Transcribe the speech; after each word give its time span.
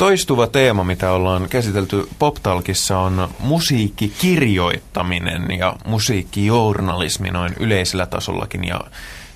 toistuva 0.00 0.46
teema, 0.46 0.84
mitä 0.84 1.12
ollaan 1.12 1.48
käsitelty 1.48 2.08
PopTalkissa, 2.18 2.98
on 2.98 3.28
musiikkikirjoittaminen 3.38 5.58
ja 5.58 5.76
musiikkijournalismi 5.86 7.30
noin 7.30 7.52
yleisellä 7.58 8.06
tasollakin. 8.06 8.64
Ja 8.64 8.80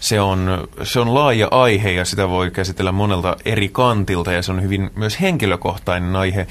se 0.00 0.20
on, 0.20 0.68
se 0.82 1.00
on 1.00 1.14
laaja 1.14 1.48
aihe 1.50 1.90
ja 1.90 2.04
sitä 2.04 2.28
voi 2.28 2.50
käsitellä 2.50 2.92
monelta 2.92 3.36
eri 3.44 3.68
kantilta 3.68 4.32
ja 4.32 4.42
se 4.42 4.52
on 4.52 4.62
hyvin 4.62 4.90
myös 4.94 5.20
henkilökohtainen 5.20 6.16
aihe 6.16 6.46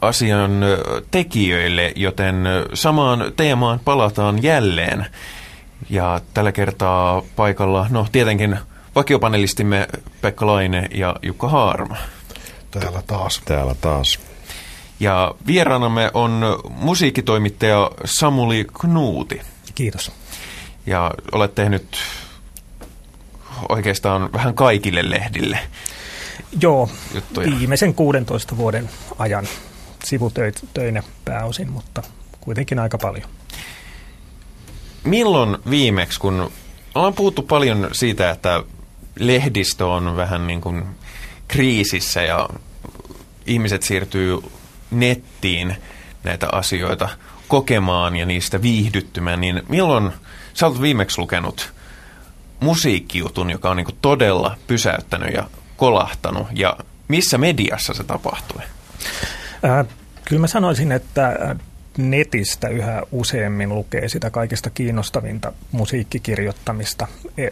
asian 0.00 0.60
tekijöille, 1.10 1.92
joten 1.96 2.44
samaan 2.74 3.32
teemaan 3.36 3.80
palataan 3.84 4.42
jälleen. 4.42 5.06
Ja 5.90 6.20
tällä 6.34 6.52
kertaa 6.52 7.22
paikalla, 7.36 7.86
no 7.90 8.06
tietenkin 8.12 8.58
vakiopanelistimme 8.94 9.88
Pekka 10.20 10.46
Laine 10.46 10.88
ja 10.94 11.16
Jukka 11.22 11.48
Haarma. 11.48 11.96
Täällä 12.80 13.02
taas. 13.06 13.42
Täällä 13.44 13.74
taas. 13.74 14.18
Ja 15.00 15.34
vieraanamme 15.46 16.10
on 16.14 16.60
musiikkitoimittaja 16.70 17.90
Samuli 18.04 18.66
Knuuti. 18.80 19.40
Kiitos. 19.74 20.12
Ja 20.86 21.10
olet 21.32 21.54
tehnyt 21.54 21.96
oikeastaan 23.68 24.32
vähän 24.32 24.54
kaikille 24.54 25.10
lehdille. 25.10 25.58
Joo, 26.60 26.88
juttuja. 27.14 27.58
viimeisen 27.58 27.94
16 27.94 28.56
vuoden 28.56 28.90
ajan 29.18 29.48
sivutöinä 30.04 31.02
pääosin, 31.24 31.70
mutta 31.70 32.02
kuitenkin 32.40 32.78
aika 32.78 32.98
paljon. 32.98 33.28
Milloin 35.04 35.56
viimeksi, 35.70 36.20
kun 36.20 36.50
ollaan 36.94 37.14
puhuttu 37.14 37.42
paljon 37.42 37.88
siitä, 37.92 38.30
että 38.30 38.62
lehdistö 39.18 39.86
on 39.86 40.16
vähän 40.16 40.46
niin 40.46 40.60
kuin 40.60 40.84
kriisissä 41.52 42.22
ja 42.22 42.48
ihmiset 43.46 43.82
siirtyy 43.82 44.38
nettiin 44.90 45.76
näitä 46.24 46.48
asioita 46.52 47.08
kokemaan 47.48 48.16
ja 48.16 48.26
niistä 48.26 48.62
viihdyttymään, 48.62 49.40
niin 49.40 49.62
milloin 49.68 50.12
sä 50.54 50.66
olet 50.66 50.80
viimeksi 50.80 51.20
lukenut 51.20 51.72
musiikkijutun, 52.60 53.50
joka 53.50 53.70
on 53.70 53.76
niin 53.76 53.98
todella 54.02 54.56
pysäyttänyt 54.66 55.34
ja 55.34 55.50
kolahtanut 55.76 56.46
ja 56.52 56.76
missä 57.08 57.38
mediassa 57.38 57.94
se 57.94 58.04
tapahtui? 58.04 58.62
Äh, 59.64 59.86
kyllä 60.24 60.40
mä 60.40 60.46
sanoisin, 60.46 60.92
että 60.92 61.56
netistä 61.98 62.68
yhä 62.68 63.02
useammin 63.12 63.68
lukee 63.68 64.08
sitä 64.08 64.30
kaikista 64.30 64.70
kiinnostavinta 64.70 65.52
musiikkikirjoittamista. 65.72 67.06
E, 67.38 67.48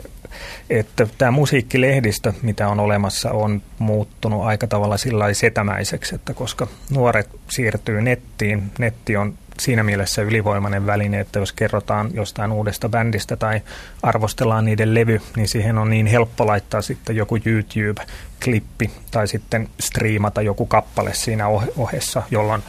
että 0.70 1.08
tämä 1.19 1.30
musiikkilehdistö, 1.30 2.32
mitä 2.42 2.69
on 2.69 2.80
olemassa, 2.80 3.30
on 3.30 3.62
muuttunut 3.78 4.44
aika 4.44 4.66
tavalla 4.66 4.97
sillä 4.97 5.34
setämäiseksi, 5.34 6.14
että 6.14 6.34
koska 6.34 6.66
nuoret 6.91 7.28
siirtyy 7.50 8.02
nettiin, 8.02 8.62
netti 8.78 9.16
on 9.16 9.34
siinä 9.61 9.83
mielessä 9.83 10.22
ylivoimainen 10.22 10.86
väline, 10.86 11.20
että 11.20 11.39
jos 11.39 11.53
kerrotaan 11.53 12.11
jostain 12.14 12.53
uudesta 12.53 12.89
bändistä 12.89 13.36
tai 13.36 13.61
arvostellaan 14.03 14.64
niiden 14.64 14.94
levy, 14.94 15.20
niin 15.36 15.48
siihen 15.48 15.78
on 15.78 15.91
niin 15.91 16.06
helppo 16.06 16.47
laittaa 16.47 16.83
sitten 16.83 17.16
joku 17.16 17.36
YouTube-klippi 17.36 18.91
tai 19.11 19.28
sitten 19.28 19.69
striimata 19.81 20.42
joku 20.42 20.66
kappale 20.66 21.14
siinä 21.14 21.47
ohessa, 21.77 22.22
jolloin, 22.31 22.62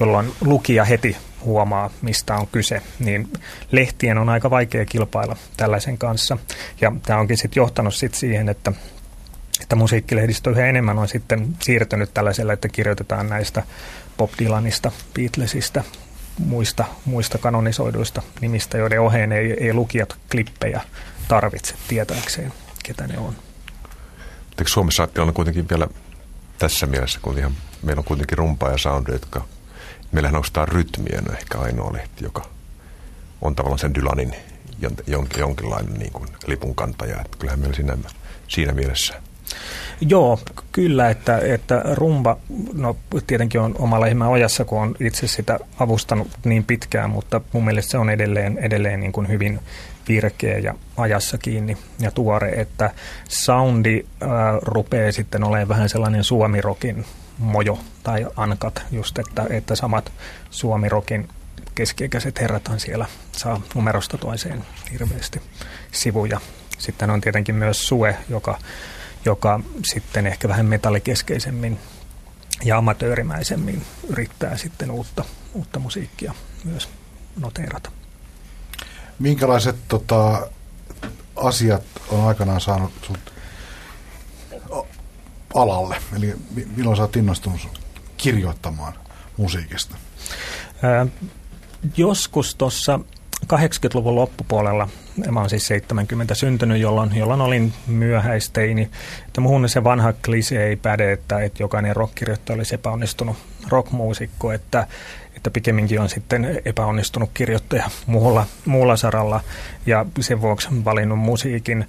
jolloin 0.00 0.32
lukija 0.40 0.84
heti 0.84 1.16
huomaa, 1.44 1.90
mistä 2.02 2.34
on 2.34 2.46
kyse, 2.52 2.82
niin 2.98 3.28
lehtien 3.72 4.18
on 4.18 4.28
aika 4.28 4.50
vaikea 4.50 4.84
kilpailla 4.84 5.36
tällaisen 5.56 5.98
kanssa. 5.98 6.38
Ja 6.80 6.92
tämä 7.06 7.20
onkin 7.20 7.36
sitten 7.36 7.60
johtanut 7.60 7.94
sit 7.94 8.14
siihen, 8.14 8.48
että 8.48 8.72
että 9.60 9.76
musiikkilehdistö 9.76 10.50
yhä 10.50 10.66
enemmän 10.66 10.98
on 10.98 11.08
sitten 11.08 11.56
siirtynyt 11.62 12.14
tällaiselle, 12.14 12.52
että 12.52 12.68
kirjoitetaan 12.68 13.28
näistä 13.28 13.62
Bob 14.16 14.30
Dylanista, 14.38 14.92
Beatlesista, 15.14 15.84
muista, 16.38 16.84
muista 17.04 17.38
kanonisoiduista 17.38 18.22
nimistä, 18.40 18.78
joiden 18.78 19.00
oheen 19.00 19.32
ei, 19.32 19.52
ei 19.52 19.74
lukijat 19.74 20.16
klippejä 20.30 20.80
tarvitse 21.28 21.74
tietääkseen, 21.88 22.52
ketä 22.82 23.06
ne 23.06 23.18
on. 23.18 23.36
Eikö 24.58 24.70
Suomessa 24.70 25.08
on 25.18 25.34
kuitenkin 25.34 25.68
vielä 25.68 25.88
tässä 26.58 26.86
mielessä, 26.86 27.18
kun 27.22 27.38
ihan, 27.38 27.52
meillä 27.82 28.00
on 28.00 28.04
kuitenkin 28.04 28.38
rumpa 28.38 28.70
ja 28.70 28.78
soundi, 28.78 29.12
jotka 29.12 29.44
meillähän 30.12 30.40
ostaa 30.40 30.66
rytmiä, 30.66 31.20
no 31.20 31.32
ehkä 31.32 31.58
ainoa 31.58 31.92
lehti, 31.92 32.24
joka 32.24 32.48
on 33.42 33.54
tavallaan 33.54 33.78
sen 33.78 33.94
Dylanin 33.94 34.34
jonkinlainen 35.36 35.94
niin 35.94 36.12
kuin 36.12 36.28
lipunkantaja. 36.46 37.20
Että 37.20 37.38
kyllähän 37.38 37.60
meillä 37.60 37.76
siinä, 37.76 37.96
siinä 38.48 38.72
mielessä 38.72 39.22
Joo, 40.00 40.40
kyllä, 40.72 41.10
että, 41.10 41.38
että 41.38 41.82
rumba, 41.92 42.36
no 42.74 42.96
tietenkin 43.26 43.60
on 43.60 43.74
oma 43.78 44.00
lehmä 44.00 44.28
ojassa, 44.28 44.64
kun 44.64 44.80
on 44.80 44.96
itse 45.00 45.26
sitä 45.26 45.58
avustanut 45.78 46.28
niin 46.44 46.64
pitkään, 46.64 47.10
mutta 47.10 47.40
mun 47.52 47.64
mielestä 47.64 47.90
se 47.90 47.98
on 47.98 48.10
edelleen, 48.10 48.58
edelleen 48.58 49.00
niin 49.00 49.12
kuin 49.12 49.28
hyvin 49.28 49.60
virkeä 50.08 50.58
ja 50.58 50.74
ajassa 50.96 51.38
kiinni 51.38 51.76
ja 51.98 52.10
tuore, 52.10 52.48
että 52.48 52.90
soundi 53.28 54.06
äh, 54.22 54.28
rupeaa 54.62 55.12
sitten 55.12 55.44
olemaan 55.44 55.68
vähän 55.68 55.88
sellainen 55.88 56.24
suomirokin 56.24 57.04
mojo 57.38 57.78
tai 58.02 58.26
ankat, 58.36 58.82
just 58.92 59.18
että, 59.18 59.46
että 59.50 59.74
samat 59.74 60.12
suomirokin 60.50 61.28
keskiikäiset 61.74 62.40
herrathan 62.40 62.80
siellä 62.80 63.06
saa 63.32 63.60
numerosta 63.74 64.18
toiseen 64.18 64.64
hirveästi 64.92 65.42
sivuja. 65.92 66.40
Sitten 66.78 67.10
on 67.10 67.20
tietenkin 67.20 67.54
myös 67.54 67.88
Sue, 67.88 68.16
joka 68.28 68.58
joka 69.26 69.60
sitten 69.84 70.26
ehkä 70.26 70.48
vähän 70.48 70.66
metallikeskeisemmin 70.66 71.78
ja 72.64 72.78
amatöörimäisemmin 72.78 73.82
yrittää 74.08 74.56
sitten 74.56 74.90
uutta, 74.90 75.24
uutta 75.54 75.78
musiikkia 75.78 76.34
myös 76.64 76.88
noteerata. 77.40 77.90
Minkälaiset 79.18 79.76
tota, 79.88 80.48
asiat 81.36 81.82
on 82.08 82.28
aikanaan 82.28 82.60
saanut 82.60 82.92
sut 83.06 83.32
alalle? 85.54 85.96
Eli 86.16 86.34
milloin 86.76 86.96
sä 86.96 87.02
oot 87.02 87.16
innostunut 87.16 87.80
kirjoittamaan 88.16 88.94
musiikista? 89.36 89.96
Ää, 90.82 91.06
joskus 91.96 92.54
tuossa 92.54 93.00
80-luvun 93.44 94.14
loppupuolella, 94.14 94.88
mä 95.30 95.40
oon 95.40 95.50
siis 95.50 95.66
70 95.66 96.34
syntynyt, 96.34 96.80
jolloin, 96.80 97.16
jolloin 97.16 97.40
olin 97.40 97.72
myöhäisteini, 97.86 98.88
että 99.26 99.40
muhun 99.40 99.68
se 99.68 99.84
vanha 99.84 100.12
klise 100.12 100.66
ei 100.66 100.76
päde, 100.76 101.12
että, 101.12 101.40
että 101.40 101.62
jokainen 101.62 101.96
rockkirjoittaja 101.96 102.56
olisi 102.56 102.74
epäonnistunut 102.74 103.36
rockmuusikko, 103.68 104.52
että, 104.52 104.86
että 105.36 105.50
pikemminkin 105.50 106.00
on 106.00 106.08
sitten 106.08 106.62
epäonnistunut 106.64 107.30
kirjoittaja 107.34 107.90
muulla, 108.06 108.46
muulla 108.64 108.96
saralla. 108.96 109.40
Ja 109.86 110.06
sen 110.20 110.40
vuoksi 110.40 110.68
valinnut 110.84 111.18
musiikin. 111.18 111.86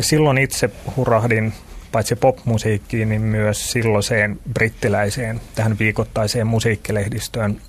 Silloin 0.00 0.38
itse 0.38 0.70
hurahdin 0.96 1.52
paitsi 1.92 2.16
popmusiikkiin, 2.16 3.08
niin 3.08 3.22
myös 3.22 3.72
silloiseen 3.72 4.40
brittiläiseen 4.54 5.40
tähän 5.54 5.78
viikoittaiseen 5.78 6.46
musiikkilehdistöön. 6.46 7.60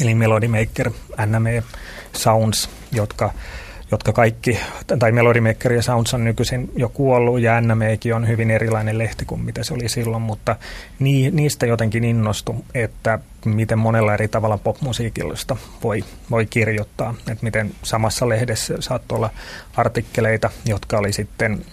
Eli 0.00 0.14
Melody 0.14 0.48
Maker, 0.48 0.90
NME, 1.26 1.62
Sounds, 2.12 2.70
jotka, 2.92 3.32
jotka 3.94 4.12
kaikki, 4.12 4.58
tai 4.98 5.12
Melody 5.12 5.40
Maker 5.40 5.72
ja 5.72 5.82
Sounds 5.82 6.14
on 6.14 6.24
nykyisin 6.24 6.70
jo 6.76 6.88
kuollut, 6.88 7.40
ja 7.40 7.60
NMEkin 7.60 8.14
on 8.14 8.28
hyvin 8.28 8.50
erilainen 8.50 8.98
lehti 8.98 9.24
kuin 9.24 9.40
mitä 9.40 9.64
se 9.64 9.74
oli 9.74 9.88
silloin, 9.88 10.22
mutta 10.22 10.56
nii, 10.98 11.30
niistä 11.30 11.66
jotenkin 11.66 12.04
innostu, 12.04 12.64
että 12.74 13.18
miten 13.44 13.78
monella 13.78 14.14
eri 14.14 14.28
tavalla 14.28 14.58
popmusiikillista 14.58 15.56
voi, 15.82 16.04
voi 16.30 16.46
kirjoittaa, 16.46 17.14
että 17.30 17.44
miten 17.44 17.70
samassa 17.82 18.28
lehdessä 18.28 18.74
saattoi 18.80 19.16
olla 19.16 19.30
artikkeleita, 19.76 20.50
jotka 20.66 20.98
oli 20.98 21.12
sitten 21.12 21.64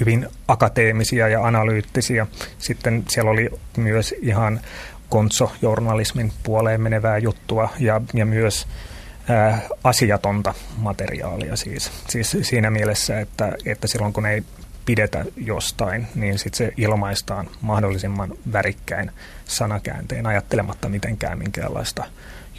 hyvin 0.00 0.28
akateemisia 0.48 1.28
ja 1.28 1.46
analyyttisiä. 1.46 2.26
Sitten 2.58 3.04
siellä 3.08 3.30
oli 3.30 3.50
myös 3.76 4.14
ihan 4.22 4.60
konso-journalismin 5.08 6.32
puoleen 6.42 6.80
menevää 6.80 7.18
juttua 7.18 7.68
ja, 7.78 8.00
ja 8.14 8.26
myös 8.26 8.66
ää, 9.28 9.60
asiatonta 9.84 10.54
materiaalia 10.76 11.56
siis. 11.56 11.90
siis 12.08 12.36
siinä 12.42 12.70
mielessä, 12.70 13.20
että, 13.20 13.52
että 13.64 13.86
silloin 13.86 14.12
kun 14.12 14.26
ei 14.26 14.42
pidetä 14.86 15.24
jostain, 15.36 16.06
niin 16.14 16.38
sitten 16.38 16.58
se 16.58 16.72
ilmaistaan 16.76 17.50
mahdollisimman 17.60 18.32
värikkäin 18.52 19.10
sanakäänteen 19.44 20.26
ajattelematta 20.26 20.88
mitenkään 20.88 21.38
minkäänlaista 21.38 22.04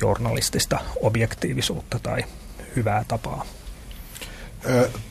journalistista 0.02 0.80
objektiivisuutta 1.02 2.00
tai 2.04 2.24
hyvää 2.76 3.06
tapaa. 3.08 3.46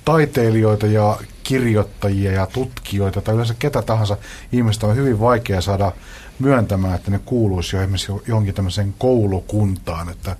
Taiteilijoita 0.04 0.86
ja 0.86 1.18
kirjoittajia 1.42 2.32
ja 2.32 2.46
tutkijoita 2.46 3.20
tai 3.20 3.34
yleensä 3.34 3.54
ketä 3.58 3.82
tahansa 3.82 4.16
ihmistä 4.52 4.86
on 4.86 4.96
hyvin 4.96 5.20
vaikea 5.20 5.60
saada 5.60 5.92
myöntämään, 6.38 6.94
että 6.94 7.10
ne 7.10 7.20
kuuluisi 7.24 7.76
jo 7.76 7.82
esimerkiksi 7.82 8.12
johonkin 8.26 8.54
tämmöiseen 8.54 8.94
koulukuntaan, 8.98 10.08
että 10.08 10.36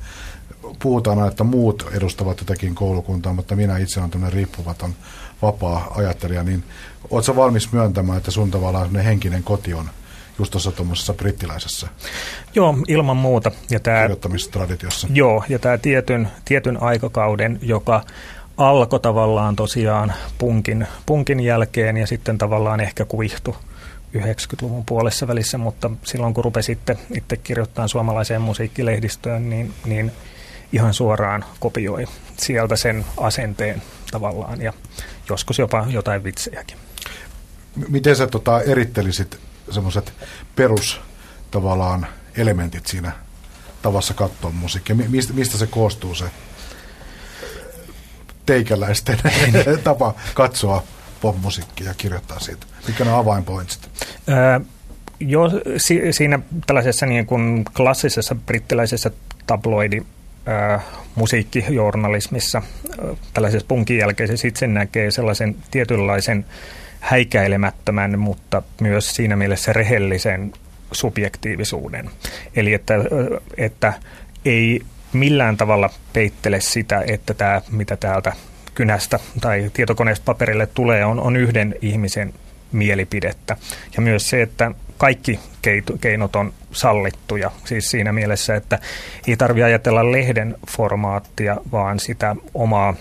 puhutaan 0.83 1.19
aina, 1.19 1.31
että 1.31 1.45
muut 1.45 1.87
edustavat 1.93 2.41
jotakin 2.41 2.75
koulukuntaa, 2.75 3.33
mutta 3.33 3.57
minä 3.57 3.79
itse 3.79 4.01
olen 4.01 4.11
tämmöinen 4.11 4.33
riippuvaton 4.33 4.95
vapaa 5.43 5.93
ajattelija, 5.97 6.43
niin 6.43 6.65
oletko 7.11 7.37
valmis 7.37 7.73
myöntämään, 7.73 8.19
että 8.19 8.31
sun 8.31 8.51
tavallaan 8.51 8.97
henkinen 8.97 9.43
koti 9.43 9.75
on 9.75 9.91
just 10.39 10.51
tuossa 10.51 10.73
tuommoisessa 10.73 11.15
brittiläisessä 11.15 11.89
Joo, 12.55 12.79
ilman 12.89 13.17
muuta. 13.17 13.51
Ja 13.71 13.81
tää, 13.81 14.03
kirjoittamistraditiossa. 14.03 15.09
Joo, 15.11 15.45
ja 15.49 15.59
tämä 15.59 15.79
tietyn, 15.79 16.29
tietyn 16.45 16.83
aikakauden, 16.83 17.59
joka 17.63 18.03
alkoi 18.57 19.01
tavallaan 19.01 19.57
tosiaan 19.57 20.13
punkin, 20.39 20.87
punkin 21.07 21.41
jälkeen 21.41 21.97
ja 21.97 22.07
sitten 22.07 22.39
tavallaan 22.39 22.81
ehkä 22.81 23.05
kuihtui 23.05 23.55
90-luvun 24.19 24.85
puolessa 24.85 25.29
välissä, 25.29 25.59
mutta 25.59 25.91
silloin 26.05 26.35
kun 26.35 26.45
rupesi 26.45 26.73
itse, 26.73 26.97
itse 27.15 27.37
kirjoittamaan 27.37 27.89
suomalaiseen 27.89 28.41
musiikkilehdistöön, 28.41 29.51
niin, 29.51 29.73
niin 29.87 30.13
ihan 30.77 30.95
suoraan 30.95 31.45
kopioi 31.61 32.07
sieltä 32.37 32.77
sen 32.77 33.05
asenteen 33.17 33.83
tavallaan 34.11 34.63
ja 34.63 34.73
joskus 35.29 35.59
jopa 35.59 35.87
jotain 35.89 36.25
vitsejäkin. 36.25 36.79
Miten 37.89 38.17
sä 38.17 38.27
tota, 38.27 38.63
erittelisit 38.63 39.39
semmoiset 39.71 40.13
perus 40.57 41.01
tavallaan 41.51 42.07
elementit 42.37 42.87
siinä 42.87 43.13
tavassa 43.83 44.15
katsoa 44.15 44.51
musiikkia? 44.51 44.95
Mistä, 44.95 45.33
mistä 45.33 45.59
se 45.59 45.67
koostuu 45.67 46.15
se 46.15 46.25
teikäläisten 48.47 49.19
tapa 49.85 50.15
katsoa 50.35 50.83
popmusiikkia 51.21 51.87
ja 51.87 51.95
kirjoittaa 51.95 52.41
siitä? 52.41 52.67
Mitkä 52.87 53.05
ne 53.05 53.13
avainpointsit? 53.13 53.91
Öö, 54.29 54.61
jo, 55.21 55.41
si, 55.77 56.01
siinä 56.11 56.39
tällaisessa 56.67 57.07
niin 57.07 57.27
kuin 57.27 57.65
klassisessa 57.77 58.35
brittiläisessä 58.35 59.11
tabloidi 59.47 60.03
äh, 60.49 60.85
musiikkijournalismissa, 61.15 62.59
äh, 62.59 63.17
tällaisessa 63.35 63.67
punkin 63.69 63.99
jälkeisessä 63.99 64.49
itse 64.49 64.67
näkee 64.67 65.11
sellaisen 65.11 65.57
tietynlaisen 65.71 66.47
häikäilemättömän, 67.01 68.19
mutta 68.19 68.63
myös 68.81 69.15
siinä 69.15 69.37
mielessä 69.37 69.73
rehellisen 69.73 70.53
subjektiivisuuden. 70.93 72.11
Eli 72.57 72.75
että, 72.75 72.95
että 73.57 73.93
ei 74.45 74.81
millään 75.13 75.57
tavalla 75.57 75.91
peittele 76.13 76.61
sitä, 76.61 77.05
että 77.07 77.35
tämä, 77.35 77.63
mitä 77.71 77.97
täältä 77.97 78.33
kynästä 78.75 79.19
tai 79.41 79.71
tietokoneesta 79.73 80.25
paperille 80.25 80.67
tulee, 80.67 81.05
on, 81.05 81.21
on 81.21 81.37
yhden 81.37 81.75
ihmisen 81.83 82.35
mielipidettä. 82.73 83.57
Ja 83.97 84.03
myös 84.03 84.31
se, 84.31 84.43
että 84.43 84.71
kaikki 84.97 85.41
keinot 86.01 86.37
on 86.37 86.53
sallittuja. 86.73 87.51
Siis 87.65 87.91
siinä 87.91 88.13
mielessä, 88.13 88.55
että 88.55 88.79
ei 89.27 89.37
tarvitse 89.37 89.65
ajatella 89.65 90.13
lehden 90.13 90.57
formaattia, 90.71 91.57
vaan 91.73 92.01
sitä 92.01 92.37
omaa, 92.55 92.95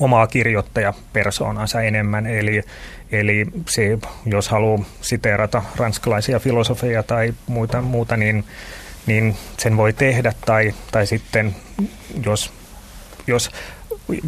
omaa 0.00 0.26
kirjoittajapersoonansa 0.26 1.82
enemmän. 1.82 2.26
Eli, 2.26 2.62
eli 3.12 3.46
se, 3.68 3.98
jos 4.26 4.48
haluaa 4.48 4.84
siteerata 5.00 5.62
ranskalaisia 5.76 6.38
filosofeja 6.38 7.02
tai 7.02 7.34
muuta, 7.46 7.82
muuta 7.82 8.16
niin, 8.16 8.44
niin 9.06 9.36
sen 9.58 9.76
voi 9.76 9.92
tehdä. 9.92 10.32
Tai, 10.46 10.74
tai 10.92 11.06
sitten, 11.06 11.56
jos, 12.24 12.52
jos 13.26 13.50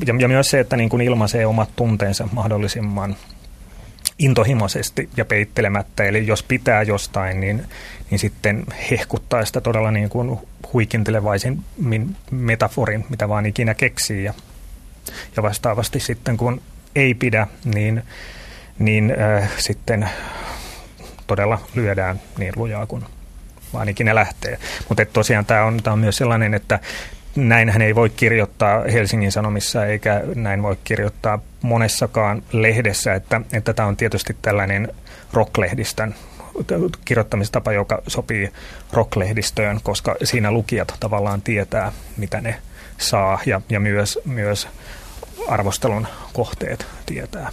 ja, 0.06 0.14
ja 0.18 0.28
myös 0.28 0.50
se, 0.50 0.60
että 0.60 0.76
niin 0.76 0.88
kuin 0.88 1.02
ilmaisee 1.02 1.46
omat 1.46 1.70
tunteensa 1.76 2.28
mahdollisimman 2.32 3.16
intohimoisesti 4.18 5.08
ja 5.16 5.24
peittelemättä. 5.24 6.04
Eli 6.04 6.26
jos 6.26 6.42
pitää 6.42 6.82
jostain, 6.82 7.40
niin, 7.40 7.64
niin 8.10 8.18
sitten 8.18 8.64
hehkuttaa 8.90 9.44
sitä 9.44 9.60
todella 9.60 9.90
niin 9.90 10.08
kuin 10.08 10.38
huikintelevaisin 10.72 11.64
metaforin, 12.30 13.04
mitä 13.10 13.28
vaan 13.28 13.46
ikinä 13.46 13.74
keksii. 13.74 14.24
Ja, 14.24 14.34
ja 15.36 15.42
vastaavasti 15.42 16.00
sitten 16.00 16.36
kun 16.36 16.62
ei 16.94 17.14
pidä, 17.14 17.46
niin, 17.64 18.02
niin 18.78 19.14
äh, 19.20 19.50
sitten 19.58 20.08
todella 21.26 21.58
lyödään 21.74 22.20
niin 22.38 22.52
lujaa 22.56 22.86
kuin 22.86 23.04
vaan 23.72 23.88
ikinä 23.88 24.14
lähtee. 24.14 24.58
Mutta 24.88 25.04
tosiaan 25.04 25.46
tämä 25.46 25.64
on, 25.64 25.80
on 25.86 25.98
myös 25.98 26.16
sellainen, 26.16 26.54
että 26.54 26.80
näinhän 27.36 27.82
ei 27.82 27.94
voi 27.94 28.10
kirjoittaa 28.10 28.80
Helsingin 28.92 29.32
Sanomissa 29.32 29.86
eikä 29.86 30.22
näin 30.34 30.62
voi 30.62 30.76
kirjoittaa 30.84 31.38
monessakaan 31.66 32.42
lehdessä, 32.52 33.14
että, 33.14 33.40
että 33.52 33.72
tämä 33.72 33.88
on 33.88 33.96
tietysti 33.96 34.36
tällainen 34.42 34.88
rocklehdistön 35.32 36.14
kirjoittamistapa, 37.04 37.72
joka 37.72 38.02
sopii 38.06 38.52
rocklehdistöön, 38.92 39.80
koska 39.82 40.16
siinä 40.24 40.50
lukijat 40.50 40.94
tavallaan 41.00 41.42
tietää, 41.42 41.92
mitä 42.16 42.40
ne 42.40 42.56
saa 42.98 43.38
ja, 43.46 43.60
ja 43.68 43.80
myös, 43.80 44.18
myös 44.24 44.68
arvostelun 45.48 46.06
kohteet 46.32 46.86
tietää. 47.06 47.50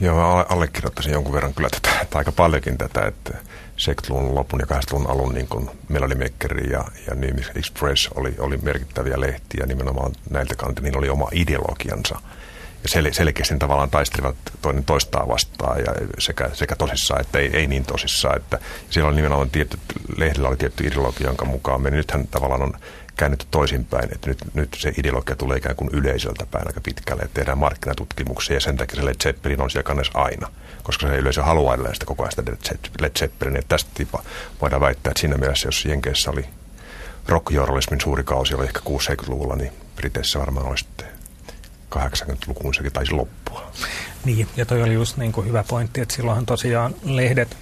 Joo, 0.00 0.46
allekirjoittaisin 0.48 1.12
jonkun 1.12 1.32
verran 1.32 1.54
kyllä 1.54 1.68
tätä, 1.70 2.00
että 2.00 2.18
aika 2.18 2.32
paljonkin 2.32 2.78
tätä, 2.78 3.06
että 3.06 3.38
70-luvun 3.76 4.34
lopun 4.34 4.60
ja 4.60 4.76
80-luvun 4.76 5.10
alun 5.10 5.34
niin 5.34 5.48
kuin 5.48 5.70
Melody 5.88 6.14
Maker 6.14 6.70
ja, 6.70 6.84
ja 7.06 7.14
New 7.14 7.30
Express 7.54 8.08
oli, 8.14 8.34
oli 8.38 8.56
merkittäviä 8.56 9.20
lehtiä 9.20 9.66
nimenomaan 9.66 10.12
näiltä 10.30 10.54
kantilta, 10.54 10.82
niin 10.82 10.98
oli 10.98 11.08
oma 11.08 11.28
ideologiansa. 11.32 12.20
Sel, 12.86 13.08
selkeästi 13.12 13.58
tavallaan 13.58 13.90
taistelivat 13.90 14.36
toinen 14.62 14.84
toistaan 14.84 15.28
vastaan 15.28 15.78
ja 15.78 15.94
sekä, 16.18 16.50
sekä 16.52 16.76
tosissaan 16.76 17.20
että 17.20 17.38
ei, 17.38 17.50
ei 17.56 17.66
niin 17.66 17.84
tosissaan. 17.84 18.36
Että 18.36 18.58
siellä 18.90 19.08
oli 19.08 19.16
nimenomaan 19.16 19.50
tietty, 19.50 19.78
lehdellä 20.16 20.48
oli 20.48 20.56
tietty 20.56 20.86
ideologia, 20.86 21.26
jonka 21.26 21.44
mukaan 21.44 21.82
me 21.82 21.90
nythän 21.90 22.26
tavallaan 22.26 22.62
on 22.62 22.72
käännetty 23.16 23.46
toisinpäin, 23.50 24.08
että 24.12 24.28
nyt, 24.28 24.38
nyt 24.54 24.76
se 24.78 24.92
ideologia 24.98 25.36
tulee 25.36 25.58
ikään 25.58 25.76
kuin 25.76 25.90
yleisöltä 25.92 26.46
päin 26.46 26.66
aika 26.66 26.80
pitkälle, 26.80 27.22
että 27.22 27.34
tehdään 27.34 27.58
markkinatutkimuksia 27.58 28.56
ja 28.56 28.60
sen 28.60 28.76
takia 28.76 28.96
se 28.96 29.06
Led 29.06 29.16
Zeppelin 29.22 29.60
on 29.60 29.70
siellä 29.70 29.86
kannessa 29.86 30.18
aina, 30.18 30.48
koska 30.82 31.06
se 31.06 31.16
yleisö 31.16 31.42
haluaa 31.42 31.74
edelleen 31.74 31.94
sitä 31.94 32.06
koko 32.06 32.22
ajan 32.22 32.32
sitä 32.32 32.42
Led 33.00 33.12
Zeppelin. 33.18 33.56
Että 33.56 33.68
tästä 33.68 33.90
tipa 33.94 34.22
voidaan 34.60 34.80
väittää, 34.80 35.10
että 35.10 35.20
siinä 35.20 35.36
mielessä, 35.36 35.68
jos 35.68 35.84
Jenkeissä 35.84 36.30
oli 36.30 36.46
rockjournalismin 37.28 38.00
suuri 38.00 38.24
kausi, 38.24 38.54
oli 38.54 38.64
ehkä 38.64 38.80
6-70-luvulla, 38.80 39.56
niin 39.56 39.72
Briteissä 39.96 40.38
varmaan 40.38 40.66
olisi 40.66 40.86
80-lukuun 41.92 42.74
sekin 42.74 42.92
taisi 42.92 43.12
loppua. 43.12 43.72
Niin, 44.24 44.48
ja 44.56 44.66
toi 44.66 44.82
oli 44.82 44.94
just 44.94 45.16
niin 45.16 45.32
kuin 45.32 45.46
hyvä 45.46 45.64
pointti, 45.68 46.00
että 46.00 46.14
silloinhan 46.14 46.46
tosiaan 46.46 46.94
lehdet 47.04 47.56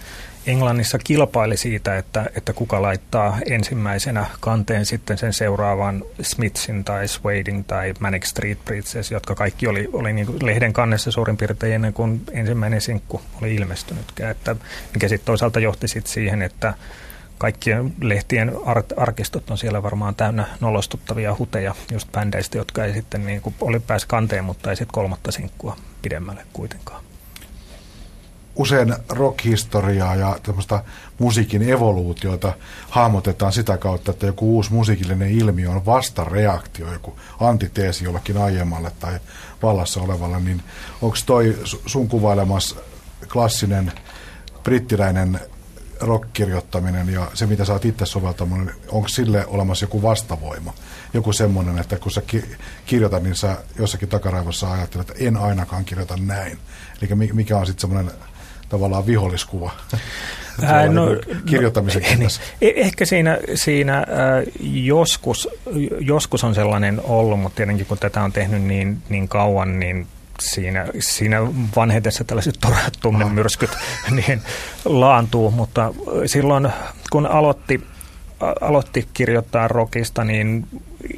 Englannissa 0.47 0.99
kilpaili 0.99 1.57
siitä, 1.57 1.99
että, 1.99 2.31
että 2.35 2.53
kuka 2.53 2.83
laittaa 2.83 3.39
ensimmäisenä 3.47 4.27
kanteen 4.41 4.87
sitten 4.87 5.19
sen 5.19 5.33
seuraavan 5.33 6.05
Smithsin 6.23 6.85
tai 6.85 7.09
Swading 7.09 7.65
tai 7.67 7.95
Manic 8.01 8.25
Street 8.25 8.65
Preachers, 8.65 9.11
jotka 9.11 9.35
kaikki 9.35 9.67
oli, 9.67 9.89
oli 9.93 10.13
niin 10.13 10.37
lehden 10.43 10.73
kannessa 10.73 11.11
suurin 11.11 11.37
piirtein 11.37 11.75
ennen 11.75 11.93
kuin 11.93 12.21
ensimmäinen 12.33 12.81
sinkku 12.81 13.23
oli 13.43 13.55
ilmestynytkään. 13.55 14.31
Että, 14.31 14.57
mikä 14.95 15.09
sitten 15.09 15.27
toisaalta 15.27 15.61
johti 15.61 15.89
sit 15.89 16.07
siihen, 16.07 16.43
että 16.43 16.75
kaikkien 17.41 17.95
lehtien 18.01 18.53
ar- 18.65 18.85
arkistot 18.97 19.51
on 19.51 19.59
siellä 19.59 19.83
varmaan 19.83 20.15
täynnä 20.15 20.47
nolostuttavia 20.61 21.37
huteja 21.39 21.75
just 21.93 22.13
bändeistä, 22.13 22.59
jotka 22.59 22.85
ei 22.85 22.93
sitten 22.93 23.27
niin 23.27 23.41
kuin 23.41 23.55
oli 23.61 23.81
pääs 23.81 24.05
kanteen, 24.05 24.45
mutta 24.45 24.71
ei 24.71 24.77
sitten 24.77 24.93
kolmatta 24.93 25.33
sinkkua 25.33 25.77
pidemmälle 26.03 26.47
kuitenkaan. 26.53 27.05
Usein 28.57 28.95
rockhistoriaa 29.09 30.15
ja 30.15 30.39
tämmöistä 30.43 30.85
musiikin 31.19 31.63
evoluutiota 31.63 32.53
hahmotetaan 32.91 33.53
sitä 33.53 33.79
kautta, 33.79 34.11
että 34.11 34.27
joku 34.27 34.55
uusi 34.55 34.73
musiikillinen 34.73 35.31
ilmiö 35.31 35.71
on 35.71 35.87
vastareaktio, 35.87 36.93
joku 36.93 37.19
antiteesi 37.41 38.05
jollekin 38.05 38.37
aiemmalle 38.37 38.93
tai 39.01 39.19
vallassa 39.63 40.01
olevalle, 40.01 40.41
niin 40.41 40.63
onko 41.03 41.17
toi 41.27 41.59
sun 41.87 42.09
kuvailemas 42.09 42.77
klassinen 43.33 43.93
brittiläinen 44.63 45.41
rockkirjoittaminen 46.01 47.09
ja 47.09 47.31
se, 47.35 47.47
mitä 47.47 47.65
sä 47.65 47.73
oot 47.73 47.85
itse 47.85 48.07
soveltamaan, 48.07 48.67
niin 48.67 48.77
onko 48.89 49.09
sille 49.09 49.47
olemassa 49.47 49.85
joku 49.85 50.03
vastavoima? 50.03 50.75
Joku 51.15 51.33
semmoinen, 51.33 51.79
että 51.79 51.97
kun 51.97 52.13
sä 52.13 52.21
ki- 52.21 52.57
kirjoitat, 52.87 53.23
niin 53.23 53.35
sä 53.35 53.57
jossakin 53.79 54.09
takaraivossa 54.09 54.73
ajattelet, 54.73 55.11
että 55.11 55.25
en 55.25 55.37
ainakaan 55.37 55.85
kirjoita 55.85 56.17
näin. 56.17 56.59
Eli 57.03 57.33
mikä 57.33 57.57
on 57.57 57.67
sitten 57.67 57.81
semmoinen 57.81 58.13
tavallaan 58.69 59.07
viholliskuva 59.07 59.71
Ää, 60.63 60.89
no, 60.89 61.07
niin 61.07 61.43
kirjoittamisen 61.47 62.03
no, 62.03 62.09
niin, 62.19 62.31
Ehkä 62.61 63.05
siinä, 63.05 63.39
siinä 63.55 63.99
äh, 63.99 64.07
joskus, 64.61 65.49
joskus 66.01 66.45
on 66.45 66.55
sellainen 66.55 67.01
ollut, 67.05 67.41
mutta 67.41 67.57
tietenkin 67.57 67.87
kun 67.87 67.99
tätä 67.99 68.23
on 68.23 68.33
tehnyt 68.33 68.63
niin, 68.63 69.03
niin 69.09 69.29
kauan, 69.29 69.81
niin 69.81 70.07
siinä, 70.41 70.87
siinä 70.99 71.41
vanhetessa 71.77 72.25
tällaiset 72.25 72.59
turhat 72.61 72.93
tunnemyrskyt 73.01 73.71
niin 74.27 74.43
laantuu, 74.85 75.51
mutta 75.51 75.95
silloin 76.27 76.69
kun 77.11 77.27
aloitti, 77.27 77.87
aloitti 78.61 79.09
kirjoittaa 79.15 79.69
rockista, 79.69 80.25
niin 80.25 80.67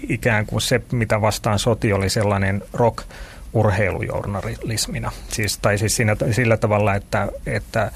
ikään 0.09 0.47
kuin 0.47 0.61
se, 0.61 0.83
mitä 0.93 1.21
vastaan 1.21 1.59
soti, 1.59 1.93
oli 1.93 2.11
sellainen 2.11 2.63
rock 2.73 3.05
urheilujournalismina. 3.53 5.13
Siis, 5.29 5.59
tai 5.59 5.79
siis 5.79 5.97
siinä, 5.97 6.17
sillä 6.31 6.57
tavalla, 6.57 6.95
että, 6.95 7.29
että 7.47 7.91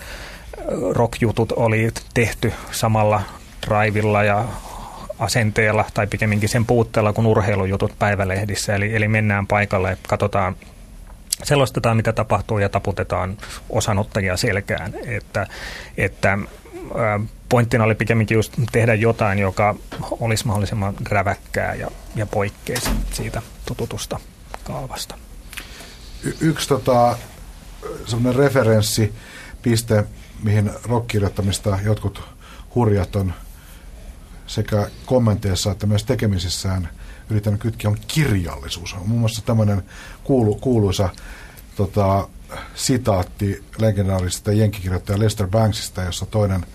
rockjutut 0.91 1.53
oli 1.53 1.91
tehty 2.15 2.53
samalla 2.71 3.23
raivilla 3.67 4.25
ja 4.25 4.45
asenteella 5.19 5.85
tai 5.95 6.07
pikemminkin 6.07 6.49
sen 6.49 6.67
puutteella 6.67 7.13
kuin 7.13 7.27
urheilujutut 7.27 7.99
päivälehdissä. 7.99 8.75
Eli, 8.75 8.97
eli 8.97 9.09
mennään 9.09 9.47
paikalle 9.47 9.91
ja 9.91 9.97
katsotaan 10.09 10.57
selostetaan, 11.43 11.97
mitä 11.97 12.13
tapahtuu 12.13 12.59
ja 12.59 12.69
taputetaan 12.69 13.39
osanottajia 13.71 14.37
selkään. 14.37 14.95
Että, 15.07 15.47
että 15.97 16.39
pointtina 17.49 17.85
oli 17.85 17.95
pikemminkin 17.95 18.35
just 18.35 18.53
tehdä 18.73 18.95
jotain, 18.95 19.39
joka 19.39 19.75
olisi 20.21 20.47
mahdollisimman 20.47 20.95
räväkkää 21.09 21.75
ja, 21.75 21.91
ja 22.17 22.27
poikkeisi 22.27 22.91
siitä 23.13 23.43
tututusta 23.67 24.21
kaavasta. 24.65 25.15
Y- 26.23 26.37
yksi 26.41 26.69
tota, 26.69 27.19
semmoinen 28.07 28.45
referenssipiste, 28.45 30.05
mihin 30.43 30.71
rockkirjoittamista 30.85 31.79
jotkut 31.85 32.23
hurjat 32.75 33.17
on 33.17 33.35
sekä 34.47 34.91
kommenteissa 35.07 35.71
että 35.71 35.87
myös 35.87 36.05
tekemisissään 36.05 36.89
yrittänyt 37.31 37.61
kytkeä 37.61 37.91
on 37.91 37.97
kirjallisuus. 38.09 38.95
On 38.95 39.09
muun 39.09 39.21
muassa 39.21 39.43
tämmöinen 39.45 39.83
kuulu, 40.27 40.55
kuuluisa 40.55 41.09
tota, 41.77 42.29
sitaatti 42.75 43.65
legendaarisesta 43.79 44.53
jenkkikirjoittaja 44.53 45.19
Lester 45.19 45.47
Banksista, 45.47 46.03
jossa 46.03 46.27
toinen 46.27 46.67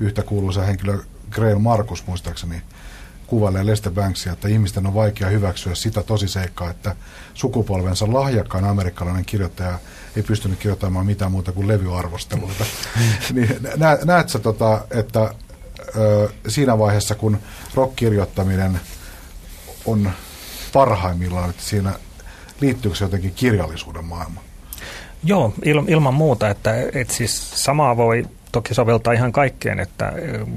yhtä 0.00 0.22
kuuluisa 0.22 0.62
henkilö 0.62 0.98
Grail 1.30 1.58
Markus 1.58 2.06
muistaakseni 2.06 2.62
kuvailee 3.26 3.66
Lester 3.66 3.92
Banksia, 3.92 4.32
että 4.32 4.48
ihmisten 4.48 4.86
on 4.86 4.94
vaikea 4.94 5.28
hyväksyä 5.28 5.74
sitä 5.74 6.02
tosiseikkaa, 6.02 6.70
että 6.70 6.96
sukupolvensa 7.34 8.12
lahjakkaan 8.12 8.64
amerikkalainen 8.64 9.24
kirjoittaja 9.24 9.78
ei 10.16 10.22
pystynyt 10.22 10.58
kirjoittamaan 10.58 11.06
mitään 11.06 11.32
muuta 11.32 11.52
kuin 11.52 11.68
levyarvosteluita. 11.68 12.64
niin, 13.34 13.56
nä, 13.76 13.98
näet 14.04 14.28
sä, 14.28 14.38
tota, 14.38 14.80
että 14.90 15.34
ö, 15.96 16.28
siinä 16.48 16.78
vaiheessa, 16.78 17.14
kun 17.14 17.38
rock-kirjoittaminen 17.74 18.80
on 19.84 20.10
parhaimmillaan, 20.72 21.50
että 21.50 21.62
siinä 21.62 21.92
liittyykö 22.60 22.96
se 22.96 23.04
jotenkin 23.04 23.32
kirjallisuuden 23.34 24.04
maailmaan? 24.04 24.46
Joo, 25.24 25.54
il, 25.64 25.82
ilman 25.88 26.14
muuta, 26.14 26.48
että, 26.48 26.74
että 26.92 27.14
siis 27.14 27.64
samaa 27.64 27.96
voi 27.96 28.26
toki 28.52 28.74
soveltaa 28.74 29.12
ihan 29.12 29.32
kaikkeen, 29.32 29.80
että 29.80 30.12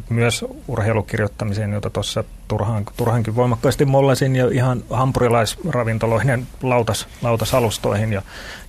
myös 0.09 0.45
urheilukirjoittamiseen, 0.67 1.73
jota 1.73 1.89
tuossa 1.89 2.23
turhaan, 2.47 2.85
turhankin 2.97 3.35
voimakkaasti 3.35 3.85
mollasin 3.85 4.35
ja 4.35 4.49
ihan 4.51 4.83
hampurilaisravintoloihin 4.89 6.47
lautas, 6.61 7.07
lautasalustoihin 7.21 8.13
ja, 8.13 8.21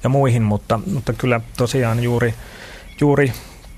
ja 0.04 0.08
muihin, 0.08 0.42
mutta, 0.42 0.80
mutta 0.92 1.12
kyllä 1.12 1.40
tosiaan 1.56 2.02
juuri, 2.02 2.34
juuri 3.00 3.32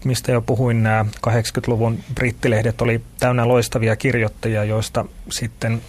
mistä 0.04 0.32
jo 0.32 0.40
puhuin, 0.40 0.82
nämä 0.82 1.04
80-luvun 1.26 1.98
brittilehdet 2.14 2.82
oli 2.82 3.00
täynnä 3.20 3.48
loistavia 3.48 3.96
kirjoittajia, 3.96 4.64
joista 4.64 5.04
sitten 5.30 5.82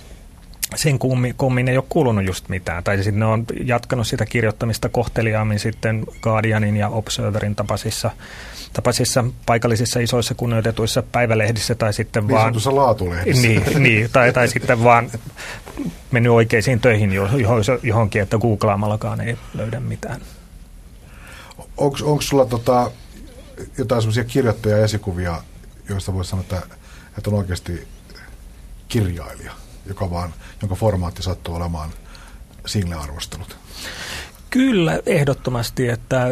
sen 0.76 1.00
kummin, 1.00 1.36
kummin 1.38 1.68
ei 1.68 1.78
ole 1.78 1.86
kuulunut 1.90 2.26
just 2.26 2.50
mitään. 2.50 2.84
Tai 2.84 2.98
sitten 2.98 3.20
ne 3.20 3.26
on 3.26 3.46
jatkanut 3.64 4.08
sitä 4.08 4.26
kirjoittamista 4.26 4.90
kohteliaammin 4.90 5.60
sitten 5.60 6.06
Guardianin 6.22 6.78
ja 6.78 6.90
Observerin 6.90 7.56
tapaisissa, 7.56 8.12
tapaisissa 8.74 9.26
paikallisissa 9.46 10.00
isoissa 10.00 10.36
kunnioitetuissa 10.36 11.04
päivälehdissä 11.12 11.76
tai 11.76 11.94
sitten 11.94 12.28
niin 12.28 12.36
vaan... 12.36 12.54
Niin, 13.42 13.64
niin 13.84 14.10
tai, 14.14 14.34
tai 14.34 14.48
sitten 14.48 14.84
vaan 14.84 15.12
mennyt 16.12 16.32
oikeisiin 16.32 16.80
töihin 16.80 17.12
johonkin, 17.84 18.22
että 18.22 18.38
googlaamallakaan 18.38 19.22
ei 19.22 19.38
löydä 19.54 19.80
mitään. 19.80 20.22
Onko 21.78 22.22
sulla 22.22 22.46
tota, 22.46 22.92
jotain 23.78 24.02
sellaisia 24.02 24.24
kirjoittaja-esikuvia, 24.24 25.44
joista 25.90 26.14
voisi 26.14 26.30
sanoa, 26.30 26.42
että, 26.42 26.62
että 27.18 27.30
on 27.30 27.38
oikeasti 27.38 27.88
kirjailija? 28.88 29.52
Joka 29.88 30.12
vaan, 30.12 30.34
jonka 30.62 30.76
formaatti 30.76 31.24
sattuu 31.24 31.56
olemaan 31.56 31.90
single-arvostelut? 32.66 33.58
Kyllä, 34.50 35.00
ehdottomasti, 35.06 35.90
että 35.90 36.28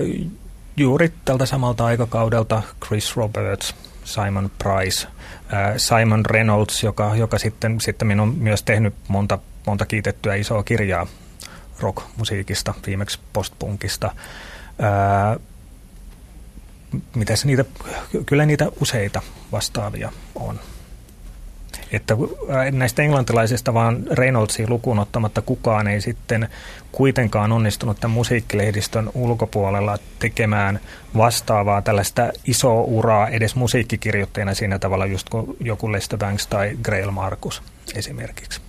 juuri 0.77 1.13
tältä 1.25 1.45
samalta 1.45 1.85
aikakaudelta 1.85 2.61
Chris 2.85 3.15
Roberts, 3.15 3.75
Simon 4.03 4.51
Price, 4.63 5.07
Simon 5.77 6.25
Reynolds, 6.25 6.83
joka, 6.83 7.15
joka 7.15 7.37
sitten, 7.39 7.81
sitten 7.81 8.19
on 8.19 8.35
myös 8.37 8.63
tehnyt 8.63 8.93
monta, 9.07 9.39
monta 9.67 9.85
kiitettyä 9.85 10.35
isoa 10.35 10.63
kirjaa 10.63 11.07
rock-musiikista, 11.79 12.73
viimeksi 12.87 13.19
postpunkista. 13.33 14.11
mitäs 17.15 17.45
niitä, 17.45 17.65
kyllä 18.25 18.45
niitä 18.45 18.71
useita 18.81 19.21
vastaavia 19.51 20.11
on 20.35 20.59
että 21.95 22.13
äh, 22.13 22.71
näistä 22.71 23.01
englantilaisista 23.01 23.73
vaan 23.73 24.03
Reynoldsia 24.11 24.65
lukuun 24.69 24.99
ottamatta 24.99 25.41
kukaan 25.41 25.87
ei 25.87 26.01
sitten 26.01 26.49
kuitenkaan 26.91 27.51
onnistunut 27.51 27.99
tämän 27.99 28.13
musiikkilehdistön 28.13 29.09
ulkopuolella 29.13 29.97
tekemään 30.19 30.79
vastaavaa 31.17 31.81
tällaista 31.81 32.29
isoa 32.45 32.81
uraa 32.81 33.27
edes 33.27 33.55
musiikkikirjoittajana 33.55 34.53
siinä 34.53 34.79
tavalla 34.79 35.05
just 35.05 35.29
kuin 35.29 35.57
joku 35.59 35.91
Lester 35.91 36.19
Banks 36.19 36.47
tai 36.47 36.77
Grail 36.83 37.11
Marcus 37.11 37.61
esimerkiksi. 37.95 38.61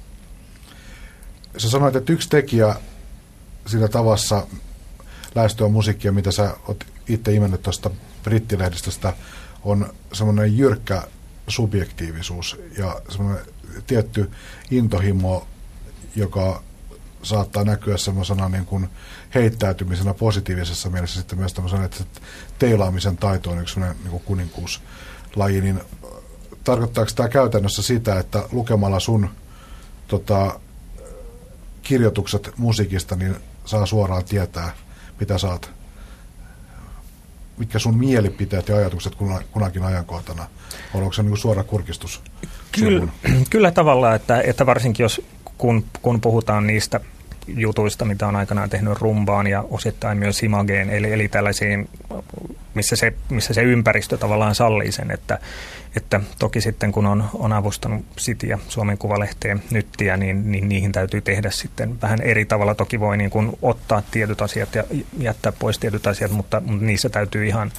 Sä 1.56 1.71
sanoit, 1.71 1.97
että 1.97 2.12
yksi 2.12 2.28
tekijä 2.28 2.75
siinä 3.66 3.88
tavassa 3.88 4.47
lähestyä 5.35 5.68
musiikkia, 5.68 6.12
mitä 6.12 6.33
sä 6.33 6.54
oot 6.68 6.85
itse 7.09 7.33
imennyt 7.33 7.62
tuosta 7.62 7.90
brittilehdistöstä, 8.23 9.12
on 9.64 9.95
semmoinen 10.12 10.59
jyrkkä 10.59 11.02
subjektiivisuus 11.49 12.57
ja 12.79 13.00
semmoinen 13.09 13.45
tietty 13.87 14.31
intohimo, 14.71 15.47
joka 16.17 16.62
saattaa 17.23 17.65
näkyä 17.65 17.97
semmoisena 17.97 18.49
niin 18.49 18.67
kuin 18.67 18.88
heittäytymisenä 19.35 20.15
positiivisessa 20.15 20.91
mielessä. 20.91 21.21
Sitten 21.21 21.38
myös 21.38 21.55
tämmöisen, 21.55 21.83
että 21.83 22.05
teilaamisen 22.59 23.17
taito 23.17 23.50
on 23.50 23.59
yksi 23.59 23.81
niin 23.81 24.21
kuninkuuslaji, 24.25 25.61
niin 25.61 25.81
tarkoittaako 26.65 27.11
tämä 27.15 27.29
käytännössä 27.29 27.83
sitä, 27.83 28.19
että 28.19 28.49
lukemalla 28.53 29.00
sun 29.00 29.29
tota, 30.09 30.61
kirjoitukset 31.83 32.53
musiikista, 32.57 33.17
niin 33.17 33.37
saa 33.65 33.87
suoraan 33.87 34.25
tietää, 34.25 34.73
mitä 35.21 35.38
saat, 35.38 35.71
mitkä 37.59 37.79
sun 37.79 37.99
mielipiteet 37.99 38.69
ja 38.69 38.77
ajatukset 38.77 39.15
kunakin 39.51 39.83
ajankohtana 39.83 40.47
Onko 40.95 41.13
se 41.13 41.23
niin 41.23 41.37
suora 41.37 41.65
kurkistus? 41.65 42.23
Kyllä, 42.73 43.09
kyllä 43.51 43.71
tavallaan, 43.71 44.17
että, 44.17 44.41
että 44.41 44.67
varsinkin 44.67 45.05
jos 45.05 45.21
kun, 45.59 45.85
kun 46.03 46.21
puhutaan 46.21 46.67
niistä 46.67 47.01
jutuista, 47.47 48.05
mitä 48.05 48.27
on 48.27 48.37
aikanaan 48.37 48.71
tehnyt 48.71 48.99
rumbaan 48.99 49.47
ja 49.47 49.65
osittain 49.71 50.19
myös 50.19 50.43
imageen, 50.43 50.91
eli, 50.91 51.13
eli 51.13 51.29
tällaisiin, 51.29 51.89
missä 52.76 52.97
se, 52.97 53.12
missä 53.28 53.54
se 53.54 53.62
ympäristö 53.62 54.16
tavallaan 54.16 54.54
sallii 54.54 54.92
sen, 54.92 55.11
että, 55.11 55.38
että 55.97 56.21
toki 56.38 56.61
sitten 56.61 56.92
kun 56.92 57.06
on, 57.06 57.25
on 57.35 57.52
avustanut 57.52 58.04
Sitiä, 58.16 58.59
Suomen 58.68 58.99
Kuvalehteen 58.99 59.62
nyttiä, 59.71 60.16
niin, 60.16 60.52
niin 60.52 60.68
niihin 60.68 60.92
täytyy 60.92 61.21
tehdä 61.21 61.50
sitten 61.50 62.00
vähän 62.02 62.21
eri 62.21 62.45
tavalla. 62.45 62.75
Toki 62.75 63.00
voi 63.00 63.16
niin 63.16 63.30
kuin 63.30 63.59
ottaa 63.62 64.02
tietyt 64.11 64.42
asiat 64.42 64.75
ja 64.75 64.85
jättää 65.18 65.52
pois 65.52 65.78
tietyt 65.78 66.06
asiat, 66.06 66.30
mutta, 66.30 66.61
mutta 66.61 66.85
niissä 66.85 67.09
täytyy 67.09 67.47
ihan 67.47 67.73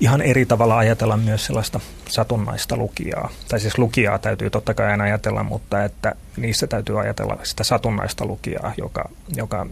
ihan 0.00 0.22
eri 0.22 0.46
tavalla 0.46 0.78
ajatella 0.78 1.16
myös 1.16 1.46
sellaista 1.46 1.80
satunnaista 2.08 2.76
lukijaa. 2.76 3.30
Tai 3.48 3.60
siis 3.60 3.78
lukijaa 3.78 4.18
täytyy 4.18 4.50
totta 4.50 4.74
kai 4.74 4.86
aina 4.86 5.04
ajatella, 5.04 5.42
mutta 5.42 5.84
että 5.84 6.14
niissä 6.36 6.66
täytyy 6.66 7.00
ajatella 7.00 7.38
sitä 7.42 7.64
satunnaista 7.64 8.24
lukijaa, 8.24 8.72
joka, 8.76 9.08
joka 9.36 9.66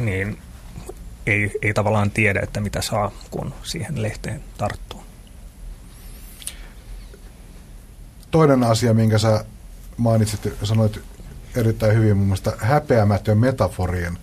niin 0.00 0.38
ei, 1.26 1.50
ei 1.62 1.74
tavallaan 1.74 2.10
tiedä, 2.10 2.40
että 2.42 2.60
mitä 2.60 2.82
saa, 2.82 3.12
kun 3.30 3.54
siihen 3.62 4.02
lehteen 4.02 4.44
tarttuu. 4.58 5.04
Toinen 8.30 8.64
asia, 8.64 8.94
minkä 8.94 9.18
sä 9.18 9.44
mainitsit, 9.96 10.54
sanoit 10.62 11.00
erittäin 11.56 11.94
hyvin 11.94 12.16
mun 12.16 12.26
mielestä 12.26 12.52
häpeämätön 12.58 13.38
metaforien 13.38 14.18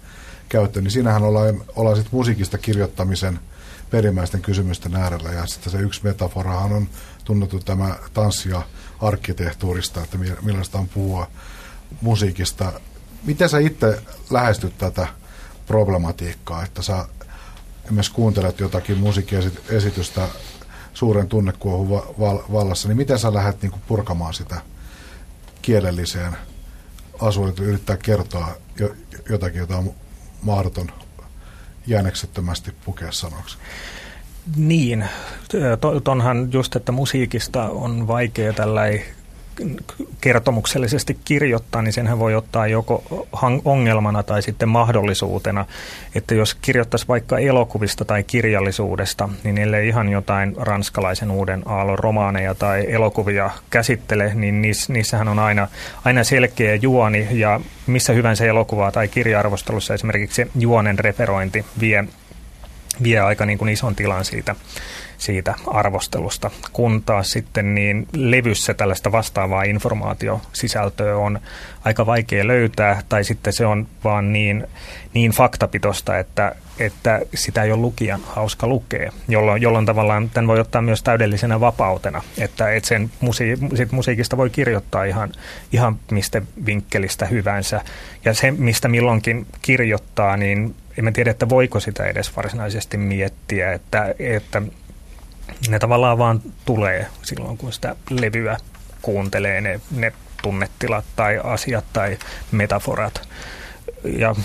käyttö, 0.49 0.81
niin 0.81 0.91
siinähän 0.91 1.23
ollaan, 1.23 1.63
ollaan 1.75 1.95
sitten 1.95 2.15
musiikista 2.15 2.57
kirjoittamisen– 2.57 3.39
perimmäisten 3.91 4.41
kysymysten 4.41 4.95
äärellä. 4.95 5.31
Ja 5.31 5.45
sitten 5.45 5.71
se 5.71 5.77
yksi 5.77 6.03
metaforahan 6.03 6.71
on 6.71 6.87
tunnettu 7.23 7.59
tämä 7.59 7.95
tanssia 8.13 8.61
arkkitehtuurista, 9.01 10.03
että 10.03 10.17
millaista 10.41 10.77
on 10.77 10.87
puhua 10.87 11.27
musiikista. 12.01 12.73
Miten 13.23 13.49
sä 13.49 13.59
itse 13.59 14.01
lähestyt 14.29 14.77
tätä 14.77 15.07
problematiikkaa, 15.71 16.63
että 16.63 16.81
sä 16.81 17.05
esimerkiksi 17.83 18.11
kuuntelet 18.11 18.59
jotakin 18.59 18.97
musiikkiesitystä 18.97 20.27
suuren 20.93 21.27
tunnekuohun 21.27 21.89
vallassa, 22.51 22.87
niin 22.87 22.97
miten 22.97 23.19
sä 23.19 23.33
lähdet 23.33 23.61
niin 23.61 23.73
purkamaan 23.87 24.33
sitä 24.33 24.61
kielelliseen 25.61 26.37
asuun, 27.21 27.49
että 27.49 27.63
yrittää 27.63 27.97
kertoa 27.97 28.47
jotakin, 29.29 29.59
jota 29.59 29.77
on 29.77 29.93
mahdoton 30.41 30.91
jääneksettömästi 31.87 32.71
pukea 32.85 33.11
sanoksi. 33.11 33.57
Niin, 34.55 35.05
tonhan 36.03 36.49
just, 36.53 36.75
että 36.75 36.91
musiikista 36.91 37.69
on 37.69 38.07
vaikea 38.07 38.53
tällä 38.53 38.81
kertomuksellisesti 40.21 41.17
kirjoittaa, 41.25 41.81
niin 41.81 41.93
senhän 41.93 42.19
voi 42.19 42.35
ottaa 42.35 42.67
joko 42.67 43.27
ongelmana 43.65 44.23
tai 44.23 44.41
sitten 44.41 44.69
mahdollisuutena. 44.69 45.65
Että 46.15 46.35
jos 46.35 46.55
kirjoittaisi 46.55 47.07
vaikka 47.07 47.37
elokuvista 47.37 48.05
tai 48.05 48.23
kirjallisuudesta, 48.23 49.29
niin 49.43 49.57
ellei 49.57 49.87
ihan 49.87 50.09
jotain 50.09 50.55
ranskalaisen 50.57 51.31
uuden 51.31 51.63
aallon 51.65 51.99
romaaneja 51.99 52.55
tai 52.55 52.85
elokuvia 52.89 53.49
käsittele, 53.69 54.31
niin 54.33 54.61
niissähän 54.87 55.27
on 55.27 55.39
aina, 55.39 55.67
aina 56.05 56.23
selkeä 56.23 56.75
juoni 56.75 57.27
ja 57.31 57.59
missä 57.87 58.13
hyvänsä 58.13 58.45
elokuvaa 58.45 58.91
tai 58.91 59.07
kirja-arvostelussa 59.07 59.93
esimerkiksi 59.93 60.51
juonen 60.55 60.99
referointi 60.99 61.65
vie, 61.79 62.03
vie 63.03 63.19
aika 63.19 63.45
niin 63.45 63.57
kuin 63.57 63.69
ison 63.69 63.95
tilan 63.95 64.25
siitä 64.25 64.55
siitä 65.21 65.55
arvostelusta, 65.67 66.51
kun 66.73 67.03
taas 67.03 67.31
sitten 67.31 67.75
niin 67.75 68.07
levyssä 68.13 68.73
tällaista 68.73 69.11
vastaavaa 69.11 69.63
informaatiosisältöä 69.63 71.17
on 71.17 71.39
aika 71.85 72.05
vaikea 72.05 72.47
löytää, 72.47 73.01
tai 73.09 73.23
sitten 73.23 73.53
se 73.53 73.65
on 73.65 73.87
vaan 74.03 74.33
niin, 74.33 74.67
niin 75.13 75.31
faktapitosta, 75.31 76.17
että, 76.17 76.55
että 76.79 77.19
sitä 77.33 77.63
ei 77.63 77.71
ole 77.71 77.81
lukijan 77.81 78.21
hauska 78.25 78.67
lukea, 78.67 79.11
jolloin, 79.27 79.61
jolloin 79.61 79.85
tavallaan 79.85 80.29
tämän 80.29 80.47
voi 80.47 80.59
ottaa 80.59 80.81
myös 80.81 81.03
täydellisenä 81.03 81.59
vapautena, 81.59 82.21
että, 82.37 82.71
että 82.71 82.89
sen 82.89 83.11
musi- 83.21 83.75
sit 83.75 83.91
musiikista 83.91 84.37
voi 84.37 84.49
kirjoittaa 84.49 85.03
ihan, 85.03 85.31
ihan 85.71 85.99
mistä 86.11 86.41
vinkkelistä 86.65 87.25
hyvänsä, 87.25 87.81
ja 88.25 88.33
se, 88.33 88.51
mistä 88.51 88.87
milloinkin 88.87 89.47
kirjoittaa, 89.61 90.37
niin 90.37 90.75
en 90.97 91.13
tiedä, 91.13 91.31
että 91.31 91.49
voiko 91.49 91.79
sitä 91.79 92.05
edes 92.05 92.35
varsinaisesti 92.35 92.97
miettiä, 92.97 93.73
että, 93.73 94.15
että 94.19 94.61
ne 95.69 95.79
tavallaan 95.79 96.17
vaan 96.17 96.41
tulee 96.65 97.07
silloin, 97.21 97.57
kun 97.57 97.73
sitä 97.73 97.95
levyä 98.09 98.57
kuuntelee, 99.01 99.61
ne, 99.61 99.81
ne 99.91 100.13
tunnetilat 100.41 101.05
tai 101.15 101.39
asiat 101.43 101.85
tai 101.93 102.17
metaforat. 102.51 103.27
Ja 104.03 104.35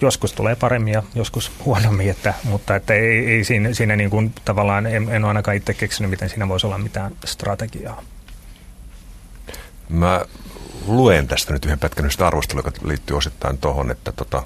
joskus 0.00 0.32
tulee 0.32 0.56
paremmin 0.56 0.92
ja 0.92 1.02
joskus 1.14 1.52
huonommin, 1.64 2.10
että, 2.10 2.34
mutta 2.44 2.76
että 2.76 2.94
ei, 2.94 3.26
ei 3.30 3.44
siinä, 3.44 3.74
siinä 3.74 3.96
niin 3.96 4.10
kuin, 4.10 4.34
tavallaan, 4.44 4.86
en, 4.86 5.08
en 5.08 5.24
ole 5.24 5.30
ainakaan 5.30 5.56
itse 5.56 5.74
keksinyt, 5.74 6.10
miten 6.10 6.28
siinä 6.28 6.48
voisi 6.48 6.66
olla 6.66 6.78
mitään 6.78 7.12
strategiaa. 7.24 8.02
Mä 9.88 10.24
luen 10.86 11.28
tästä 11.28 11.52
nyt 11.52 11.64
yhden 11.64 11.78
pätkän 11.78 12.10
arvostelua, 12.18 12.62
joka 12.64 12.88
liittyy 12.88 13.16
osittain 13.16 13.58
tuohon, 13.58 13.90
että 13.90 14.12
tota, 14.12 14.42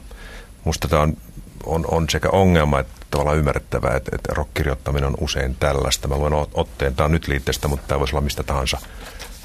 musta 0.64 0.88
tämä 0.88 1.02
on, 1.02 1.16
on, 1.64 1.84
on 1.90 2.08
sekä 2.10 2.28
ongelma 2.30 2.80
että 2.80 2.95
tavallaan 3.10 3.38
ymmärrettävää, 3.38 3.96
että, 3.96 4.10
että 4.14 4.34
rockkirjoittaminen 4.34 5.08
on 5.08 5.16
usein 5.20 5.56
tällaista. 5.60 6.08
Mä 6.08 6.18
luen 6.18 6.46
otteen, 6.54 6.94
tämä 6.94 7.04
on 7.04 7.12
nyt 7.12 7.28
liitteestä, 7.28 7.68
mutta 7.68 7.88
tämä 7.88 7.98
voisi 8.00 8.14
olla 8.14 8.24
mistä 8.24 8.42
tahansa, 8.42 8.78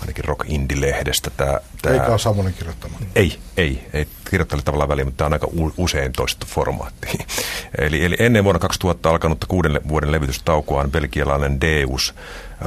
ainakin 0.01 0.25
Rock 0.25 0.50
Indie-lehdestä. 0.50 1.30
Tämä, 1.38 1.60
tämä... 1.82 1.96
Eikä 1.96 2.08
ole 2.08 2.20
Samuelin 2.20 2.53
kirjoittama. 2.53 2.98
Ei, 3.15 3.39
ei, 3.58 3.88
ei 3.94 4.08
kirjoittajalle 4.30 4.63
tavallaan 4.63 4.89
väliin, 4.89 5.08
mutta 5.08 5.18
tämä 5.18 5.25
on 5.25 5.34
aika 5.34 5.48
usein 5.77 6.12
toistettu 6.12 6.48
formaatti. 6.50 7.08
eli, 7.86 8.06
eli 8.06 8.15
ennen 8.20 8.44
vuonna 8.44 8.60
2000 8.60 9.10
alkanutta 9.10 9.48
kuuden 9.48 9.80
vuoden 9.88 10.12
levitystaukoaan 10.12 10.91
belgialainen 10.91 11.62
Deus 11.62 12.15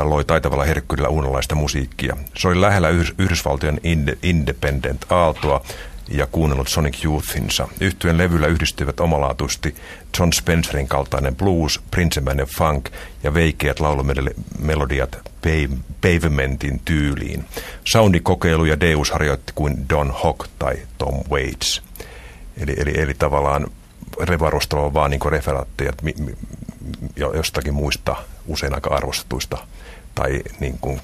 loi 0.03 0.25
taitavalla 0.25 0.65
herkkyydellä 0.65 1.09
uunalaista 1.09 1.55
musiikkia. 1.55 2.17
Se 2.37 2.49
oli 2.49 2.61
lähellä 2.61 2.89
Yhdysvaltojen 3.19 3.81
Independent 4.23 5.05
Aaltoa, 5.11 5.65
ja 6.09 6.27
kuunnellut 6.27 6.69
Sonic 6.69 7.05
Youthinsa. 7.05 7.69
Yhtyen 7.81 8.19
levyllä 8.19 8.47
yhdistyivät 8.47 9.01
omalaatuisesti 9.01 9.75
John 10.19 10.33
Spencerin 10.33 10.89
kaltainen 10.89 11.37
blues, 11.37 11.81
prinsemäinen 11.91 12.47
funk 12.47 12.91
ja 13.23 13.35
veikeät 13.35 13.81
laulumelodiat 13.81 15.19
pavementin 16.01 16.81
tyyliin. 16.85 17.45
Soundikokeiluja 17.85 18.81
Deus 18.81 19.11
harjoitti 19.11 19.53
kuin 19.55 19.89
Don 19.89 20.11
Hock 20.11 20.49
tai 20.59 20.77
Tom 20.99 21.15
Waits. 21.31 21.83
Eli, 22.57 22.75
eli, 22.79 22.93
eli 22.97 23.15
tavallaan 23.15 23.67
revarustelu 24.21 24.85
on 24.85 24.95
vaan 24.95 25.11
niin 25.11 25.21
referaatteja 25.33 25.93
jostakin 27.17 27.75
muista 27.75 28.17
usein 28.47 28.75
aika 28.75 28.95
arvostetuista 28.95 29.59
tai 30.15 30.43
niin 30.61 30.79
kuin 30.81 31.01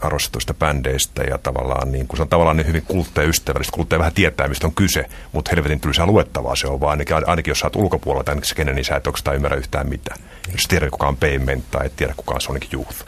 arvostetuista 0.00 0.54
bändeistä 0.54 1.22
ja 1.22 1.38
tavallaan 1.38 1.92
niin 1.92 2.06
kuin 2.06 2.16
se 2.16 2.22
on 2.22 2.28
tavallaan 2.28 2.56
niin 2.56 2.66
hyvin 2.66 2.82
kuluttajaystävällistä. 2.82 3.72
Kuluttaja 3.72 3.98
vähän 3.98 4.14
tietää, 4.14 4.48
mistä 4.48 4.66
on 4.66 4.74
kyse, 4.74 5.06
mutta 5.32 5.50
helvetin 5.54 5.80
tylsää 5.80 6.06
luettavaa 6.06 6.56
se 6.56 6.66
on 6.66 6.80
vaan. 6.80 6.90
Ainakin, 6.90 7.16
ainakin 7.28 7.50
jos 7.50 7.58
sä 7.58 7.66
oot 7.66 7.76
ulkopuolella 7.76 8.24
tämän 8.24 8.42
kenen, 8.56 8.74
niin 8.74 8.84
sä 8.84 8.96
et 8.96 9.06
oikeastaan 9.06 9.36
ymmärrä 9.36 9.56
yhtään 9.56 9.88
mitään. 9.88 10.20
Jos 10.52 10.66
tiedät, 10.68 10.90
kuka 10.90 11.08
on 11.08 11.16
Payment 11.16 11.70
tai 11.70 11.86
et 11.86 11.96
tiedä, 11.96 12.14
kuka 12.16 12.34
on 12.34 12.40
Sonic 12.40 12.72
Youth. 12.72 13.04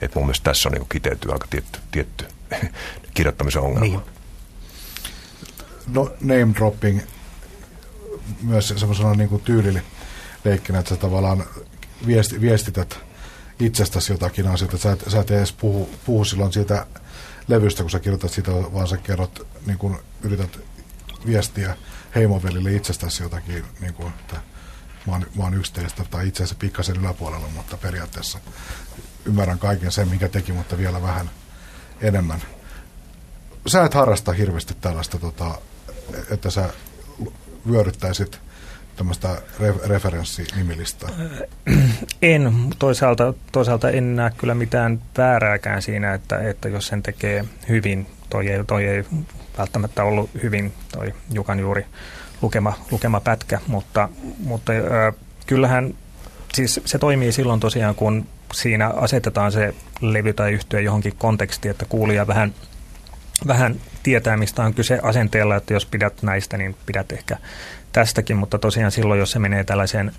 Et 0.00 0.14
mun 0.14 0.24
mielestä 0.24 0.44
tässä 0.44 0.68
on 0.68 0.72
niin 0.72 0.86
kiteytyy 0.88 1.32
aika 1.32 1.46
tietty, 1.50 1.78
tietty 1.90 2.24
kirjoittamisen 3.14 3.62
ongelma. 3.62 3.86
Niin. 3.86 4.00
No, 5.86 6.12
name 6.20 6.54
dropping 6.56 7.00
myös 8.42 8.74
semmoisena 8.76 9.14
niin 9.14 9.40
tyylileikkinä, 9.44 10.78
että 10.78 10.88
sä 10.88 10.96
tavallaan 10.96 11.44
viesti, 12.06 12.40
viestität 12.40 12.98
itsestäsi 13.60 14.12
jotakin 14.12 14.46
asioita. 14.46 14.78
Sä 14.78 14.92
et, 14.92 15.04
sä 15.08 15.20
et 15.20 15.30
edes 15.30 15.52
puhu, 15.52 15.90
puhu 16.04 16.24
silloin 16.24 16.52
siitä 16.52 16.86
levystä, 17.48 17.82
kun 17.82 17.90
sä 17.90 18.00
kirjoitat 18.00 18.30
sitä, 18.30 18.52
vaan 18.52 18.88
sä 18.88 18.96
kerrot, 18.96 19.46
niin 19.66 19.78
kun 19.78 19.98
yrität 20.22 20.58
viestiä 21.26 21.76
heimovelille 22.14 22.72
itsestäsi 22.72 23.22
jotakin, 23.22 23.64
niin 23.80 23.94
kuin, 23.94 24.08
että 24.08 24.36
mä 25.06 25.12
oon, 25.12 25.26
mä 25.36 25.44
oon 25.44 25.54
yksi 25.54 25.72
teistä, 25.72 26.04
tai 26.10 26.28
itse 26.28 26.42
asiassa 26.42 26.58
pikkasen 26.58 26.96
yläpuolella, 26.96 27.48
mutta 27.48 27.76
periaatteessa 27.76 28.38
ymmärrän 29.24 29.58
kaiken 29.58 29.92
sen, 29.92 30.08
minkä 30.08 30.28
teki, 30.28 30.52
mutta 30.52 30.78
vielä 30.78 31.02
vähän 31.02 31.30
enemmän. 32.00 32.42
Sä 33.66 33.84
et 33.84 33.94
harrasta 33.94 34.32
hirveästi 34.32 34.74
tällaista, 34.80 35.18
tota, 35.18 35.58
että 36.30 36.50
sä 36.50 36.70
vyöryttäisit 37.70 38.40
tämmöistä 38.96 39.36
re- 39.60 39.88
referenssinimilistaa? 39.88 41.10
En. 42.22 42.52
Toisaalta, 42.78 43.34
toisaalta 43.52 43.90
en 43.90 44.16
näe 44.16 44.30
kyllä 44.38 44.54
mitään 44.54 45.02
väärääkään 45.18 45.82
siinä, 45.82 46.14
että, 46.14 46.38
että 46.38 46.68
jos 46.68 46.86
sen 46.86 47.02
tekee 47.02 47.44
hyvin, 47.68 48.06
toi 48.30 48.48
ei, 48.48 48.64
toi 48.64 48.84
ei 48.84 49.04
välttämättä 49.58 50.04
ollut 50.04 50.30
hyvin 50.42 50.72
toi 50.92 51.14
Jukan 51.32 51.58
juuri 51.58 51.86
lukema, 52.42 52.72
lukema 52.90 53.20
pätkä, 53.20 53.60
mutta, 53.66 54.08
mutta 54.38 54.72
äh, 54.72 55.14
kyllähän 55.46 55.94
siis 56.54 56.80
se 56.84 56.98
toimii 56.98 57.32
silloin 57.32 57.60
tosiaan, 57.60 57.94
kun 57.94 58.26
siinä 58.52 58.88
asetetaan 58.88 59.52
se 59.52 59.74
levy 60.00 60.32
tai 60.32 60.52
yhtyä 60.52 60.80
johonkin 60.80 61.16
kontekstiin, 61.18 61.70
että 61.70 61.84
kuulija 61.88 62.26
vähän, 62.26 62.54
vähän 63.46 63.76
tietää, 64.02 64.36
mistä 64.36 64.62
on 64.62 64.74
kyse 64.74 64.98
asenteella, 65.02 65.56
että 65.56 65.74
jos 65.74 65.86
pidät 65.86 66.22
näistä, 66.22 66.56
niin 66.56 66.76
pidät 66.86 67.12
ehkä 67.12 67.36
tästäkin, 67.96 68.36
mutta 68.36 68.58
tosiaan 68.58 68.92
silloin, 68.92 69.20
jos 69.20 69.30
se 69.30 69.38
menee 69.38 69.64
tällaiseen 69.64 70.12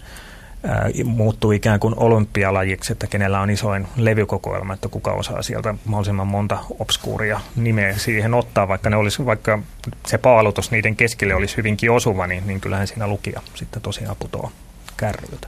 muuttuu 1.05 1.51
ikään 1.51 1.79
kuin 1.79 1.93
olympialajiksi, 1.97 2.91
että 2.93 3.07
kenellä 3.07 3.41
on 3.41 3.49
isoin 3.49 3.87
levykokoelma, 3.95 4.73
että 4.73 4.87
kuka 4.89 5.11
osaa 5.11 5.41
sieltä 5.41 5.75
mahdollisimman 5.85 6.27
monta 6.27 6.57
obskuuria 6.79 7.41
nimeä 7.55 7.97
siihen 7.97 8.33
ottaa, 8.33 8.67
vaikka, 8.67 8.89
ne 8.89 8.95
olisi, 8.95 9.25
vaikka 9.25 9.59
se 10.07 10.17
paalutus 10.17 10.71
niiden 10.71 10.95
keskelle 10.95 11.35
olisi 11.35 11.57
hyvinkin 11.57 11.91
osuva, 11.91 12.27
niin, 12.27 12.47
niin 12.47 12.61
kyllähän 12.61 12.87
siinä 12.87 13.07
lukija 13.07 13.41
sitten 13.55 13.81
tosiaan 13.81 14.15
putoaa 14.19 14.51
kärryiltä. 14.97 15.47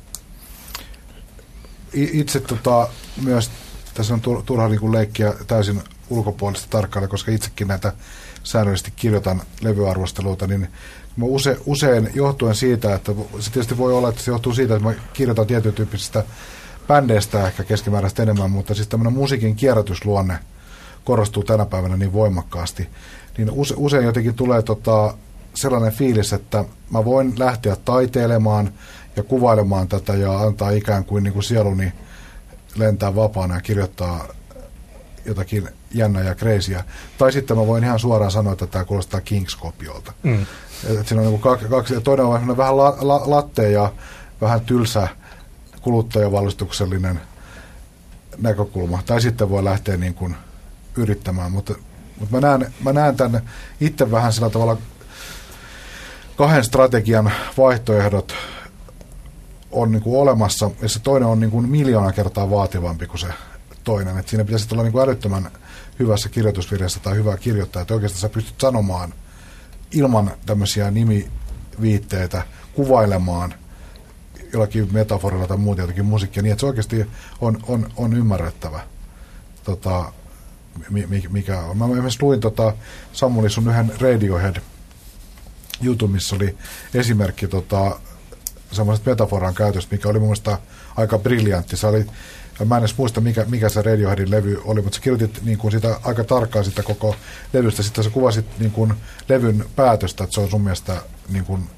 Itse 1.93 2.39
tota, 2.39 2.87
myös 3.21 3.51
tässä 3.93 4.13
on 4.13 4.21
turha 4.45 4.67
niin 4.67 4.91
leikkiä 4.91 5.33
täysin 5.47 5.81
ulkopuolista 6.09 6.67
tarkkailla, 6.69 7.07
koska 7.07 7.31
itsekin 7.31 7.67
näitä 7.67 7.93
säännöllisesti 8.43 8.93
kirjoitan 8.95 9.41
levyarvosteluita, 9.61 10.47
niin 10.47 10.67
mä 11.19 11.25
use, 11.25 11.57
usein 11.65 12.09
johtuen 12.13 12.55
siitä, 12.55 12.95
että 12.95 13.11
se 13.39 13.51
tietysti 13.51 13.77
voi 13.77 13.93
olla, 13.93 14.09
että 14.09 14.21
se 14.21 14.31
johtuu 14.31 14.53
siitä, 14.53 14.75
että 14.75 14.87
mä 14.87 14.93
kirjoitan 15.13 15.47
tietyn 15.47 15.73
tyyppisistä 15.73 16.23
bändeistä 16.87 17.47
ehkä 17.47 17.63
keskimääräistä 17.63 18.23
enemmän, 18.23 18.51
mutta 18.51 18.75
siis 18.75 18.87
tämmöinen 18.87 19.13
musiikin 19.13 19.55
kierrätysluonne 19.55 20.39
korostuu 21.03 21.43
tänä 21.43 21.65
päivänä 21.65 21.97
niin 21.97 22.13
voimakkaasti, 22.13 22.89
niin 23.37 23.51
use, 23.51 23.73
usein 23.77 24.05
jotenkin 24.05 24.35
tulee 24.35 24.61
tota, 24.61 25.13
sellainen 25.53 25.91
fiilis, 25.91 26.33
että 26.33 26.65
mä 26.91 27.05
voin 27.05 27.33
lähteä 27.39 27.75
taiteilemaan 27.85 28.71
ja 29.15 29.23
kuvailemaan 29.23 29.87
tätä 29.87 30.13
ja 30.13 30.39
antaa 30.39 30.69
ikään 30.69 31.05
kuin, 31.05 31.23
niin 31.23 31.33
kuin 31.33 31.43
sieluni 31.43 31.93
lentää 32.75 33.15
vapaana 33.15 33.55
ja 33.55 33.61
kirjoittaa 33.61 34.27
jotakin 35.25 35.69
jännä 35.93 36.21
ja 36.21 36.35
kreisiä. 36.35 36.83
Tai 37.17 37.31
sitten 37.31 37.57
mä 37.57 37.67
voin 37.67 37.83
ihan 37.83 37.99
suoraan 37.99 38.31
sanoa, 38.31 38.53
että 38.53 38.67
tämä 38.67 38.85
kuulostaa 38.85 39.21
Kings-kopiolta. 39.21 40.13
Mm. 40.23 40.45
Et 40.99 41.07
siinä 41.07 41.21
on 41.21 41.27
niin 41.27 41.41
kaksi, 41.41 41.65
kaksi, 41.65 42.01
toinen 42.01 42.25
on 42.25 42.57
vähän 42.57 42.77
la, 42.77 42.97
la, 42.99 43.21
latte 43.25 43.71
ja 43.71 43.91
vähän 44.41 44.61
tylsä 44.61 45.07
kuluttajavalistuksellinen 45.81 47.21
näkökulma. 48.37 49.03
Tai 49.05 49.21
sitten 49.21 49.49
voi 49.49 49.63
lähteä 49.63 49.97
niin 49.97 50.13
kuin 50.13 50.35
yrittämään, 50.97 51.51
mutta, 51.51 51.73
mutta 52.19 52.35
mä, 52.35 52.41
näen, 52.41 52.73
mä 52.83 52.93
näen 52.93 53.15
tämän 53.15 53.49
itse 53.81 54.11
vähän 54.11 54.33
sillä 54.33 54.49
tavalla 54.49 54.77
kahden 56.35 56.63
strategian 56.63 57.31
vaihtoehdot 57.57 58.33
on 59.71 59.91
niin 59.91 60.01
kuin 60.01 60.21
olemassa, 60.21 60.71
ja 60.81 60.89
se 60.89 60.99
toinen 60.99 61.29
on 61.29 61.39
niin 61.39 61.51
kuin 61.51 61.69
miljoona 61.69 62.11
kertaa 62.11 62.49
vaativampi 62.49 63.07
kuin 63.07 63.19
se 63.19 63.27
toinen. 63.83 64.17
Että 64.17 64.29
siinä 64.29 64.45
pitäisi 64.45 64.67
olla 64.71 64.83
niin 64.83 64.91
kuin 64.91 65.03
älyttömän 65.03 65.51
hyvässä 65.99 66.29
kirjoitusvirjassa 66.29 66.99
tai 66.99 67.15
hyvää 67.15 67.37
kirjoittaa, 67.37 67.81
että 67.81 67.93
oikeastaan 67.93 68.21
sä 68.21 68.29
pystyt 68.29 68.61
sanomaan 68.61 69.13
ilman 69.91 70.31
tämmöisiä 70.45 70.91
nimiviitteitä, 70.91 72.43
kuvailemaan 72.73 73.53
jollakin 74.53 74.93
metaforilla 74.93 75.47
tai 75.47 75.57
muuta 75.57 75.81
jotakin 75.81 76.05
musiikkia, 76.05 76.43
niin 76.43 76.51
että 76.51 76.59
se 76.59 76.65
oikeasti 76.65 77.05
on, 77.41 77.59
on, 77.67 77.91
on 77.95 78.13
ymmärrettävä. 78.13 78.79
Tota, 79.63 80.13
mikä 81.29 81.59
on. 81.59 81.77
Mä 81.77 81.85
esimerkiksi 81.85 82.21
luin 82.21 82.39
tota, 82.39 82.73
Samuli 83.13 83.49
sun 83.49 83.69
yhden 83.69 83.91
Radiohead 84.01 84.55
jutun, 85.81 86.11
missä 86.11 86.35
oli 86.35 86.57
esimerkki 86.93 87.47
tota, 87.47 87.99
semmoisesta 88.71 89.09
metaforan 89.09 89.53
käytöstä, 89.53 89.95
mikä 89.95 90.09
oli 90.09 90.19
mun 90.19 90.27
mielestä 90.27 90.57
aika 90.95 91.19
briljantti. 91.19 91.77
Se 91.77 91.87
oli, 91.87 92.05
mä 92.65 92.77
en 92.77 92.81
edes 92.81 92.97
muista, 92.97 93.21
mikä, 93.21 93.45
mikä 93.45 93.69
se 93.69 93.81
Radioheadin 93.81 94.31
levy 94.31 94.61
oli, 94.65 94.81
mutta 94.81 94.95
sä 94.95 95.01
kirjoitit 95.01 95.41
niin 95.43 95.57
kuin 95.57 95.71
sitä, 95.71 95.99
aika 96.03 96.23
tarkkaan 96.23 96.65
sitä 96.65 96.83
koko 96.83 97.15
levystä. 97.53 97.83
Sitten 97.83 98.03
sä 98.03 98.09
kuvasit 98.09 98.59
niin 98.59 98.71
kuin 98.71 98.93
levyn 99.29 99.65
päätöstä, 99.75 100.23
että 100.23 100.33
se 100.33 100.41
on 100.41 100.49
sun 100.49 100.61
mielestä 100.61 101.01
niin 101.29 101.45
kuin 101.45 101.69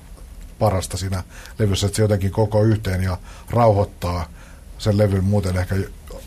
parasta 0.59 0.97
siinä 0.97 1.23
levyssä, 1.59 1.87
että 1.87 1.95
se 1.95 2.01
jotenkin 2.01 2.31
koko 2.31 2.63
yhteen 2.63 3.03
ja 3.03 3.17
rauhoittaa 3.49 4.29
sen 4.77 4.97
levyn 4.97 5.23
muuten 5.23 5.57
ehkä 5.57 5.75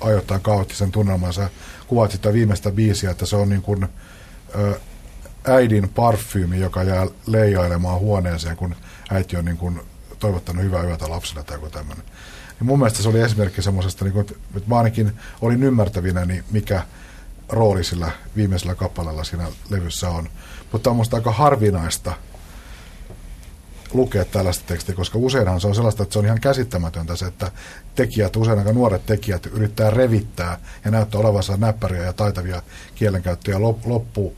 ajoittain 0.01 0.41
kaoottisen 0.41 0.93
tunnelman. 0.93 1.33
Sä 1.33 1.51
kuvaat 1.87 2.11
sitä 2.11 2.33
viimeistä 2.33 2.71
biisiä, 2.71 3.11
että 3.11 3.27
se 3.27 3.37
on 3.37 3.49
niin 3.49 3.63
kuin, 3.63 3.89
äidin 5.45 5.89
parfyymi, 5.89 6.61
joka 6.61 6.83
jää 6.83 7.07
leijailemaan 7.27 8.01
huoneeseen, 8.01 8.57
kun 8.57 8.77
äiti 9.11 9.37
on 9.37 9.45
niin 9.45 9.57
kuin 9.57 9.81
toivottanut 10.19 10.65
hyvää 10.65 10.83
yötä 10.83 11.11
lapsille 11.11 11.43
tai 11.43 11.57
joku 11.57 11.71
tämmöinen. 11.71 12.05
Niin 12.61 12.67
mun 12.67 12.79
mielestä 12.79 13.03
se 13.03 13.09
oli 13.09 13.21
esimerkki 13.21 13.63
semmoisesta, 13.63 14.05
niin 14.05 14.21
että 14.21 14.35
mä 14.67 14.77
ainakin 14.77 15.13
olin 15.41 15.63
ymmärtävinä, 15.63 16.25
niin 16.25 16.45
mikä 16.51 16.83
rooli 17.49 17.85
sillä 17.85 18.11
viimeisellä 18.37 18.75
kappaleella 18.75 19.25
siinä 19.25 19.47
levyssä 19.71 20.09
on. 20.09 20.29
Mutta 20.73 20.91
on 20.91 20.97
musta 20.97 21.17
aika 21.17 21.33
harvinaista 21.33 22.13
lukea 23.93 24.25
tällaista 24.25 24.65
tekstiä, 24.67 24.95
koska 24.95 25.19
useinhan 25.19 25.61
se 25.61 25.67
on 25.67 25.75
sellaista, 25.75 26.03
että 26.03 26.13
se 26.13 26.19
on 26.19 26.25
ihan 26.25 26.41
käsittämätöntä 26.41 27.17
se, 27.17 27.27
että 27.27 27.53
tekijät, 27.95 28.37
usein 28.37 28.59
aika 28.59 28.73
nuoret 28.73 29.07
tekijät, 29.07 29.47
yrittää 29.47 29.91
revittää 29.91 30.59
ja 30.85 30.91
näyttää 30.91 31.21
olevansa 31.21 31.57
näppäriä 31.57 32.03
ja 32.03 32.13
taitavia 32.13 32.63
kielenkäyttöjä. 32.95 33.61
Loppu 33.85 34.35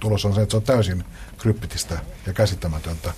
tulos 0.00 0.24
on 0.24 0.34
se, 0.34 0.42
että 0.42 0.50
se 0.50 0.56
on 0.56 0.62
täysin 0.62 1.04
kryptistä 1.38 1.98
ja 2.26 2.32
käsittämätöntä 2.32 3.12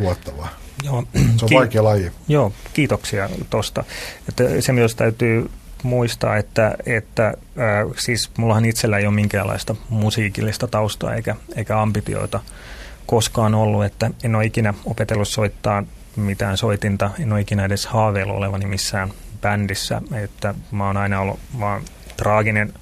luottavaa. 0.00 0.48
Joo, 0.84 1.04
se 1.14 1.44
on 1.44 1.48
ki- 1.48 1.54
vaikea 1.54 1.84
laji. 1.84 2.12
Joo, 2.28 2.52
kiitoksia 2.72 3.28
tuosta. 3.50 3.84
se 4.60 4.72
myös 4.72 4.94
täytyy 4.94 5.50
muistaa, 5.82 6.36
että, 6.36 6.74
että 6.86 7.26
äh, 7.26 7.34
siis 7.98 8.30
mullahan 8.38 8.64
itsellä 8.64 8.98
ei 8.98 9.06
ole 9.06 9.14
minkäänlaista 9.14 9.76
musiikillista 9.88 10.66
taustaa 10.66 11.14
eikä, 11.14 11.36
eikä 11.56 11.80
ambitioita 11.80 12.40
koskaan 13.06 13.54
ollut, 13.54 13.84
että 13.84 14.10
en 14.24 14.34
ole 14.34 14.44
ikinä 14.44 14.74
opetellut 14.84 15.28
soittaa 15.28 15.82
mitään 16.16 16.56
soitinta, 16.56 17.10
en 17.18 17.32
ole 17.32 17.40
ikinä 17.40 17.64
edes 17.64 17.86
haaveillut 17.86 18.36
olevani 18.36 18.66
missään 18.66 19.12
bändissä, 19.40 20.02
että 20.22 20.54
mä 20.70 20.86
oon 20.86 20.96
aina 20.96 21.20
ollut 21.20 21.40
vaan 21.60 21.82
traaginen 22.16 22.72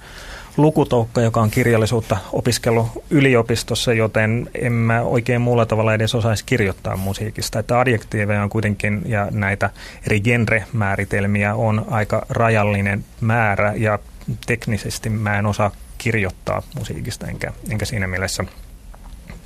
lukutoukka, 0.59 1.21
joka 1.21 1.41
on 1.41 1.51
kirjallisuutta 1.51 2.17
opiskellut 2.33 2.87
yliopistossa, 3.11 3.93
joten 3.93 4.51
en 4.55 4.73
mä 4.73 5.03
oikein 5.03 5.41
muulla 5.41 5.67
tavalla 5.67 5.95
edes 5.95 6.15
osaisi 6.15 6.45
kirjoittaa 6.45 6.97
musiikista. 6.97 7.59
Että 7.59 7.81
adjektiiveja 7.81 8.43
on 8.43 8.51
kuitenkin 8.51 9.03
ja 9.07 9.29
näitä 9.31 9.71
eri 10.07 10.21
genre-määritelmiä 10.21 11.55
on 11.55 11.87
aika 11.91 12.27
rajallinen 12.29 13.05
määrä 13.21 13.73
ja 13.77 13.99
teknisesti 14.47 15.11
mä 15.11 15.39
en 15.39 15.47
osaa 15.47 15.71
kirjoittaa 15.99 16.63
musiikista 16.79 17.27
enkä, 17.27 17.53
enkä 17.71 17.85
siinä 17.85 18.07
mielessä 18.07 18.45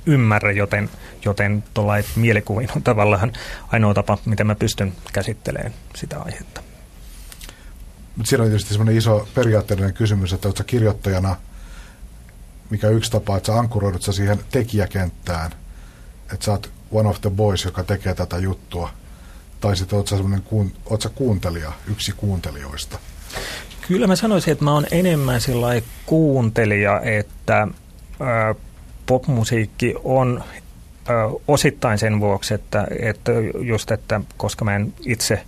ymmärrä, 0.05 0.51
joten, 0.51 0.89
joten 1.25 1.63
mielikuviin 2.15 2.69
on 2.75 2.83
tavallaan 2.83 3.31
ainoa 3.67 3.93
tapa, 3.93 4.17
miten 4.25 4.47
mä 4.47 4.55
pystyn 4.55 4.93
käsittelemään 5.13 5.73
sitä 5.95 6.19
aihetta. 6.19 6.72
Mutta 8.15 8.29
siinä 8.29 8.43
on 8.43 8.49
tietysti 8.49 8.69
semmoinen 8.69 8.97
iso 8.97 9.27
periaatteellinen 9.35 9.93
kysymys, 9.93 10.33
että 10.33 10.47
oletko 10.47 10.63
kirjoittajana, 10.63 11.35
mikä 12.69 12.89
yksi 12.89 13.11
tapa, 13.11 13.37
että 13.37 13.47
sä 13.47 13.59
ankkuroidut 13.59 14.01
sä 14.01 14.11
siihen 14.11 14.39
tekijäkenttään, 14.51 15.51
että 16.33 16.45
sä 16.45 16.51
oot 16.51 16.71
one 16.91 17.09
of 17.09 17.21
the 17.21 17.29
boys, 17.29 17.65
joka 17.65 17.83
tekee 17.83 18.13
tätä 18.13 18.37
juttua, 18.37 18.89
tai 19.61 19.75
sitten 19.75 19.97
oot 19.97 20.07
sä, 20.07 20.15
kuun, 20.45 20.71
oot 20.85 21.01
sä 21.01 21.09
kuuntelija, 21.09 21.71
yksi 21.91 22.11
kuuntelijoista? 22.17 22.99
Kyllä 23.87 24.07
mä 24.07 24.15
sanoisin, 24.15 24.51
että 24.51 24.63
mä 24.63 24.73
oon 24.73 24.87
enemmän 24.91 25.41
sellainen 25.41 25.83
kuuntelija, 26.05 27.01
että 27.01 27.67
popmusiikki 29.05 29.95
on 30.03 30.43
osittain 31.47 31.97
sen 31.97 32.19
vuoksi, 32.19 32.53
että, 32.53 32.87
että 32.99 33.31
just, 33.61 33.91
että 33.91 34.21
koska 34.37 34.65
mä 34.65 34.75
en 34.75 34.93
itse 35.05 35.43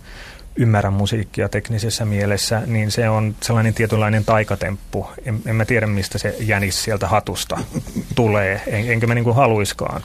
ymmärrä 0.56 0.90
musiikkia 0.90 1.48
teknisessä 1.48 2.04
mielessä, 2.04 2.62
niin 2.66 2.90
se 2.90 3.08
on 3.08 3.36
sellainen 3.40 3.74
tietynlainen 3.74 4.24
taikatemppu. 4.24 5.10
En, 5.24 5.40
en 5.46 5.56
mä 5.56 5.64
tiedä, 5.64 5.86
mistä 5.86 6.18
se 6.18 6.36
jänis 6.40 6.82
sieltä 6.82 7.08
hatusta 7.08 7.58
tulee, 8.14 8.62
en, 8.66 8.90
enkä 8.90 9.06
mä 9.06 9.14
niin 9.14 9.24
kuin 9.24 9.36
haluiskaan 9.36 10.02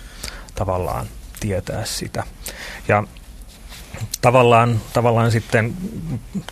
tavallaan 0.56 1.06
tietää 1.40 1.86
sitä. 1.86 2.24
Ja 2.88 3.04
tavallaan, 4.22 4.82
tavallaan 4.94 5.32
sitten 5.32 5.74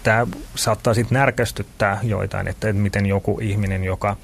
tämä 0.03 0.27
saattaa 0.55 0.93
sitten 0.93 1.15
närkästyttää 1.15 1.99
joitain, 2.03 2.47
että 2.47 2.73
miten 2.73 3.05
joku 3.05 3.39
ihminen, 3.41 3.83
joka, 3.83 4.17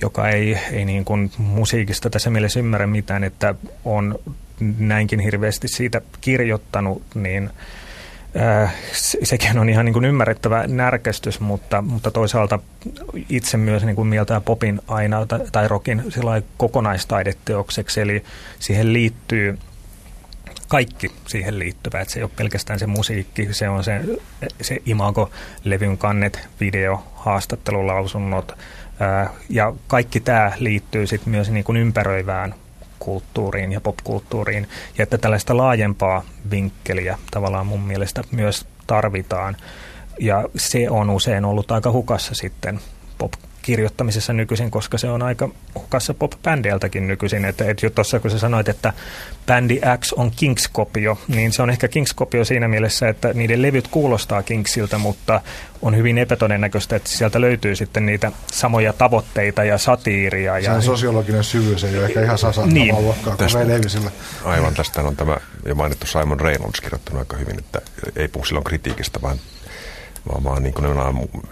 joka 0.00 0.28
ei, 0.28 0.58
ei 0.72 0.84
niin 0.84 1.04
kuin 1.04 1.30
musiikista 1.38 2.10
tässä 2.10 2.30
mielessä 2.30 2.60
ymmärrä 2.60 2.86
mitään, 2.86 3.24
että 3.24 3.54
on 3.84 4.18
näinkin 4.78 5.20
hirveästi 5.20 5.68
siitä 5.68 6.00
kirjoittanut, 6.20 7.02
niin– 7.14 7.50
sekin 9.22 9.58
on 9.58 9.68
ihan 9.68 9.84
niin 9.84 9.92
kuin 9.92 10.04
ymmärrettävä 10.04 10.64
närkästys, 10.66 11.40
mutta, 11.40 11.82
mutta 11.82 12.10
toisaalta 12.10 12.58
itse 13.28 13.56
myös 13.56 13.84
niin 13.84 13.96
kuin 13.96 14.08
mieltää 14.08 14.40
popin 14.40 14.80
aina 14.88 15.26
tai, 15.52 15.68
rockin 15.68 16.04
kokonaistaideteokseksi, 16.56 18.00
eli 18.00 18.24
siihen 18.58 18.92
liittyy 18.92 19.58
kaikki 20.68 21.12
siihen 21.26 21.58
liittyvä, 21.58 22.00
että 22.00 22.12
se 22.14 22.20
ei 22.20 22.24
ole 22.24 22.30
pelkästään 22.36 22.78
se 22.78 22.86
musiikki, 22.86 23.48
se 23.54 23.68
on 23.68 23.84
se, 23.84 24.00
se 24.60 24.78
imago, 24.86 25.30
levyn 25.64 25.98
kannet, 25.98 26.48
video, 26.60 27.04
haastattelulausunnot, 27.14 28.58
ää, 29.00 29.30
ja 29.48 29.72
kaikki 29.86 30.20
tämä 30.20 30.52
liittyy 30.58 31.06
sitten 31.06 31.30
myös 31.30 31.50
niin 31.50 31.64
kuin 31.64 31.76
ympäröivään 31.76 32.54
kulttuuriin 33.02 33.72
ja 33.72 33.80
popkulttuuriin, 33.80 34.68
ja 34.98 35.02
että 35.02 35.18
tällaista 35.18 35.56
laajempaa 35.56 36.22
vinkkeliä 36.50 37.18
tavallaan 37.30 37.66
mun 37.66 37.82
mielestä 37.82 38.22
myös 38.30 38.66
tarvitaan. 38.86 39.56
Ja 40.20 40.48
se 40.56 40.90
on 40.90 41.10
usein 41.10 41.44
ollut 41.44 41.70
aika 41.70 41.92
hukassa 41.92 42.34
sitten 42.34 42.80
pop 43.18 43.32
kirjoittamisessa 43.62 44.32
nykyisin, 44.32 44.70
koska 44.70 44.98
se 44.98 45.08
on 45.08 45.22
aika 45.22 45.48
hukassa 45.74 46.14
pop-bändeiltäkin 46.14 47.06
nykyisin. 47.06 47.44
Että 47.44 47.64
et 47.64 47.94
tuossa 47.94 48.20
kun 48.20 48.30
sä 48.30 48.38
sanoit, 48.38 48.68
että 48.68 48.92
bändi 49.46 49.80
X 50.00 50.12
on 50.12 50.30
Kings-kopio, 50.36 51.18
niin 51.28 51.52
se 51.52 51.62
on 51.62 51.70
ehkä 51.70 51.88
Kings-kopio 51.88 52.44
siinä 52.44 52.68
mielessä, 52.68 53.08
että 53.08 53.32
niiden 53.32 53.62
levyt 53.62 53.88
kuulostaa 53.88 54.42
Kingsiltä, 54.42 54.98
mutta 54.98 55.40
on 55.82 55.96
hyvin 55.96 56.18
epätodennäköistä, 56.18 56.96
että 56.96 57.10
sieltä 57.10 57.40
löytyy 57.40 57.76
sitten 57.76 58.06
niitä 58.06 58.32
samoja 58.52 58.92
tavoitteita 58.92 59.64
ja 59.64 59.78
satiiria. 59.78 60.58
Ja... 60.58 60.64
Se 60.64 60.70
on 60.70 60.82
sosiologinen 60.82 61.44
syvyys, 61.44 61.84
ei 61.84 61.98
ole 61.98 62.04
ehkä 62.04 62.22
ihan 62.22 62.38
sasa 62.38 62.66
niin. 62.66 62.94
luokkaa 62.94 63.36
kuin 63.36 63.68
Levisillä. 63.68 64.10
Aivan, 64.44 64.74
tästä 64.74 65.00
on 65.00 65.16
tämä 65.16 65.36
jo 65.66 65.74
mainittu 65.74 66.06
Simon 66.06 66.40
Reynolds 66.40 66.80
kirjoittanut 66.80 67.18
aika 67.18 67.36
hyvin, 67.36 67.58
että 67.58 67.80
ei 68.16 68.28
puhu 68.28 68.44
silloin 68.44 68.64
kritiikistä, 68.64 69.22
vaan 69.22 69.38
vaan, 70.28 70.44
vaan 70.44 70.62
niin 70.62 70.74
kuin 70.74 70.86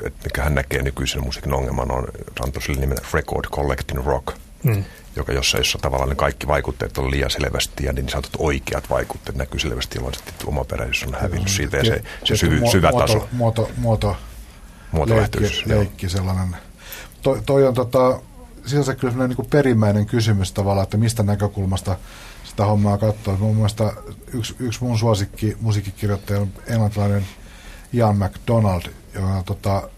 että 0.06 0.24
mikä 0.24 0.42
hän 0.42 0.54
näkee 0.54 0.82
nykyisen 0.82 1.24
musiikin 1.24 1.54
ongelman 1.54 1.90
on, 1.90 2.08
antoi 2.44 2.62
sille 2.62 2.80
nimen 2.80 2.98
Record 3.12 3.44
Collecting 3.44 4.06
Rock, 4.06 4.36
mm. 4.62 4.84
joka 5.16 5.32
jossa, 5.32 5.58
jossa 5.58 5.78
tavallaan 5.78 6.08
ne 6.08 6.14
kaikki 6.14 6.46
vaikutteet 6.46 6.98
on 6.98 7.10
liian 7.10 7.30
selvästi 7.30 7.84
ja 7.84 7.92
niin 7.92 8.08
sanotut 8.08 8.36
oikeat 8.38 8.90
vaikutteet 8.90 9.36
näkyy 9.36 9.60
selvästi, 9.60 9.98
jolloin 9.98 10.14
sitten 10.14 10.48
omaperäisyys 10.48 11.08
on 11.08 11.20
hävinnyt 11.20 11.48
siitä 11.48 11.76
ja 11.76 11.84
se, 11.84 12.02
se 12.24 12.36
syvy, 12.36 12.60
syvä 12.70 12.92
taso. 12.92 13.28
Muoto, 13.32 13.70
muoto, 13.76 14.16
muoto 14.92 15.16
leikki, 15.16 15.62
leikki 15.66 16.08
sellainen. 16.08 16.56
To, 17.22 17.42
toi 17.46 17.66
on 17.66 17.74
tota, 17.74 18.20
sinänsä 18.66 18.94
kyllä 18.94 19.28
niin 19.28 19.36
kuin 19.36 19.50
perimmäinen 19.50 20.06
kysymys 20.06 20.52
tavallaan, 20.52 20.82
että 20.82 20.96
mistä 20.96 21.22
näkökulmasta 21.22 21.96
sitä 22.44 22.64
hommaa 22.64 22.98
katsoa. 22.98 23.36
Mun 23.36 23.56
mielestä 23.56 23.92
yksi, 24.34 24.54
yksi 24.58 24.84
mun 24.84 24.98
suosikki 24.98 25.56
musiikkikirjoittaja 25.60 26.40
on 26.40 26.48
englantilainen– 26.66 27.26
Ian 27.92 28.16
McDonald, 28.16 28.82
joka 29.14 29.26
on 29.26 29.44
tota, 29.44 29.90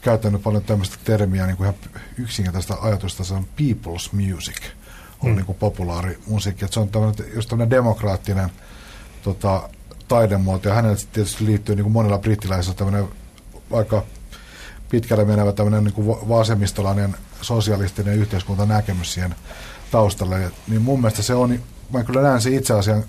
käyttänyt 0.00 0.42
paljon 0.42 0.64
tämmöistä 0.64 0.96
termiä, 1.04 1.46
niin 1.46 1.56
kuin 1.56 1.64
ihan 1.64 1.80
yksinkertaista 2.18 2.76
ajatusta, 2.80 3.24
se 3.24 3.34
on 3.34 3.46
people's 3.60 4.12
music, 4.12 4.62
on 5.22 5.30
mm. 5.30 5.36
niin 5.36 5.46
kuin 5.46 5.58
populaari 5.58 6.18
musiikki. 6.26 6.64
Että 6.64 6.74
se 6.74 6.80
on 6.80 6.88
tämmöinen, 6.88 7.34
just 7.34 7.48
tämmöinen 7.48 7.70
demokraattinen 7.70 8.50
tota, 9.22 9.68
taidemuoto, 10.08 10.68
ja 10.68 10.74
hänelle 10.74 10.96
tietysti 11.12 11.46
liittyy 11.46 11.74
niin 11.74 11.84
kuin 11.84 11.92
monilla 11.92 12.18
brittiläisillä 12.18 12.76
tämmöinen 12.76 13.08
vaikka 13.70 14.02
pitkälle 14.90 15.24
menevä 15.24 15.52
tämmöinen 15.52 15.84
niin 15.84 15.94
kuin 15.94 16.28
vasemmistolainen 16.28 17.16
sosialistinen 17.42 18.14
yhteiskuntanäkemys 18.14 19.14
siihen 19.14 19.34
taustalle. 19.90 20.52
Niin 20.68 20.82
mun 20.82 21.00
mielestä 21.00 21.22
se 21.22 21.34
on, 21.34 21.58
mä 21.92 22.04
kyllä 22.04 22.22
näen 22.22 22.40
se 22.40 22.50
itse 22.50 22.74
asian, 22.74 23.04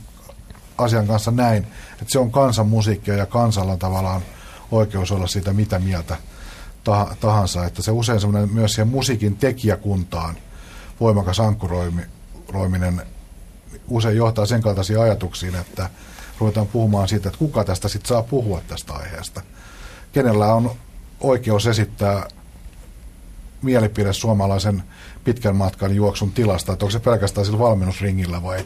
asian 0.84 1.08
kanssa 1.08 1.32
näin, 1.32 1.64
että 1.92 2.06
se 2.08 2.20
on 2.20 2.32
kansanmusiikkia 2.32 3.16
ja 3.16 3.26
kansalla 3.26 3.78
tavallaan 3.78 4.22
oikeus 4.72 5.12
olla 5.12 5.28
siitä 5.28 5.54
mitä 5.54 5.80
mieltä 5.80 6.18
tahansa. 7.20 7.66
Että 7.66 7.82
se 7.82 7.92
usein 7.92 8.20
semmoinen 8.20 8.54
myös 8.54 8.74
siihen 8.74 8.88
musiikin 8.88 9.36
tekijäkuntaan 9.36 10.36
voimakas 11.00 11.40
ankkuroiminen 11.40 13.02
usein 13.88 14.18
johtaa 14.18 14.46
sen 14.46 14.62
kaltaisiin 14.62 15.00
ajatuksiin, 15.00 15.56
että 15.56 15.90
ruvetaan 16.40 16.68
puhumaan 16.68 17.08
siitä, 17.08 17.30
että 17.30 17.40
kuka 17.40 17.64
tästä 17.64 17.88
sitten 17.88 18.08
saa 18.08 18.24
puhua 18.24 18.62
tästä 18.68 18.94
aiheesta. 18.94 19.42
Kenellä 20.12 20.54
on 20.54 20.72
oikeus 21.20 21.68
esittää 21.68 22.28
mielipide 23.62 24.14
suomalaisen 24.14 24.84
pitkän 25.24 25.56
matkan 25.56 25.96
juoksun 25.96 26.32
tilasta, 26.32 26.74
että 26.74 26.86
onko 26.86 26.92
se 26.92 27.00
pelkästään 27.00 27.46
sillä 27.46 27.60
valmennusringillä 27.60 28.44
vai 28.44 28.66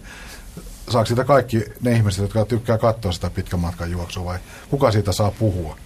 saako 0.89 1.05
siitä 1.05 1.23
kaikki 1.23 1.65
ne 1.81 1.91
ihmiset, 1.91 2.21
jotka 2.21 2.45
tykkää 2.45 2.77
katsoa 2.77 3.11
sitä 3.11 3.29
pitkän 3.29 3.59
matkan 3.59 3.91
juoksua 3.91 4.25
vai 4.25 4.37
kuka 4.69 4.91
siitä 4.91 5.11
saa 5.11 5.31
puhua? 5.31 5.77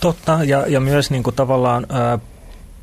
Totta, 0.00 0.44
ja, 0.44 0.66
ja 0.66 0.80
myös 0.80 1.10
niin 1.10 1.22
kuin 1.22 1.36
tavallaan 1.36 1.86
ää, 1.88 2.18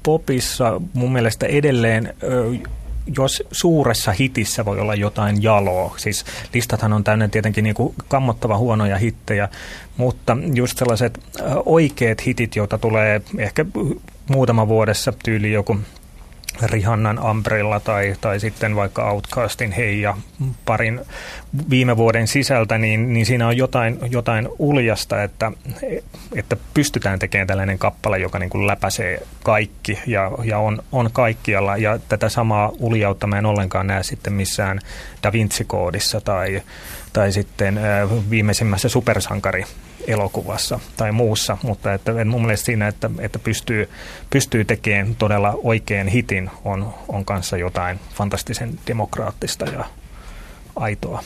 popissa 0.03 0.81
mun 0.93 1.13
mielestä 1.13 1.45
edelleen 1.45 2.05
ää, 2.05 2.69
jos 3.17 3.43
suuressa 3.51 4.11
hitissä 4.11 4.65
voi 4.65 4.79
olla 4.79 4.95
jotain 4.95 5.43
jaloa, 5.43 5.93
siis 5.97 6.25
listathan 6.53 6.93
on 6.93 7.03
täynnä 7.03 7.27
tietenkin 7.27 7.63
niin 7.63 7.75
kuin 7.75 7.95
kammottava 8.07 8.57
huonoja 8.57 8.97
hittejä, 8.97 9.49
mutta 9.97 10.37
just 10.53 10.77
sellaiset 10.77 11.19
oikeat 11.65 12.25
hitit, 12.25 12.55
joita 12.55 12.77
tulee 12.77 13.21
ehkä 13.37 13.65
muutama 14.29 14.67
vuodessa 14.67 15.13
tyyli 15.23 15.51
joku 15.51 15.77
Rihannan 16.63 17.19
Umbrella 17.19 17.79
tai, 17.79 18.15
tai 18.21 18.39
sitten 18.39 18.75
vaikka 18.75 19.11
Outcastin 19.11 19.71
Heija 19.71 20.17
parin 20.65 21.01
viime 21.69 21.97
vuoden 21.97 22.27
sisältä, 22.27 22.77
niin, 22.77 23.13
niin 23.13 23.25
siinä 23.25 23.47
on 23.47 23.57
jotain, 23.57 23.99
jotain 24.09 24.49
uljasta, 24.59 25.23
että, 25.23 25.51
että 26.35 26.57
pystytään 26.73 27.19
tekemään 27.19 27.47
tällainen 27.47 27.79
kappale, 27.79 28.19
joka 28.19 28.39
niin 28.39 28.49
kuin 28.49 28.67
läpäisee 28.67 29.21
kaikki 29.43 29.99
ja, 30.07 30.31
ja 30.43 30.59
on, 30.59 30.83
on 30.91 31.09
kaikkialla. 31.11 31.77
Ja 31.77 31.99
tätä 32.09 32.29
samaa 32.29 32.71
uljautta 32.79 33.27
mä 33.27 33.37
en 33.37 33.45
ollenkaan 33.45 33.87
näe 33.87 34.03
sitten 34.03 34.33
missään 34.33 34.79
Da 35.23 35.31
Vinci-koodissa 35.31 36.21
tai, 36.21 36.61
tai 37.13 37.31
sitten 37.31 37.77
äh, 37.77 38.09
viimeisimmässä 38.29 38.89
supersankari 38.89 39.65
elokuvassa 40.07 40.79
tai 40.97 41.11
muussa, 41.11 41.57
mutta 41.63 41.93
että, 41.93 42.11
että 42.11 42.25
mun 42.25 42.41
mielestä 42.41 42.65
siinä, 42.65 42.87
että, 42.87 43.09
että 43.19 43.39
pystyy, 43.39 43.89
pystyy 44.29 44.65
tekemään 44.65 45.15
todella 45.15 45.59
oikean 45.63 46.07
hitin, 46.07 46.49
on, 46.65 46.93
on 47.07 47.25
kanssa 47.25 47.57
jotain 47.57 47.99
fantastisen 48.13 48.79
demokraattista 48.87 49.65
ja 49.65 49.85
aitoa. 50.75 51.23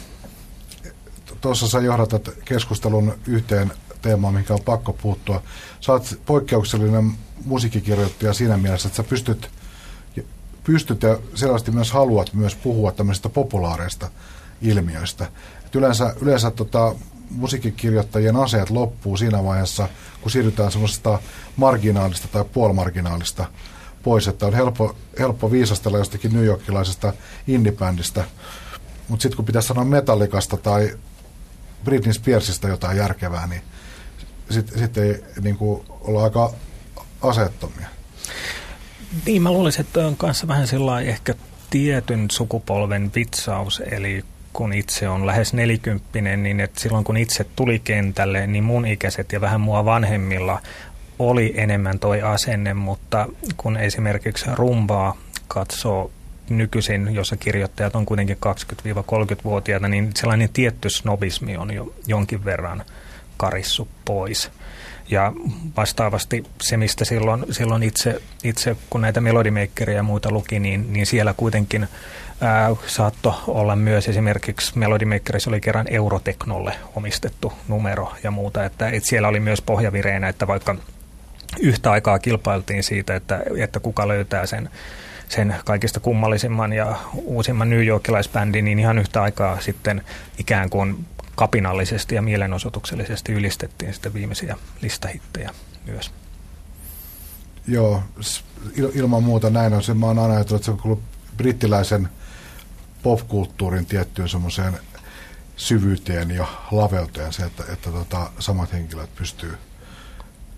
Tuossa 1.42 1.68
sä 1.68 1.80
johdatat 1.80 2.30
keskustelun 2.46 3.14
yhteen 3.28 3.72
teemaan, 4.02 4.34
mikä 4.34 4.54
on 4.54 4.62
pakko 4.66 4.94
puuttua. 4.94 5.44
Sä 5.80 5.92
oot 5.92 6.20
poikkeuksellinen 6.26 7.12
musiikkikirjoittaja 7.46 8.34
siinä 8.34 8.58
mielessä, 8.58 8.88
että 8.88 8.98
sä 8.98 9.04
pystyt, 9.04 9.50
pystyt 10.64 11.04
ja 11.04 11.18
selvästi 11.36 11.72
myös 11.72 11.92
haluat 11.92 12.34
myös 12.34 12.56
puhua 12.56 12.92
tämmöisistä 12.92 13.30
populaareista 13.30 14.10
ilmiöistä. 14.62 15.28
Et 15.66 15.76
yleensä 15.76 16.16
yleensä 16.22 16.52
tota, 16.52 16.96
musiikkikirjoittajien 17.30 18.36
aseet 18.36 18.70
loppuu 18.70 19.18
siinä 19.18 19.44
vaiheessa, 19.44 19.90
kun 20.22 20.32
siirrytään 20.32 20.72
semmoisesta 20.72 21.20
marginaalista 21.56 22.28
tai 22.28 22.46
puolimarginaalista 22.54 23.46
pois, 24.04 24.28
että 24.28 24.46
on 24.46 24.54
helppo, 24.54 24.96
helppo 25.20 25.52
viisastella 25.52 25.98
jostakin 25.98 26.34
New 26.34 26.46
Yorkilaisesta 26.46 27.14
indie-bändistä, 27.48 28.24
mutta 29.08 29.24
sitten 29.24 29.36
kun 29.36 29.46
pitäisi 29.46 29.68
sanoa 29.68 29.86
metallikasta 29.86 30.58
tai 30.58 30.98
Britney 31.84 32.14
Spearsista 32.14 32.68
jotain 32.68 32.98
järkevää, 32.98 33.48
niin 33.48 33.62
sitten 34.50 34.80
sit 34.80 34.98
ei 34.98 35.24
niin 35.42 35.58
kuin, 35.58 35.86
olla 36.02 36.24
aika 36.24 36.54
aseettomia. 37.22 37.88
Niin, 39.26 39.42
mä 39.42 39.52
luulisin, 39.52 39.82
että 39.82 40.08
on 40.08 40.18
kanssa 40.18 40.48
vähän 40.48 40.68
sellainen 40.68 41.10
ehkä 41.10 41.36
tietyn 41.70 42.26
sukupolven 42.32 43.12
vitsaus, 43.16 43.82
eli 43.92 44.26
kun 44.60 44.74
itse 44.74 45.10
on 45.10 45.26
lähes 45.26 45.54
nelikymppinen, 45.54 46.44
niin 46.44 46.60
että 46.60 46.80
silloin 46.80 47.04
kun 47.04 47.18
itse 47.18 47.46
tuli 47.56 47.80
kentälle, 47.80 48.48
niin 48.48 48.64
mun 48.64 48.86
ikäiset 48.86 49.32
ja 49.32 49.42
vähän 49.42 49.62
mua 49.62 49.86
vanhemmilla 49.86 50.62
oli 51.20 51.54
enemmän 51.58 52.00
toi 52.00 52.22
asenne, 52.22 52.74
mutta 52.74 53.28
kun 53.58 53.78
esimerkiksi 53.78 54.46
rumbaa 54.54 55.18
katsoo 55.48 56.12
nykyisin, 56.50 57.16
jossa 57.16 57.38
kirjoittajat 57.38 57.96
on 57.96 58.06
kuitenkin 58.06 58.38
20-30-vuotiaita, 58.74 59.88
niin 59.88 60.12
sellainen 60.16 60.50
tietty 60.54 60.90
snobismi 60.90 61.58
on 61.58 61.74
jo 61.74 61.94
jonkin 62.08 62.46
verran 62.46 62.84
karissu 63.38 63.88
pois. 64.06 64.52
Ja 65.10 65.34
vastaavasti 65.78 66.44
se, 66.62 66.78
mistä 66.78 67.06
silloin, 67.06 67.46
silloin 67.52 67.84
itse, 67.84 68.22
itse, 68.44 68.76
kun 68.90 69.02
näitä 69.02 69.22
melodimakeria 69.22 69.96
ja 69.96 70.04
muita 70.04 70.32
luki, 70.32 70.60
niin, 70.60 70.94
niin 70.94 71.06
siellä 71.06 71.34
kuitenkin 71.34 71.88
ää, 72.42 72.76
saatto 72.88 73.44
olla 73.48 73.76
myös 73.76 74.08
esimerkiksi 74.08 74.78
Melody 74.78 75.06
Makerissa 75.06 75.50
oli 75.50 75.62
kerran 75.62 75.88
Euroteknolle 75.90 76.76
omistettu 76.96 77.54
numero 77.68 78.14
ja 78.24 78.32
muuta, 78.32 78.66
että, 78.66 78.90
että 78.90 79.10
siellä 79.10 79.28
oli 79.28 79.40
myös 79.40 79.62
pohjavireenä, 79.62 80.30
että 80.30 80.48
vaikka 80.48 80.76
yhtä 81.60 81.92
aikaa 81.92 82.20
kilpailtiin 82.20 82.84
siitä, 82.84 83.16
että, 83.16 83.44
että 83.58 83.80
kuka 83.80 84.08
löytää 84.08 84.46
sen, 84.46 84.70
sen 85.30 85.56
kaikista 85.66 86.00
kummallisimman 86.00 86.74
ja 86.74 86.96
uusimman 87.14 87.70
New 87.70 87.86
Yorkilaisbändin, 87.86 88.66
niin 88.66 88.80
ihan 88.80 88.98
yhtä 89.00 89.22
aikaa 89.22 89.60
sitten 89.60 90.04
ikään 90.38 90.70
kuin 90.70 91.06
kapinallisesti 91.36 92.16
ja 92.16 92.22
mielenosoituksellisesti 92.22 93.32
ylistettiin 93.32 93.94
sitten 93.94 94.14
viimeisiä 94.14 94.58
listahittejä 94.82 95.50
myös. 95.86 96.12
Joo, 97.68 98.04
ilman 98.94 99.24
muuta 99.24 99.50
näin 99.50 99.74
on 99.74 99.84
se. 99.84 99.94
Mä 99.94 100.06
oon 100.06 100.20
aina 100.20 100.34
ajatellut, 100.34 100.68
että 100.68 100.82
se 100.82 100.88
on 100.88 101.02
brittiläisen 101.38 102.10
popkulttuurin 103.04 103.86
tiettyyn 103.86 104.30
semmoiseen 104.30 104.80
syvyyteen 105.56 106.32
ja 106.32 106.48
laveuteen 106.72 107.34
se, 107.34 107.44
että, 107.44 107.64
että 107.74 107.92
tota, 107.92 108.32
samat 108.40 108.74
henkilöt 108.74 109.16
pystyy 109.16 109.58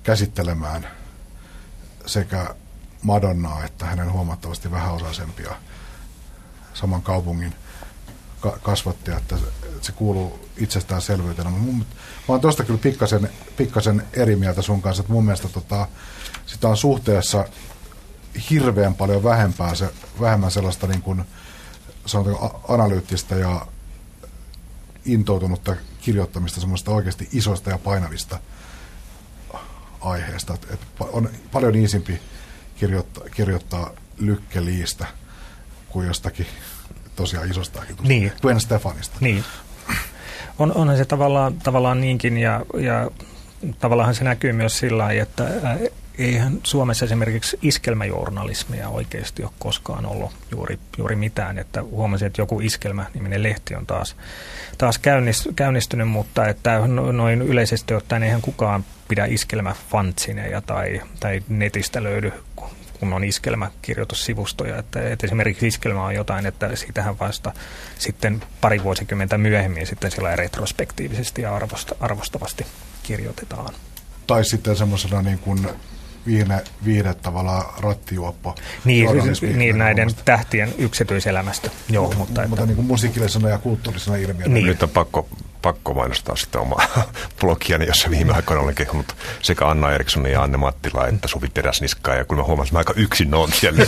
käsittelemään 0.03 0.87
sekä 2.05 2.55
Madonnaa 3.03 3.65
että 3.65 3.85
hänen 3.85 4.11
huomattavasti 4.11 4.71
vähäosaisempia 4.71 5.55
saman 6.73 7.01
kaupungin 7.01 7.55
ka- 8.39 8.59
kasvattia, 8.63 9.17
että 9.17 9.37
se 9.81 9.91
kuuluu 9.91 10.49
itsestäänselvyytenä. 10.57 11.49
Mun, 11.49 11.77
mä 11.77 11.85
oon 12.27 12.41
tuosta 12.41 12.63
kyllä 12.63 12.79
pikkasen, 12.79 13.29
pikkasen 13.57 14.03
eri 14.13 14.35
mieltä 14.35 14.61
sun 14.61 14.81
kanssa, 14.81 15.01
että 15.01 15.13
mun 15.13 15.25
mielestä 15.25 15.47
tota, 15.47 15.87
sitä 16.45 16.67
on 16.67 16.77
suhteessa 16.77 17.45
hirveän 18.49 18.95
paljon 18.95 19.23
vähempää 19.23 19.75
se, 19.75 19.89
vähemmän 20.21 20.51
sellaista 20.51 20.87
niin 20.87 21.01
kuin, 21.01 21.23
sanotaanko 22.05 22.61
analyyttistä 22.67 23.35
ja 23.35 23.65
intoutunutta 25.05 25.75
kirjoittamista 26.01 26.59
semmoista 26.59 26.91
oikeasti 26.91 27.29
isoista 27.31 27.69
ja 27.69 27.77
painavista 27.77 28.39
aiheesta. 30.01 30.53
Et, 30.53 30.67
et 30.73 30.79
on 30.99 31.29
paljon 31.51 31.75
iisimpi 31.75 32.19
kirjoittaa, 32.75 33.23
kirjoittaa 33.35 33.91
lykkeliistä 34.17 35.05
kuin 35.89 36.07
jostakin 36.07 36.47
tosiaan 37.15 37.51
isosta 37.51 37.83
niin. 38.01 38.31
Gwen 38.41 38.59
Stefanista. 38.59 39.17
Niin. 39.19 39.43
On, 40.59 40.73
onhan 40.75 40.97
se 40.97 41.05
tavallaan, 41.05 41.53
tavallaan 41.53 42.01
niinkin 42.01 42.37
ja, 42.37 42.65
ja 42.79 43.11
tavallaan 43.79 44.15
se 44.15 44.23
näkyy 44.23 44.53
myös 44.53 44.77
sillä 44.77 45.03
lailla, 45.03 45.23
että 45.23 45.43
eihän 46.25 46.59
Suomessa 46.63 47.05
esimerkiksi 47.05 47.59
iskelmäjournalismia 47.61 48.89
oikeasti 48.89 49.43
ole 49.43 49.51
koskaan 49.59 50.05
ollut 50.05 50.31
juuri, 50.51 50.79
juuri 50.97 51.15
mitään. 51.15 51.57
Että 51.57 51.83
huomasin, 51.83 52.27
että 52.27 52.41
joku 52.41 52.59
iskelmä-niminen 52.59 53.43
lehti 53.43 53.75
on 53.75 53.85
taas, 53.85 54.15
taas 54.77 54.99
käynnistynyt, 55.55 56.07
mutta 56.07 56.47
että 56.47 56.87
no, 56.87 57.11
noin 57.11 57.41
yleisesti 57.41 57.93
ottaen 57.93 58.23
eihän 58.23 58.41
kukaan 58.41 58.85
pidä 59.07 59.25
iskelmäfantsineja 59.25 60.61
tai, 60.61 61.01
tai 61.19 61.43
netistä 61.49 62.03
löydy 62.03 62.33
kunnon 62.99 63.23
iskelmäkirjoitussivustoja. 63.23 64.77
Että, 64.77 65.09
että 65.09 65.27
esimerkiksi 65.27 65.67
iskelmä 65.67 66.05
on 66.05 66.15
jotain, 66.15 66.45
että 66.45 66.75
siitähän 66.75 67.19
vasta 67.19 67.51
sitten 67.97 68.43
pari 68.61 68.83
vuosikymmentä 68.83 69.37
myöhemmin 69.37 69.87
sitten 69.87 70.11
sillä 70.11 70.35
retrospektiivisesti 70.35 71.41
ja 71.41 71.55
arvosta, 71.55 71.95
arvostavasti 71.99 72.65
kirjoitetaan. 73.03 73.73
Tai 74.27 74.45
sitten 74.45 74.75
semmoisena 74.75 75.21
niin 75.21 75.39
kuin 75.39 75.67
viihde, 76.25 76.61
viihde 76.85 77.13
tavallaan 77.13 77.65
rattijuoppo. 77.79 78.55
Niin, 78.85 79.09
niin 79.53 79.77
näiden 79.77 80.09
tähtien 80.25 80.73
yksityiselämästä. 80.77 81.69
Joo, 81.89 82.03
mutta, 82.03 82.17
mutta, 82.17 82.47
mutta 82.47 82.65
niin 82.65 82.75
kuin 82.75 82.87
musiikillisena 82.87 83.49
ja 83.49 83.57
kulttuurisena 83.57 84.17
ilmiönä. 84.17 84.53
Niin. 84.53 84.65
Nyt 84.65 84.83
on 84.83 84.89
pakko 84.89 85.27
pakko 85.61 85.93
mainostaa 85.93 86.35
sitä 86.35 86.59
omaa 86.59 86.85
blogiani, 87.41 87.87
jossa 87.87 88.09
viime 88.09 88.33
aikoina 88.33 88.63
olen 88.63 88.75
kehunut 88.75 89.15
sekä 89.41 89.67
Anna 89.67 89.91
Erikssonia 89.91 90.31
ja 90.31 90.43
Anne 90.43 90.57
Mattila 90.57 91.07
että 91.07 91.27
Suvi 91.27 91.49
Teräsniskaa. 91.49 92.15
Ja 92.15 92.25
kun 92.25 92.37
mä 92.37 92.43
huomasin, 92.43 92.69
että 92.69 92.75
mä 92.75 92.79
aika 92.79 92.93
yksin 92.95 93.33
on 93.33 93.51
siellä 93.51 93.85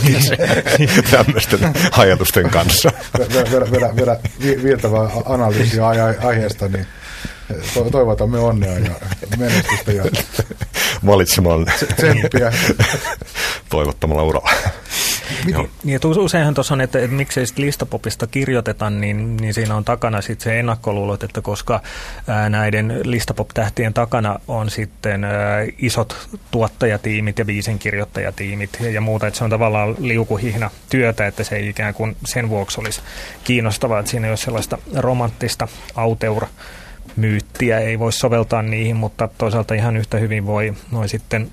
tämmöisten 1.10 1.60
ajatusten 1.98 2.50
kanssa. 2.50 2.92
Vedä, 3.18 3.70
vedä, 3.70 3.96
vedä 3.96 4.16
viiltävää 4.62 5.10
analyysiä 5.24 5.86
aiheesta, 6.22 6.68
niin 6.68 6.86
toivotamme 7.90 8.38
onnea 8.38 8.78
ja 8.78 8.94
menestystä 9.38 9.92
ja 9.92 10.04
valitsemaan 11.06 11.66
tsemppiä. 11.96 12.52
toivottamalla 13.70 14.22
uralla. 14.22 14.50
Niin, 15.84 15.96
että 15.96 16.08
useinhan 16.08 16.54
tuossa 16.54 16.74
on, 16.74 16.80
että, 16.80 16.98
että 16.98 17.16
miksei 17.16 17.46
sit 17.46 17.58
listapopista 17.58 18.26
kirjoiteta, 18.26 18.90
niin, 18.90 19.36
niin 19.36 19.54
siinä 19.54 19.76
on 19.76 19.84
takana 19.84 20.20
sitten 20.20 20.44
se 20.44 20.60
ennakkoluulot, 20.60 21.22
että 21.22 21.42
koska 21.42 21.80
ää, 22.26 22.48
näiden 22.48 23.00
listapop-tähtien 23.04 23.94
takana 23.94 24.38
on 24.48 24.70
sitten 24.70 25.24
ää, 25.24 25.32
isot 25.78 26.28
tuottajatiimit 26.50 27.38
ja 27.38 27.44
biisin 27.44 27.78
kirjoittajatiimit 27.78 28.78
ja 28.92 29.00
muuta, 29.00 29.26
että 29.26 29.38
se 29.38 29.44
on 29.44 29.50
tavallaan 29.50 29.96
liukuhihna 29.98 30.70
työtä, 30.90 31.26
että 31.26 31.44
se 31.44 31.56
ei 31.56 31.68
ikään 31.68 31.94
kuin 31.94 32.16
sen 32.26 32.48
vuoksi 32.48 32.80
olisi 32.80 33.00
kiinnostavaa, 33.44 33.98
että 33.98 34.10
siinä 34.10 34.26
ei 34.26 34.30
ole 34.30 34.36
sellaista 34.36 34.78
romanttista 34.94 35.68
auteura 35.94 36.48
myyttiä 37.16 37.78
ei 37.78 37.98
voi 37.98 38.12
soveltaa 38.12 38.62
niihin, 38.62 38.96
mutta 38.96 39.28
toisaalta 39.38 39.74
ihan 39.74 39.96
yhtä 39.96 40.18
hyvin 40.18 40.46
voi 40.46 40.74
noin 40.90 41.08
sitten 41.08 41.50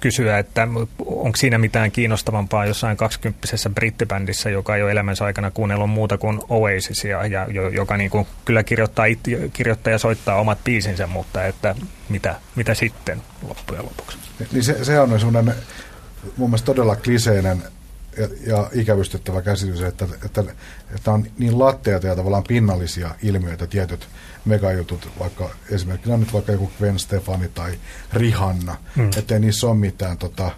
kysyä, 0.00 0.38
että 0.38 0.68
onko 1.06 1.36
siinä 1.36 1.58
mitään 1.58 1.90
kiinnostavampaa 1.90 2.66
jossain 2.66 2.96
kaksikymppisessä 2.96 3.70
brittibändissä, 3.70 4.50
joka 4.50 4.76
ei 4.76 4.82
ole 4.82 4.90
elämänsä 4.90 5.24
aikana 5.24 5.50
kuunnellut 5.50 5.90
muuta 5.90 6.18
kuin 6.18 6.40
Oasisia, 6.48 7.26
ja 7.26 7.46
joka 7.72 7.96
niin 7.96 8.10
kuin 8.10 8.26
kyllä 8.44 8.62
kirjoittaa, 8.62 9.04
it, 9.04 9.20
kirjoittaa 9.52 9.90
ja 9.90 9.98
soittaa 9.98 10.40
omat 10.40 10.58
biisinsä, 10.64 11.06
mutta 11.06 11.44
että 11.44 11.74
mitä, 12.08 12.34
mitä 12.56 12.74
sitten 12.74 13.22
loppujen 13.48 13.84
lopuksi? 13.84 14.18
Niin 14.52 14.64
se, 14.64 14.84
se 14.84 15.00
on 15.00 15.20
sellainen 15.20 15.54
mun 16.36 16.50
mielestä 16.50 16.66
todella 16.66 16.96
kliseinen 16.96 17.62
ja, 18.18 18.28
ja 18.46 18.70
ikävystyttävä 18.72 19.42
käsitys, 19.42 19.80
että, 19.80 20.08
että, 20.24 20.44
että 20.94 21.10
on 21.10 21.26
niin 21.38 21.58
latteita 21.58 22.06
ja 22.06 22.16
tavallaan 22.16 22.44
pinnallisia 22.48 23.10
ilmiöitä 23.22 23.66
tietyt 23.66 24.08
megajutut, 24.44 25.08
vaikka 25.18 25.50
esimerkiksi 25.70 26.12
on 26.12 26.20
nyt 26.20 26.32
vaikka 26.32 26.52
joku 26.52 26.70
Gwen 26.78 26.98
Stefani 26.98 27.48
tai 27.48 27.78
Rihanna, 28.12 28.76
mm. 28.96 29.10
ettei 29.16 29.40
niissä 29.40 29.66
ole 29.66 29.76
mitään 29.76 30.18
tota, 30.18 30.50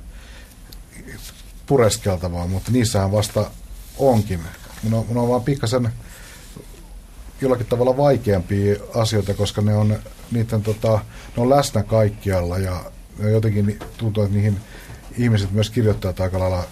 pureskeltavaa, 1.66 2.46
mutta 2.46 2.72
niissähän 2.72 3.12
vasta 3.12 3.50
onkin. 3.98 4.40
Mun 4.82 4.94
on, 4.94 5.04
mun 5.08 5.16
on 5.16 5.28
vaan 5.28 5.42
pikkasen 5.42 5.92
jollakin 7.40 7.66
tavalla 7.66 7.96
vaikeampia 7.96 8.76
asioita, 8.94 9.34
koska 9.34 9.62
ne 9.62 9.74
on, 9.74 9.98
niiden, 10.30 10.62
tota, 10.62 10.98
ne 11.36 11.42
on 11.42 11.50
läsnä 11.50 11.82
kaikkialla 11.82 12.58
ja 12.58 12.84
jotenkin 13.18 13.78
tuntuu, 13.96 14.22
että 14.22 14.36
niihin 14.36 14.60
ihmiset 15.18 15.50
myös 15.50 15.70
kirjoittajat 15.70 16.20
aika 16.20 16.38
lailla 16.38 16.64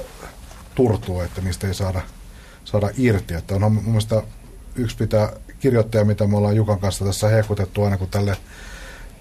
turtuu, 0.74 1.20
että 1.20 1.40
niistä 1.40 1.66
ei 1.66 1.74
saada, 1.74 2.00
saada 2.64 2.90
irti. 2.98 3.34
Että 3.34 3.54
on 3.54 3.72
mun 3.72 3.84
mielestä 3.84 4.22
yksi 4.76 4.96
pitää 4.96 5.32
kirjoittaja, 5.60 6.04
mitä 6.04 6.26
me 6.26 6.36
ollaan 6.36 6.56
Jukan 6.56 6.78
kanssa 6.78 7.04
tässä 7.04 7.28
hehkutettu 7.28 7.84
aina, 7.84 7.96
kun 7.96 8.08
tälle 8.08 8.36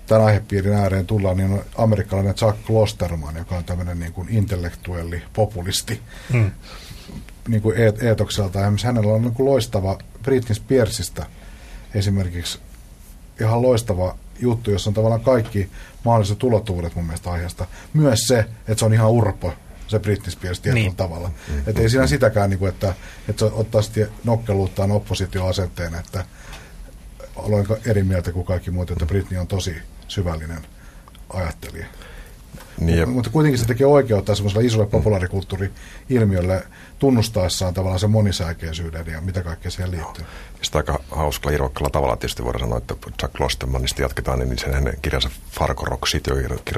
tämän 0.08 0.26
aihepiirin 0.26 0.74
ääreen 0.74 1.06
tullaan, 1.06 1.38
niin 1.38 1.52
on 1.52 1.64
amerikkalainen 1.78 2.36
Chuck 2.36 2.66
Klosterman, 2.66 3.36
joka 3.36 3.56
on 3.56 3.64
tämmöinen 3.64 4.00
niin 4.00 4.14
kuin 4.14 4.30
intellektuelli 4.30 5.22
populisti 5.34 6.02
mm. 6.34 6.52
niin 7.48 7.62
kuin 7.62 7.78
eetokselta. 8.02 8.60
Ja 8.60 8.72
hänellä 8.84 9.14
on 9.14 9.22
niin 9.22 9.34
kuin 9.34 9.50
loistava 9.50 9.98
Britney 10.24 10.56
Spearsista 10.56 11.26
esimerkiksi 11.94 12.60
ihan 13.40 13.62
loistava 13.62 14.18
juttu, 14.40 14.72
jossa 14.72 14.90
on 14.90 14.94
tavallaan 14.94 15.22
kaikki 15.22 15.70
mahdolliset 16.06 16.44
ulottuvuudet 16.44 16.96
mun 16.96 17.06
mielestä 17.06 17.32
aiheesta. 17.32 17.68
Myös 17.94 18.28
se, 18.28 18.40
että 18.40 18.80
se 18.80 18.86
on 18.86 18.94
ihan 18.94 19.12
urpo 19.12 19.54
se 19.94 20.00
Britney 20.00 20.32
Spears 20.32 20.60
tietyllä 20.60 20.84
niin. 20.84 20.96
tavalla. 20.96 21.28
Mm-hmm. 21.28 21.64
Että 21.68 21.82
ei 21.82 21.90
siinä 21.90 22.08
sitäkään, 22.08 22.50
niin 22.50 22.60
kuin, 22.60 22.70
että, 22.70 22.94
että 23.30 23.40
se 23.40 23.46
ottaa 23.54 23.82
sitten 23.82 24.10
nokkeluuttaan 24.24 24.92
oppositioasenteen, 24.92 25.96
että 25.96 26.26
olen 27.36 27.66
eri 27.86 28.04
mieltä 28.04 28.32
kuin 28.32 28.46
kaikki 28.46 28.72
muut, 28.72 28.92
että 28.92 29.06
Britney 29.06 29.40
on 29.40 29.48
tosi 29.48 29.76
syvällinen 30.08 30.68
ajattelija. 31.30 31.86
Niin 32.86 32.98
ja... 32.98 33.06
Mutta 33.06 33.30
kuitenkin 33.30 33.60
se 33.60 33.66
tekee 33.66 33.88
oikeutta 33.88 34.36
semmoiselle 34.36 34.66
isolle 34.66 34.86
populaarikulttuuri-ilmiölle 34.86 36.64
tunnustaessaan 37.00 37.74
tavallaan 37.74 38.00
sen 38.00 38.12
monisäikeisyyden 38.12 39.06
ja 39.08 39.22
mitä 39.22 39.44
kaikkea 39.44 39.72
siihen 39.72 39.92
liittyy. 39.92 40.26
Ja 40.60 40.66
sitä 40.66 40.78
aika 40.78 41.00
hauskalla 41.12 41.56
irvokkaalla 41.56 41.90
tavalla 41.90 42.16
tietysti 42.16 42.44
voidaan 42.44 42.60
sanoa, 42.60 42.78
että 42.78 42.96
Jack 43.22 43.34
Klostermanista 43.34 44.02
jatketaan, 44.02 44.40
niin 44.40 44.58
sen 44.58 44.74
hänen 44.74 44.98
kirjansa 45.02 45.30
Fargo 45.52 45.86
Rock 45.86 46.06
City 46.06 46.32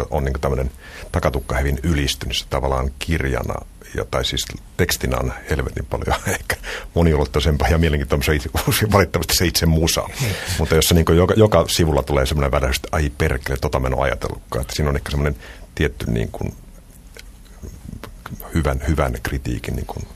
on 0.09 0.25
niin 0.25 0.41
tämmöinen 0.41 0.71
takatukkahevin 1.11 1.79
ylistynyt 1.83 2.37
se 2.37 2.45
tavallaan 2.49 2.91
kirjana 2.99 3.53
ja, 3.95 4.05
tai 4.11 4.25
siis 4.25 4.45
tekstinä 4.77 5.17
on 5.17 5.33
helvetin 5.49 5.85
paljon 5.85 6.17
ehkä 6.39 6.55
moniulotteisempaa 6.93 7.67
ja 7.67 7.77
mielenkiintoisempaa 7.77 8.61
valitettavasti 8.93 9.35
se 9.35 9.45
itse 9.45 9.65
musa. 9.65 10.01
Mm. 10.01 10.27
Mutta 10.59 10.75
jos 10.75 10.87
se 10.87 10.93
niin 10.93 11.05
joka, 11.15 11.33
joka 11.37 11.65
sivulla 11.67 12.03
tulee 12.03 12.25
semmoinen 12.25 12.51
väräys, 12.51 12.75
että 12.75 12.87
ai 12.91 13.11
perkele, 13.17 13.57
tota 13.61 13.79
mä 13.79 13.87
en 13.87 13.95
ole 13.95 14.03
ajatellutkaan. 14.03 14.61
Että 14.61 14.75
siinä 14.75 14.89
on 14.89 14.95
ehkä 14.95 15.11
semmoinen 15.11 15.35
tietty 15.75 16.11
niin 16.11 16.29
kuin, 16.31 16.53
hyvän, 18.53 18.81
hyvän 18.87 19.13
kritiikin 19.23 19.75
niin 19.75 19.85
kuin, 19.85 20.07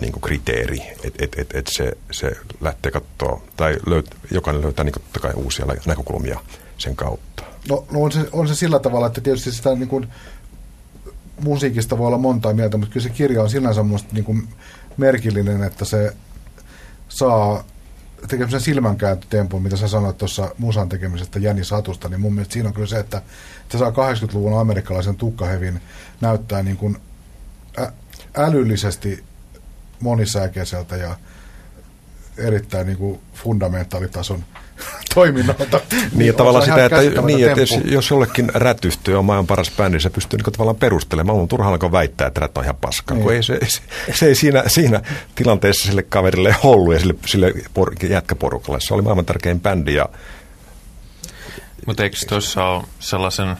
niin 0.00 0.12
kuin 0.12 0.22
kriteeri, 0.22 0.78
että 1.04 1.24
et, 1.24 1.38
et, 1.38 1.54
et 1.54 1.66
se, 1.66 1.92
se 2.10 2.32
lähtee 2.60 2.92
katsoa, 2.92 3.42
tai 3.56 3.76
löyt, 3.86 4.16
jokainen 4.30 4.62
löytää 4.62 4.84
niin 4.84 4.92
kuin, 4.92 5.22
kai 5.22 5.32
uusia 5.34 5.66
näkökulmia 5.86 6.40
sen 6.78 6.96
kautta. 6.96 7.42
No, 7.68 7.84
no 7.90 8.02
on, 8.02 8.12
se, 8.12 8.28
on 8.32 8.48
se 8.48 8.54
sillä 8.54 8.78
tavalla, 8.78 9.06
että 9.06 9.20
tietysti 9.20 9.52
sitä 9.52 9.74
niin 9.74 9.88
kuin, 9.88 10.08
musiikista 11.40 11.98
voi 11.98 12.06
olla 12.06 12.18
montaa 12.18 12.52
mieltä, 12.52 12.76
mutta 12.76 12.92
kyllä 12.92 13.04
se 13.04 13.10
kirja 13.10 13.42
on 13.42 13.50
sinänsä 13.50 13.84
niin 14.12 14.24
kuin 14.24 14.48
merkillinen, 14.96 15.62
että 15.62 15.84
se 15.84 16.16
saa 17.08 17.64
tekemisen 18.28 18.60
silmänkääntötempun, 18.60 19.62
mitä 19.62 19.76
sä 19.76 19.88
sanoit 19.88 20.18
tuossa 20.18 20.54
musan 20.58 20.88
tekemisestä 20.88 21.38
Jani 21.38 21.64
Satusta, 21.64 22.08
niin 22.08 22.20
mun 22.20 22.34
mielestä 22.34 22.52
siinä 22.52 22.68
on 22.68 22.74
kyllä 22.74 22.86
se, 22.86 22.98
että, 22.98 23.22
se 23.68 23.78
saa 23.78 23.90
80-luvun 23.90 24.60
amerikkalaisen 24.60 25.16
tukkahevin 25.16 25.80
näyttää 26.20 26.62
niin 26.62 26.76
kuin 26.76 26.96
ä- 27.78 27.92
älyllisesti 28.36 29.24
monisäikeiseltä 30.00 30.96
ja 30.96 31.16
erittäin 32.38 32.86
niin 32.86 32.98
kuin 32.98 33.20
fundamentaalitason 33.34 34.44
toiminnalta. 35.14 35.80
niin, 36.12 36.34
tavallaan 36.34 36.64
sitä, 36.64 36.84
että, 36.84 37.22
niin, 37.22 37.48
että 37.48 37.60
jos, 37.60 37.78
jos 37.84 38.10
jollekin 38.10 38.50
rätystyy 38.54 39.18
on 39.18 39.24
maailman 39.24 39.46
paras 39.46 39.72
bändi, 39.76 39.94
niin 39.94 40.00
se 40.00 40.10
pystyy 40.10 40.36
niin 40.36 40.52
tavallaan 40.52 40.76
perustelemaan. 40.76 41.38
Mun 41.38 41.48
turhaan 41.48 41.72
alkoi 41.72 41.92
väittää, 41.92 42.26
että 42.26 42.40
rät 42.40 42.58
on 42.58 42.64
ihan 42.64 42.76
paskaa, 42.76 43.14
niin. 43.14 43.24
kun 43.24 43.32
ei 43.32 43.42
se, 43.42 43.58
se, 43.68 43.80
se 44.14 44.26
ei 44.26 44.34
siinä, 44.34 44.62
siinä 44.66 45.00
tilanteessa 45.34 45.86
sille 45.86 46.02
kaverille 46.02 46.56
ollut 46.64 46.94
ja 46.94 47.00
sille, 47.00 47.14
sille 47.26 47.52
por, 47.74 47.94
jätkäporukalle. 48.08 48.80
Se 48.80 48.94
oli 48.94 49.02
maailman 49.02 49.24
tärkein 49.24 49.60
bändi 49.60 49.94
ja 49.94 50.08
mutta 51.86 52.02
eikö 52.02 52.16
tuossa 52.28 52.64
ole 52.64 52.84
sellaisen 52.98 53.56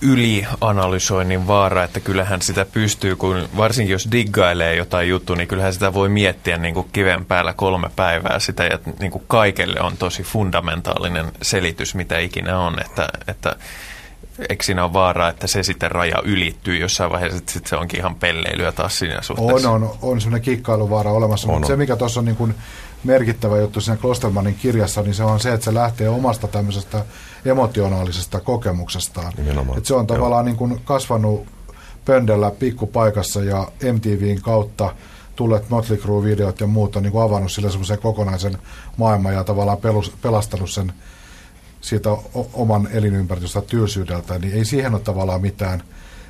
ylianalysoinnin 0.00 1.46
vaara, 1.46 1.84
että 1.84 2.00
kyllähän 2.00 2.42
sitä 2.42 2.64
pystyy, 2.64 3.16
kun 3.16 3.48
varsinkin 3.56 3.92
jos 3.92 4.08
diggailee 4.12 4.76
jotain 4.76 5.08
juttua, 5.08 5.36
niin 5.36 5.48
kyllähän 5.48 5.72
sitä 5.72 5.94
voi 5.94 6.08
miettiä 6.08 6.56
niin 6.56 6.74
kuin 6.74 6.88
kiven 6.92 7.24
päällä 7.24 7.52
kolme 7.52 7.90
päivää 7.96 8.38
sitä, 8.38 8.64
ja 8.64 8.78
niin 9.00 9.12
kuin 9.12 9.24
kaikelle 9.28 9.80
on 9.80 9.96
tosi 9.96 10.22
fundamentaalinen 10.22 11.32
selitys, 11.42 11.94
mitä 11.94 12.18
ikinä 12.18 12.58
on, 12.58 12.80
että, 12.80 13.08
että 13.28 13.56
eikö 14.48 14.64
siinä 14.64 14.84
ole 14.84 14.92
vaaraa, 14.92 15.28
että 15.28 15.46
se 15.46 15.62
sitten 15.62 15.90
raja 15.90 16.22
ylittyy 16.24 16.76
jossain 16.76 17.10
vaiheessa, 17.10 17.38
että 17.38 17.52
sitten 17.52 17.70
se 17.70 17.76
onkin 17.76 18.00
ihan 18.00 18.14
pelleilyä 18.14 18.72
taas 18.72 18.98
siinä 18.98 19.22
suhteessa? 19.22 19.70
On, 19.70 19.82
on, 19.82 19.98
on 20.02 20.20
semmoinen 20.20 20.44
kikkailuvaara 20.44 21.12
olemassa, 21.12 21.48
on, 21.48 21.54
mutta 21.54 21.66
on. 21.66 21.72
se 21.72 21.76
mikä 21.76 21.96
tuossa 21.96 22.20
on 22.20 22.26
niin 22.26 22.36
kuin 22.36 22.54
merkittävä 23.04 23.58
juttu 23.58 23.80
siinä 23.80 23.96
Klostermanin 23.96 24.54
kirjassa, 24.54 25.02
niin 25.02 25.14
se 25.14 25.24
on 25.24 25.40
se, 25.40 25.52
että 25.52 25.64
se 25.64 25.74
lähtee 25.74 26.08
omasta 26.08 26.48
tämmöisestä 26.48 27.04
emotionaalisesta 27.44 28.40
kokemuksestaan. 28.40 29.32
Että 29.76 29.88
se 29.88 29.94
on 29.94 30.06
tavallaan 30.06 30.44
niin 30.44 30.56
kuin 30.56 30.80
kasvanut 30.84 31.46
pöndellä 32.04 32.50
pikkupaikassa 32.50 33.42
ja 33.42 33.68
MTVn 33.92 34.42
kautta 34.42 34.94
tulleet 35.36 35.70
Motley 35.70 35.98
Crue-videot 35.98 36.60
ja 36.60 36.66
muut 36.66 36.96
on 36.96 37.02
niin 37.02 37.12
kuin 37.12 37.24
avannut 37.24 37.52
sille 37.52 37.70
semmoisen 37.70 37.98
kokonaisen 37.98 38.58
maailman 38.96 39.34
ja 39.34 39.44
tavallaan 39.44 39.78
pelus, 39.78 40.12
pelastanut 40.22 40.70
sen 40.70 40.92
siitä 41.80 42.10
oman 42.52 42.88
elinympäristöstä 42.92 43.60
tylsyydeltä, 43.60 44.38
niin 44.38 44.54
ei 44.54 44.64
siihen 44.64 44.94
ole 44.94 45.00
tavallaan 45.00 45.40
mitään. 45.40 45.82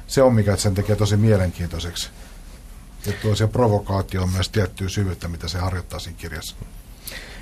Se 0.06 0.22
on 0.22 0.34
mikä 0.34 0.56
sen 0.56 0.74
tekee 0.74 0.96
tosi 0.96 1.16
mielenkiintoiseksi. 1.16 2.10
Ja 3.06 3.12
tuo 3.22 3.34
se 3.34 3.46
provokaatio 3.46 4.22
on 4.22 4.30
myös 4.32 4.48
tiettyä 4.48 4.88
syvyyttä, 4.88 5.28
mitä 5.28 5.48
se 5.48 5.58
harjoittaa 5.58 5.98
siinä 5.98 6.18
kirjassa. 6.18 6.56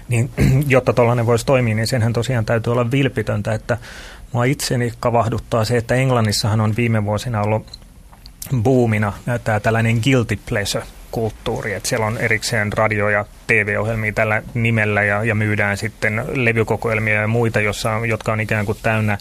Niin, 0.09 0.31
jotta 0.67 0.93
tuollainen 0.93 1.27
voisi 1.27 1.47
toimia, 1.47 1.75
niin 1.75 1.87
senhän 1.87 2.13
tosiaan 2.13 2.45
täytyy 2.45 2.73
olla 2.73 2.91
vilpitöntä, 2.91 3.53
että 3.53 3.79
mua 4.33 4.45
itseni 4.45 4.93
kavahduttaa 5.01 5.65
se, 5.65 5.77
että 5.77 5.95
Englannissahan 5.95 6.61
on 6.61 6.77
viime 6.77 7.05
vuosina 7.05 7.43
ollut 7.43 7.79
buumina 8.63 9.13
tämä 9.45 9.61
tällainen 9.61 10.01
guilty 10.05 10.39
pleasure 10.49 10.85
kulttuuri. 11.11 11.73
Et 11.73 11.87
siellä 11.87 12.07
on 12.07 12.19
erikseen 12.19 12.73
radio- 12.73 13.09
ja 13.09 13.25
TV-ohjelmia 13.47 14.13
tällä 14.13 14.43
nimellä 14.55 15.03
ja, 15.03 15.25
ja 15.25 15.35
myydään 15.35 15.77
sitten 15.77 16.25
levykokoelmia 16.33 17.21
ja 17.21 17.29
muita, 17.29 17.61
jossa, 17.61 17.91
jotka 18.07 18.33
on 18.33 18.41
ikään 18.41 18.67
kuin 18.67 18.79
täynnä 18.83 19.19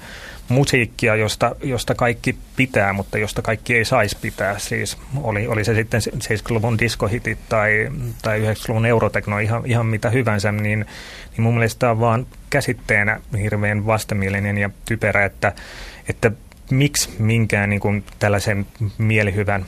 musiikkia, 0.51 1.15
josta, 1.15 1.55
josta 1.63 1.95
kaikki 1.95 2.35
pitää, 2.55 2.93
mutta 2.93 3.17
josta 3.17 3.41
kaikki 3.41 3.75
ei 3.75 3.85
saisi 3.85 4.17
pitää. 4.21 4.59
Siis 4.59 4.97
oli, 5.23 5.47
oli 5.47 5.65
se 5.65 5.75
sitten 5.75 6.01
70-luvun 6.01 6.79
diskohitit 6.79 7.39
tai, 7.49 7.91
tai 8.21 8.39
90-luvun 8.39 8.85
eurotekno, 8.85 9.39
ihan, 9.39 9.61
ihan 9.65 9.85
mitä 9.85 10.09
hyvänsä, 10.09 10.51
niin, 10.51 10.79
niin 11.31 11.41
mun 11.41 11.53
mielestä 11.53 11.91
on 11.91 11.99
vaan 11.99 12.27
käsitteenä 12.49 13.19
hirveän 13.41 13.85
vastenmielinen 13.85 14.57
ja 14.57 14.69
typerä, 14.85 15.25
että, 15.25 15.53
että 16.09 16.31
miksi 16.71 17.09
minkään 17.19 17.69
niin 17.69 17.79
kuin 17.79 18.03
tällaisen 18.19 18.65
mielihyvän 18.97 19.65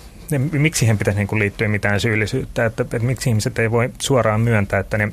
miksi 0.52 0.80
siihen 0.80 0.98
pitäisi 0.98 1.20
niin 1.20 1.28
kuin 1.28 1.40
liittyä 1.40 1.68
mitään 1.68 2.00
syyllisyyttä, 2.00 2.66
että, 2.66 2.84
että 2.84 3.00
miksi 3.00 3.30
ihmiset 3.30 3.60
ei 3.60 3.72
voi 3.72 3.90
suoraan 4.00 4.42
myöntää, 4.42 4.80
että 4.80 4.98
ne 4.98 5.12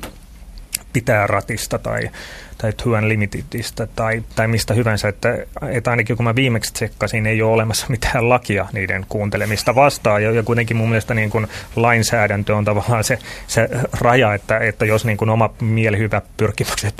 pitää 0.93 1.27
ratista 1.27 1.79
tai, 1.79 2.09
tai 2.57 2.73
Two 2.73 2.97
Unlimitedista 2.97 3.87
tai, 3.87 4.23
tai 4.35 4.47
mistä 4.47 4.73
hyvänsä, 4.73 5.07
että, 5.07 5.37
että 5.69 5.91
ainakin 5.91 6.17
kun 6.17 6.23
mä 6.23 6.35
viimeksi 6.35 6.73
tsekkasin, 6.73 7.27
ei 7.27 7.41
ole 7.41 7.53
olemassa 7.53 7.85
mitään 7.95 8.29
lakia 8.29 8.67
niiden 8.73 9.05
kuuntelemista 9.09 9.75
vastaan 9.75 10.23
ja, 10.23 10.31
ja 10.31 10.43
kuitenkin 10.43 10.77
mun 10.77 10.89
mielestä 10.89 11.13
niin 11.13 11.29
kuin 11.29 11.47
lainsäädäntö 11.75 12.55
on 12.55 12.65
tavallaan 12.65 13.03
se, 13.03 13.19
se 13.47 13.69
raja, 13.99 14.33
että, 14.33 14.57
että 14.57 14.85
jos 14.85 15.05
niin 15.05 15.17
kuin 15.17 15.29
oma 15.29 15.53
mielihyvä 15.61 16.21
pyrkimykset 16.37 16.95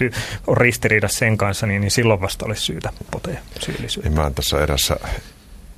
on 0.48 0.58
ristiriidassa 0.58 1.20
sen 1.20 1.38
kanssa, 1.38 1.68
niin, 1.68 1.82
niin 1.82 1.92
silloin 1.92 2.22
vasta 2.22 2.46
olisi 2.46 2.62
syytä 2.62 2.90
potea 3.12 3.40
syyllisyyttä. 3.60 4.10
Niin 4.10 4.18
mä 4.18 4.24
oon 4.24 4.36
tässä 4.36 4.64
erässä 4.64 4.98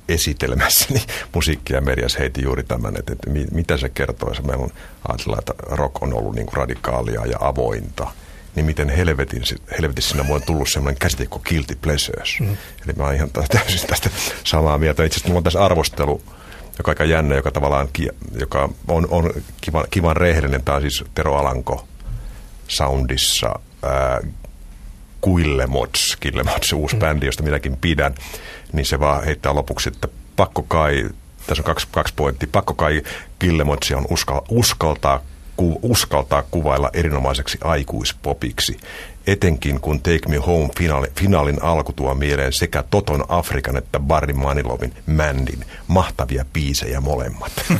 esitelmässäni 0.08 1.02
musiikkia 1.34 1.80
mediassa 1.80 2.18
heiti 2.18 2.42
juuri 2.42 2.62
tämän, 2.62 2.96
että, 2.98 3.12
että 3.12 3.30
mitä 3.52 3.76
se 3.76 3.88
kertoo. 3.88 4.34
Se 4.34 4.42
meillä 4.42 4.64
on 4.64 4.70
ajatella, 5.08 5.36
että 5.38 5.54
rock 5.58 6.02
on 6.02 6.14
ollut 6.14 6.34
niin 6.34 6.46
kuin 6.46 6.56
radikaalia 6.56 7.26
ja 7.26 7.36
avointa. 7.40 8.06
Niin 8.54 8.66
miten 8.66 8.88
helvetin, 8.88 9.42
helvetissä 9.78 10.10
siinä 10.10 10.28
voi 10.28 10.40
tullut 10.40 10.68
sellainen 10.68 10.98
käsite 10.98 11.26
kuin 11.26 11.42
guilty 11.48 11.78
pleasures. 11.82 12.40
Mm. 12.40 12.56
Eli 12.84 12.92
mä 12.96 13.04
oon 13.04 13.14
ihan 13.14 13.30
täysin 13.30 13.88
tästä 13.88 14.10
samaa 14.44 14.78
mieltä. 14.78 15.04
Itse 15.04 15.16
asiassa 15.16 15.28
mulla 15.28 15.38
on 15.38 15.44
tässä 15.44 15.64
arvostelu, 15.64 16.22
joka 16.78 16.90
on 16.90 16.92
aika 16.92 17.04
jännä, 17.04 17.34
joka 17.34 17.50
tavallaan 17.50 17.88
joka 18.40 18.68
on, 18.88 19.06
on 19.10 19.32
kivan, 19.60 19.84
kivan 19.90 20.16
rehellinen. 20.16 20.64
Tämä 20.64 20.76
on 20.76 20.82
siis 20.82 21.04
Tero 21.14 21.36
Alanko 21.36 21.86
soundissa. 22.68 23.58
Ää, 23.82 24.20
Kuillemots, 25.20 26.16
Killemots, 26.20 26.72
uusi 26.72 26.96
mm. 26.96 27.00
bändi, 27.00 27.26
josta 27.26 27.42
minäkin 27.42 27.76
pidän 27.76 28.14
niin 28.74 28.86
se 28.86 29.00
vaan 29.00 29.24
heittää 29.24 29.54
lopuksi, 29.54 29.88
että 29.88 30.08
pakko 30.36 30.62
kai, 30.62 31.04
tässä 31.46 31.62
on 31.62 31.64
kaksi, 31.64 31.88
kaksi 31.90 32.14
pointtia, 32.16 32.48
pakko 32.52 32.74
kai 32.74 33.02
Killemotsi 33.38 33.94
on 33.94 34.06
uskal, 34.10 34.40
uskaltaa, 34.48 35.20
ku, 35.56 35.78
uskaltaa 35.82 36.42
kuvailla 36.50 36.90
erinomaiseksi 36.92 37.58
aikuispopiksi. 37.64 38.76
Etenkin 39.26 39.80
kun 39.80 40.00
Take 40.00 40.28
Me 40.28 40.36
Home 40.36 40.68
finaali, 40.78 41.06
finaalin 41.16 41.62
alku 41.62 41.92
tuo 41.92 42.14
mieleen 42.14 42.52
sekä 42.52 42.84
Toton 42.90 43.24
Afrikan 43.28 43.76
että 43.76 44.00
Barry 44.00 44.32
Manilovin 44.32 44.94
Mändin. 45.06 45.64
Mahtavia 45.88 46.44
biisejä 46.52 47.00
molemmat. 47.00 47.52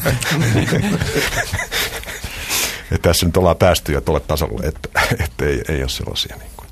ja 2.90 2.98
tässä 3.02 3.26
nyt 3.26 3.36
ollaan 3.36 3.56
päästy 3.56 3.92
jo 3.92 4.00
tuolle 4.00 4.20
tasolle, 4.20 4.66
että, 4.66 4.88
että 5.24 5.44
ei, 5.44 5.62
ei 5.68 5.80
ole 5.80 5.88
sellaisia 5.88 6.36
niin 6.36 6.50
kuin 6.56 6.68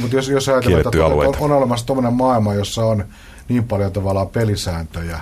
Mutta 0.00 0.16
jos, 0.16 0.28
jos 0.28 0.48
ajatellaan, 0.48 0.80
että 0.80 1.06
on, 1.06 1.36
on 1.40 1.52
olemassa 1.52 1.86
tuommoinen 1.86 2.12
maailma, 2.12 2.54
jossa 2.54 2.84
on 2.84 3.04
niin 3.48 3.68
paljon 3.68 3.92
tavallaan 3.92 4.28
pelisääntöjä 4.28 5.20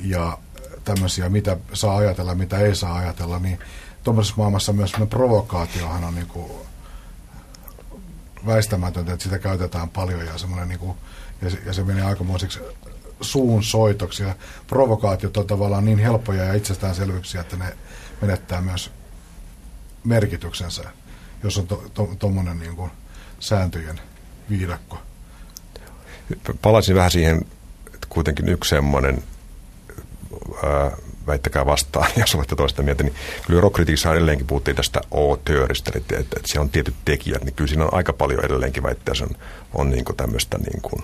ja 0.00 0.38
tämmöisiä, 0.84 1.28
mitä 1.28 1.56
saa 1.72 1.96
ajatella, 1.96 2.34
mitä 2.34 2.58
ei 2.58 2.74
saa 2.74 2.96
ajatella, 2.96 3.38
niin 3.38 3.58
tuommoisessa 4.04 4.36
maailmassa 4.36 4.72
myös 4.72 4.92
provokaatiohan 5.10 6.04
on 6.04 6.14
niin 6.14 6.26
kuin 6.26 6.52
väistämätöntä, 8.46 9.12
että 9.12 9.22
sitä 9.22 9.38
käytetään 9.38 9.88
paljon 9.88 10.26
ja, 10.26 10.38
semmoinen 10.38 10.68
niin 10.68 10.78
kuin, 10.78 10.96
ja, 11.42 11.50
se, 11.50 11.58
ja 11.66 11.72
se 11.72 11.84
menee 11.84 12.04
aikamoiseksi 12.04 12.60
suun 13.20 13.64
soitoksi. 13.64 14.22
Ja 14.22 14.34
provokaatiot 14.66 15.36
on 15.36 15.46
tavallaan 15.46 15.84
niin 15.84 15.98
helppoja 15.98 16.44
ja 16.44 16.54
itsestäänselvyyksiä, 16.54 17.40
että 17.40 17.56
ne 17.56 17.76
menettää 18.20 18.60
myös 18.60 18.90
merkityksensä, 20.04 20.82
jos 21.42 21.58
on 21.58 21.66
tuommoinen 22.18 22.58
to, 22.58 22.64
to, 22.64 22.64
niin 22.64 22.76
kuin 22.76 22.90
sääntöjen 23.40 24.00
viidakko 24.50 24.98
palasin 26.62 26.96
vähän 26.96 27.10
siihen, 27.10 27.36
että 27.86 28.06
kuitenkin 28.08 28.48
yksi 28.48 28.70
semmoinen, 28.70 29.22
ää, 30.62 30.90
väittäkää 31.26 31.66
vastaan, 31.66 32.10
jos 32.20 32.34
olette 32.34 32.56
toista 32.56 32.82
mieltä, 32.82 33.02
niin 33.02 33.14
kyllä 33.46 33.60
rockkritiikissä 33.60 34.12
edelleenkin 34.12 34.46
puhuttiin 34.46 34.76
tästä 34.76 35.00
auteurista, 35.14 35.90
että, 35.94 36.18
että, 36.18 36.36
että 36.36 36.48
siellä 36.48 36.64
on 36.64 36.70
tietyt 36.70 36.94
tekijät, 37.04 37.44
niin 37.44 37.54
kyllä 37.54 37.68
siinä 37.68 37.84
on 37.84 37.94
aika 37.94 38.12
paljon 38.12 38.44
edelleenkin 38.44 38.82
väittää, 38.82 39.14
on, 39.22 39.36
on 39.74 39.90
niin 39.90 40.04
kuin 40.04 40.16
tämmöistä 40.16 40.58
niin 40.58 40.82
kuin 40.82 41.02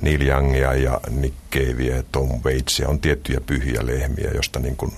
Neil 0.00 0.22
Youngia 0.22 0.74
ja 0.74 1.00
Nick 1.10 1.34
Cavea 1.52 1.96
ja 1.96 2.02
Tom 2.12 2.42
Waitsia, 2.44 2.88
on 2.88 3.00
tiettyjä 3.00 3.40
pyhiä 3.40 3.86
lehmiä, 3.86 4.30
josta 4.34 4.58
niin 4.58 4.76
kuin 4.76 4.92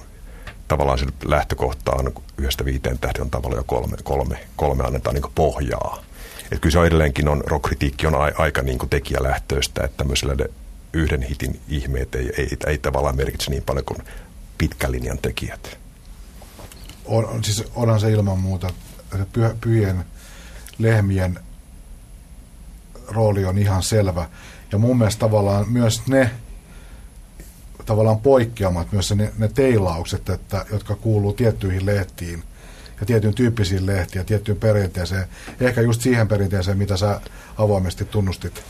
tavallaan 0.69 0.99
se 0.99 1.07
lähtökohta 1.25 1.93
on 1.93 2.13
yhdestä 2.39 2.65
viiteen 2.65 2.99
tähti 2.99 3.21
on 3.21 3.31
tavallaan 3.31 3.61
jo 3.61 3.65
kolme, 3.65 3.97
kolme, 4.03 4.39
kolme 4.57 4.85
annetaan 4.85 5.15
niin 5.15 5.33
pohjaa. 5.35 6.05
Että 6.53 6.61
kyllä 6.61 6.73
se 6.73 6.79
on 6.79 6.87
edelleenkin 6.87 7.29
on, 7.29 7.43
rockkritiikki 7.47 8.07
on 8.07 8.15
a, 8.15 8.33
aika 8.39 8.63
niin 8.63 8.79
kuin 8.79 8.91
tekijälähtöistä, 8.91 9.85
että 9.85 9.97
tämmöisellä 9.97 10.35
yhden 10.93 11.23
hitin 11.23 11.61
ihmeet 11.69 12.15
ei, 12.15 12.33
ei, 12.39 12.49
ei 12.67 12.79
tavallaan 12.79 13.17
merkitse 13.17 13.51
niin 13.51 13.63
paljon 13.63 13.85
kuin 13.85 13.99
pitkän 14.59 14.93
linjan 14.93 15.19
tekijät. 15.19 15.79
On, 17.05 17.45
siis 17.45 17.65
onhan 17.75 18.01
se 18.01 18.11
ilman 18.11 18.39
muuta, 18.39 18.71
pyh, 19.33 19.51
pyhien 19.61 20.05
lehmien 20.79 21.39
rooli 23.09 23.45
on 23.45 23.59
ihan 23.59 23.83
selvä. 23.83 24.29
Ja 24.73 24.79
mun 24.79 24.99
mielestä 24.99 25.21
tavallaan 25.21 25.73
myös 25.73 26.07
ne 26.07 26.31
tavallaan 27.87 28.21
poikkeamat, 28.21 28.93
myös 28.93 29.15
ne, 29.15 29.33
ne 29.39 29.49
teilaukset, 29.49 30.29
että, 30.29 30.67
jotka 30.73 30.95
kuuluu 30.97 31.33
tiettyihin 31.33 31.87
lehtiin, 31.87 32.43
ja 33.03 33.07
tietyn 33.07 33.35
tyyppisiin 33.35 33.87
lehtiä, 33.87 34.25
tiettyyn 34.25 34.57
perinteeseen. 34.57 35.25
Ehkä 35.61 35.81
just 35.81 36.01
siihen 36.01 36.29
perinteeseen, 36.29 36.79
mitä 36.79 36.97
sä 36.97 37.21
avoimesti 37.59 38.05
tunnustit, 38.05 38.63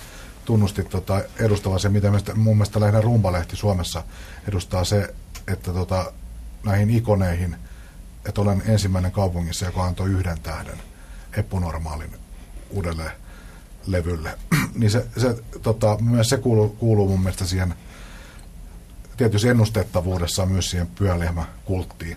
tunnustit 0.45 0.89
tota, 0.91 1.23
edustavan 1.39 1.81
se, 1.81 1.89
mitä 1.89 2.13
mun 2.35 2.57
mielestä 2.57 2.81
lähinnä 2.81 3.01
Rumbalehti 3.01 3.57
Suomessa 3.57 4.05
edustaa 4.49 4.85
se, 4.85 5.15
että 5.49 5.73
tota, 5.73 6.13
näihin 6.65 6.91
ikoneihin, 6.91 7.57
että 8.25 8.41
olen 8.41 8.63
ensimmäinen 8.67 9.13
kaupungissa, 9.13 9.67
joka 9.67 9.85
antoi 9.85 10.11
yhden 10.11 10.41
tähden 10.41 10.79
epunormaalin 11.37 12.17
uudelle 12.71 13.13
levylle. 13.87 14.39
niin 14.75 14.91
se, 14.91 15.07
se, 15.17 15.37
tota, 15.63 15.99
myös 16.01 16.29
se 16.29 16.37
kuuluu, 16.37 16.69
kuuluu 16.69 17.09
mun 17.09 17.21
mielestä 17.21 17.47
siihen 17.47 17.75
tietysti 19.31 19.49
ennustettavuudessa 19.49 20.47
myös 20.47 20.71
siihen 20.71 20.87
pyölehmäkulttiin. 20.87 22.17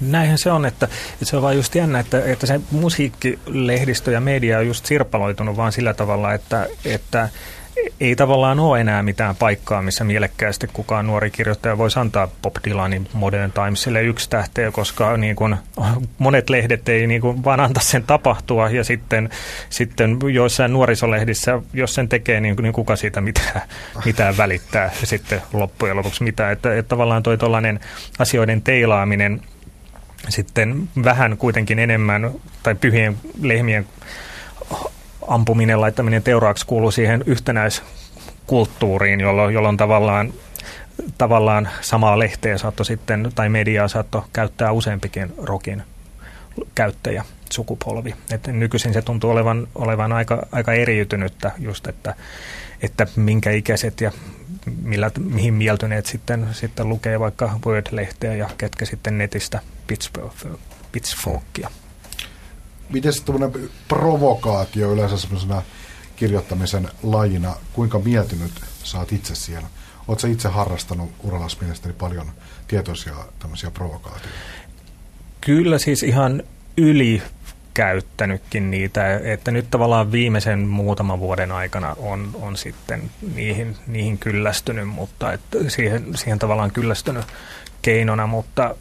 Näinhän 0.00 0.38
se 0.38 0.52
on, 0.52 0.66
että, 0.66 0.88
että 1.12 1.24
se 1.24 1.36
on 1.36 1.42
vaan 1.42 1.56
just 1.56 1.74
jännä, 1.74 1.98
että, 1.98 2.24
että 2.24 2.46
se 2.46 2.60
musiikkilehdistö 2.70 4.10
ja 4.10 4.20
media 4.20 4.58
on 4.58 4.66
just 4.66 4.86
sirpaloitunut 4.86 5.56
vaan 5.56 5.72
sillä 5.72 5.94
tavalla, 5.94 6.34
että, 6.34 6.66
että 6.84 7.28
ei 8.00 8.16
tavallaan 8.16 8.60
ole 8.60 8.80
enää 8.80 9.02
mitään 9.02 9.36
paikkaa, 9.36 9.82
missä 9.82 10.04
mielekkäästi 10.04 10.66
kukaan 10.72 11.06
nuori 11.06 11.30
kirjoittaja 11.30 11.78
voisi 11.78 11.98
antaa 11.98 12.28
Bob 12.42 12.56
Dylanin 12.64 13.08
Modern 13.12 13.52
Timesille 13.52 14.02
yksi 14.02 14.30
tähteä, 14.30 14.70
koska 14.70 15.16
niin 15.16 15.36
kuin, 15.36 15.56
monet 16.18 16.50
lehdet 16.50 16.88
ei 16.88 17.06
niin 17.06 17.20
kuin, 17.20 17.44
vaan 17.44 17.60
anta 17.60 17.80
sen 17.80 18.02
tapahtua 18.02 18.70
ja 18.70 18.84
sitten, 18.84 19.30
sitten 19.70 20.18
joissain 20.32 20.72
nuorisolehdissä, 20.72 21.62
jos 21.72 21.94
sen 21.94 22.08
tekee, 22.08 22.40
niin, 22.40 22.56
niin 22.56 22.72
kuka 22.72 22.96
siitä 22.96 23.20
mitään, 23.20 23.62
mitään 24.04 24.36
välittää 24.36 24.90
ja 25.00 25.06
sitten 25.06 25.42
loppujen 25.52 25.96
lopuksi 25.96 26.24
mitään. 26.24 26.52
Että, 26.52 26.74
että 26.74 26.88
tavallaan 26.88 27.22
toi 27.22 27.38
asioiden 28.18 28.62
teilaaminen 28.62 29.40
sitten 30.28 30.88
vähän 31.04 31.36
kuitenkin 31.36 31.78
enemmän, 31.78 32.30
tai 32.62 32.74
pyhien 32.74 33.16
lehmien 33.42 33.86
ampuminen, 35.28 35.80
laittaminen 35.80 36.22
teuraaksi 36.22 36.66
kuuluu 36.66 36.90
siihen 36.90 37.24
yhtenäiskulttuuriin, 37.26 39.20
jolloin, 39.20 39.54
jolloin 39.54 39.76
tavallaan, 39.76 40.32
tavallaan 41.18 41.68
samaa 41.80 42.18
lehteä 42.18 42.58
saatto 42.58 42.84
sitten, 42.84 43.32
tai 43.34 43.48
mediaa 43.48 43.88
saatto 43.88 44.24
käyttää 44.32 44.72
useampikin 44.72 45.34
rokin 45.36 45.82
käyttäjä 46.74 47.24
sukupolvi. 47.52 48.14
Et 48.30 48.46
nykyisin 48.46 48.92
se 48.92 49.02
tuntuu 49.02 49.30
olevan, 49.30 49.68
olevan 49.74 50.12
aika, 50.12 50.46
aika 50.52 50.72
eriytynyttä 50.72 51.52
just, 51.58 51.86
että, 51.86 52.14
että 52.82 53.06
minkä 53.16 53.50
ikäiset 53.50 54.00
ja 54.00 54.12
millä, 54.82 55.10
mihin 55.18 55.54
mieltyneet 55.54 56.06
sitten, 56.06 56.46
sitten 56.52 56.88
lukee 56.88 57.20
vaikka 57.20 57.60
Word-lehteä 57.66 58.34
ja 58.34 58.50
ketkä 58.58 58.84
sitten 58.84 59.18
netistä 59.18 59.60
Pitchforkia 60.92 61.70
miten 62.94 63.12
tuommoinen 63.24 63.70
provokaatio 63.88 64.92
yleensä 64.92 65.18
semmoisena 65.18 65.62
kirjoittamisen 66.16 66.88
lajina, 67.02 67.56
kuinka 67.72 67.98
mietinyt 67.98 68.52
saat 68.82 69.12
itse 69.12 69.34
siellä? 69.34 69.68
Oletko 70.08 70.26
itse 70.26 70.48
harrastanut 70.48 71.10
uralais 71.22 71.58
paljon 71.98 72.26
tietoisia 72.68 73.14
tämmöisiä 73.38 73.70
provokaatioita? 73.70 74.28
Kyllä 75.40 75.78
siis 75.78 76.02
ihan 76.02 76.42
yli 76.76 77.22
käyttänytkin 77.74 78.70
niitä, 78.70 79.16
että 79.16 79.50
nyt 79.50 79.70
tavallaan 79.70 80.12
viimeisen 80.12 80.58
muutaman 80.58 81.20
vuoden 81.20 81.52
aikana 81.52 81.96
on, 81.98 82.30
on 82.42 82.56
sitten 82.56 83.10
niihin, 83.34 83.76
niihin 83.86 84.18
kyllästynyt, 84.18 84.88
mutta 84.88 85.32
että 85.32 85.58
siihen, 85.68 86.04
siihen 86.16 86.38
tavallaan 86.38 86.70
kyllästynyt 86.70 87.24
keinona, 87.82 88.26
mutta 88.26 88.74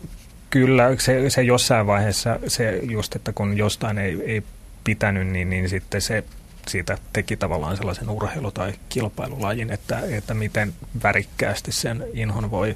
kyllä 0.53 0.95
se, 0.99 1.29
se 1.29 1.43
jossain 1.43 1.87
vaiheessa 1.87 2.39
se 2.47 2.79
just, 2.89 3.15
että 3.15 3.33
kun 3.33 3.57
jostain 3.57 3.97
ei, 3.97 4.21
ei 4.25 4.43
pitänyt, 4.83 5.27
niin, 5.27 5.49
niin 5.49 5.69
sitten 5.69 6.01
se 6.01 6.23
siitä 6.67 6.97
teki 7.13 7.37
tavallaan 7.37 7.77
sellaisen 7.77 8.09
urheilu- 8.09 8.51
tai 8.51 8.73
kilpailulajin, 8.89 9.69
että, 9.69 9.99
että 10.09 10.33
miten 10.33 10.73
värikkäästi 11.03 11.71
sen 11.71 12.05
inhon 12.13 12.51
voi 12.51 12.75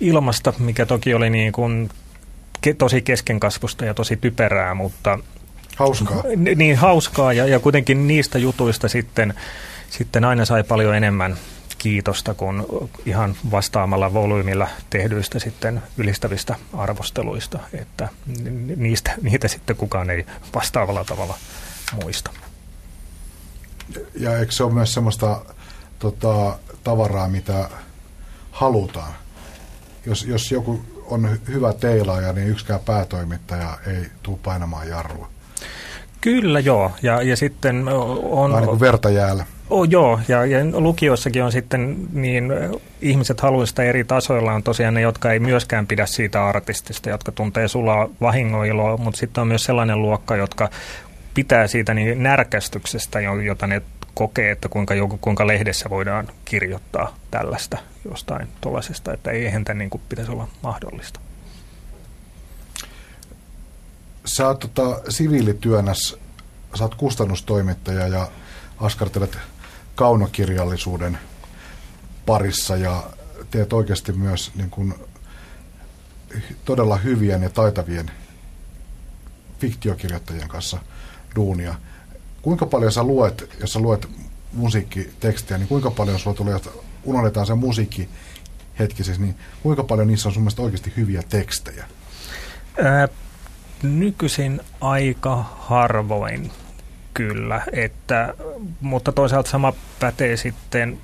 ilmasta, 0.00 0.52
mikä 0.58 0.86
toki 0.86 1.14
oli 1.14 1.30
niin 1.30 1.52
kuin 1.52 1.88
tosi 2.78 3.02
keskenkasvusta 3.02 3.84
ja 3.84 3.94
tosi 3.94 4.16
typerää, 4.16 4.74
mutta 4.74 5.18
Hauskaa. 5.76 6.22
Niin 6.56 6.76
hauskaa 6.76 7.32
ja, 7.32 7.46
ja 7.46 7.60
kuitenkin 7.60 8.06
niistä 8.06 8.38
jutuista 8.38 8.88
sitten, 8.88 9.34
sitten 9.90 10.24
aina 10.24 10.44
sai 10.44 10.64
paljon 10.64 10.94
enemmän 10.94 11.36
kiitosta 11.86 12.34
kuin 12.34 12.62
ihan 13.04 13.36
vastaamalla 13.50 14.12
volyymilla 14.12 14.68
tehdyistä 14.90 15.38
sitten 15.38 15.82
ylistävistä 15.98 16.54
arvosteluista, 16.76 17.58
että 17.72 18.08
niistä, 18.76 19.14
niitä 19.22 19.48
sitten 19.48 19.76
kukaan 19.76 20.10
ei 20.10 20.26
vastaavalla 20.54 21.04
tavalla 21.04 21.34
muista. 22.02 22.30
Ja 24.14 24.38
eikö 24.38 24.52
se 24.52 24.64
ole 24.64 24.72
myös 24.72 24.94
semmoista 24.94 25.40
tota, 25.98 26.58
tavaraa, 26.84 27.28
mitä 27.28 27.70
halutaan? 28.50 29.12
Jos, 30.06 30.24
jos 30.24 30.52
joku 30.52 30.80
on 31.04 31.38
hyvä 31.48 31.72
teilaaja, 31.72 32.32
niin 32.32 32.48
yksikään 32.48 32.80
päätoimittaja 32.80 33.78
ei 33.86 34.06
tule 34.22 34.38
painamaan 34.42 34.88
jarrua. 34.88 35.28
Kyllä 36.20 36.60
joo, 36.60 36.92
ja, 37.02 37.22
ja 37.22 37.36
sitten 37.36 37.88
on... 38.22 38.50
Vähän 38.50 38.62
niin 38.62 38.70
kuin 38.70 38.80
verta 38.80 39.10
jäällä. 39.10 39.44
Oh, 39.70 39.86
joo, 39.90 40.20
ja, 40.28 40.46
ja 40.46 40.58
lukiossakin 40.72 41.44
on 41.44 41.52
sitten 41.52 41.96
niin, 42.12 42.52
ihmiset 43.00 43.40
haluista 43.40 43.82
eri 43.82 44.04
tasoilla 44.04 44.52
on 44.52 44.62
tosiaan 44.62 44.94
ne, 44.94 45.00
jotka 45.00 45.32
ei 45.32 45.38
myöskään 45.38 45.86
pidä 45.86 46.06
siitä 46.06 46.46
artistista, 46.46 47.10
jotka 47.10 47.32
tuntee 47.32 47.68
sulaa 47.68 48.08
vahingoiloa, 48.20 48.96
mutta 48.96 49.18
sitten 49.18 49.42
on 49.42 49.48
myös 49.48 49.64
sellainen 49.64 50.02
luokka, 50.02 50.36
jotka 50.36 50.70
pitää 51.34 51.66
siitä 51.66 51.94
niin 51.94 52.22
närkästyksestä, 52.22 53.20
jota 53.20 53.66
ne 53.66 53.82
kokee, 54.14 54.50
että 54.50 54.68
kuinka, 54.68 54.94
kuinka 55.20 55.46
lehdessä 55.46 55.90
voidaan 55.90 56.28
kirjoittaa 56.44 57.16
tällaista 57.30 57.78
jostain 58.10 58.48
tuollaisesta, 58.60 59.12
että 59.12 59.30
ei 59.30 59.52
tämän 59.64 59.78
niin 59.78 59.90
kuin 59.90 60.02
pitäisi 60.08 60.30
olla 60.30 60.48
mahdollista. 60.62 61.20
Sä 64.24 64.48
oot 64.48 64.60
tota, 64.60 65.00
siviilityönäs, 65.08 66.16
sä 66.74 66.84
oot 66.84 66.94
kustannustoimittaja 66.94 68.08
ja 68.08 68.28
askartelet 68.80 69.38
kaunokirjallisuuden 69.96 71.18
parissa 72.26 72.76
ja 72.76 73.02
teet 73.50 73.72
oikeasti 73.72 74.12
myös 74.12 74.52
niin 74.54 74.70
kuin, 74.70 74.94
todella 76.64 76.96
hyvien 76.96 77.42
ja 77.42 77.50
taitavien 77.50 78.10
fiktiokirjoittajien 79.58 80.48
kanssa 80.48 80.78
duunia. 81.36 81.74
Kuinka 82.42 82.66
paljon 82.66 82.92
sä 82.92 83.02
luet, 83.02 83.56
jos 83.60 83.72
sä 83.72 83.78
luet 83.78 84.08
musiikkitekstejä, 84.52 85.58
niin 85.58 85.68
kuinka 85.68 85.90
paljon 85.90 86.18
sulla 86.18 86.36
tulee, 86.36 86.56
että 86.56 86.70
unohdetaan 87.04 87.46
se 87.46 87.54
musiikki 87.54 88.08
hetkisesti, 88.78 89.22
niin 89.22 89.36
kuinka 89.62 89.84
paljon 89.84 90.08
niissä 90.08 90.28
on 90.28 90.32
sun 90.32 90.42
mielestä 90.42 90.62
oikeasti 90.62 90.92
hyviä 90.96 91.22
tekstejä? 91.22 91.84
Ää, 92.82 93.08
nykyisin 93.82 94.60
aika 94.80 95.44
harvoin 95.58 96.50
kyllä, 97.16 97.62
että, 97.72 98.34
mutta 98.80 99.12
toisaalta 99.12 99.50
sama 99.50 99.72
pätee 100.00 100.36
sitten 100.36 100.98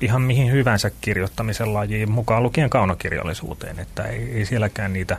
ihan 0.00 0.22
mihin 0.22 0.52
hyvänsä 0.52 0.90
kirjoittamisen 1.00 1.74
lajiin, 1.74 2.10
mukaan 2.10 2.42
lukien 2.42 2.70
kaunokirjallisuuteen, 2.70 3.78
että 3.78 4.02
ei, 4.02 4.32
ei 4.34 4.46
sielläkään 4.46 4.92
niitä, 4.92 5.16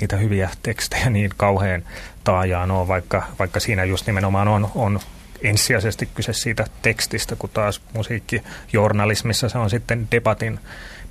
niitä 0.00 0.16
hyviä 0.16 0.50
tekstejä 0.62 1.10
niin 1.10 1.30
kauhean 1.36 1.84
taajaan 2.24 2.70
ole, 2.70 2.88
vaikka, 2.88 3.22
vaikka 3.38 3.60
siinä 3.60 3.84
just 3.84 4.06
nimenomaan 4.06 4.48
on, 4.48 4.70
on 4.74 5.00
ensisijaisesti 5.42 6.08
kyse 6.14 6.32
siitä 6.32 6.64
tekstistä, 6.82 7.36
kun 7.36 7.50
taas 7.50 7.80
musiikkijournalismissa 7.92 9.48
se 9.48 9.58
on 9.58 9.70
sitten 9.70 10.08
debatin, 10.10 10.60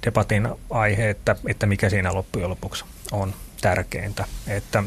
debatin 0.06 0.50
aihe, 0.70 1.10
että, 1.10 1.36
että 1.48 1.66
mikä 1.66 1.90
siinä 1.90 2.14
loppujen 2.14 2.50
lopuksi 2.50 2.86
on 3.12 3.34
tärkeintä. 3.62 4.26
Että 4.48 4.84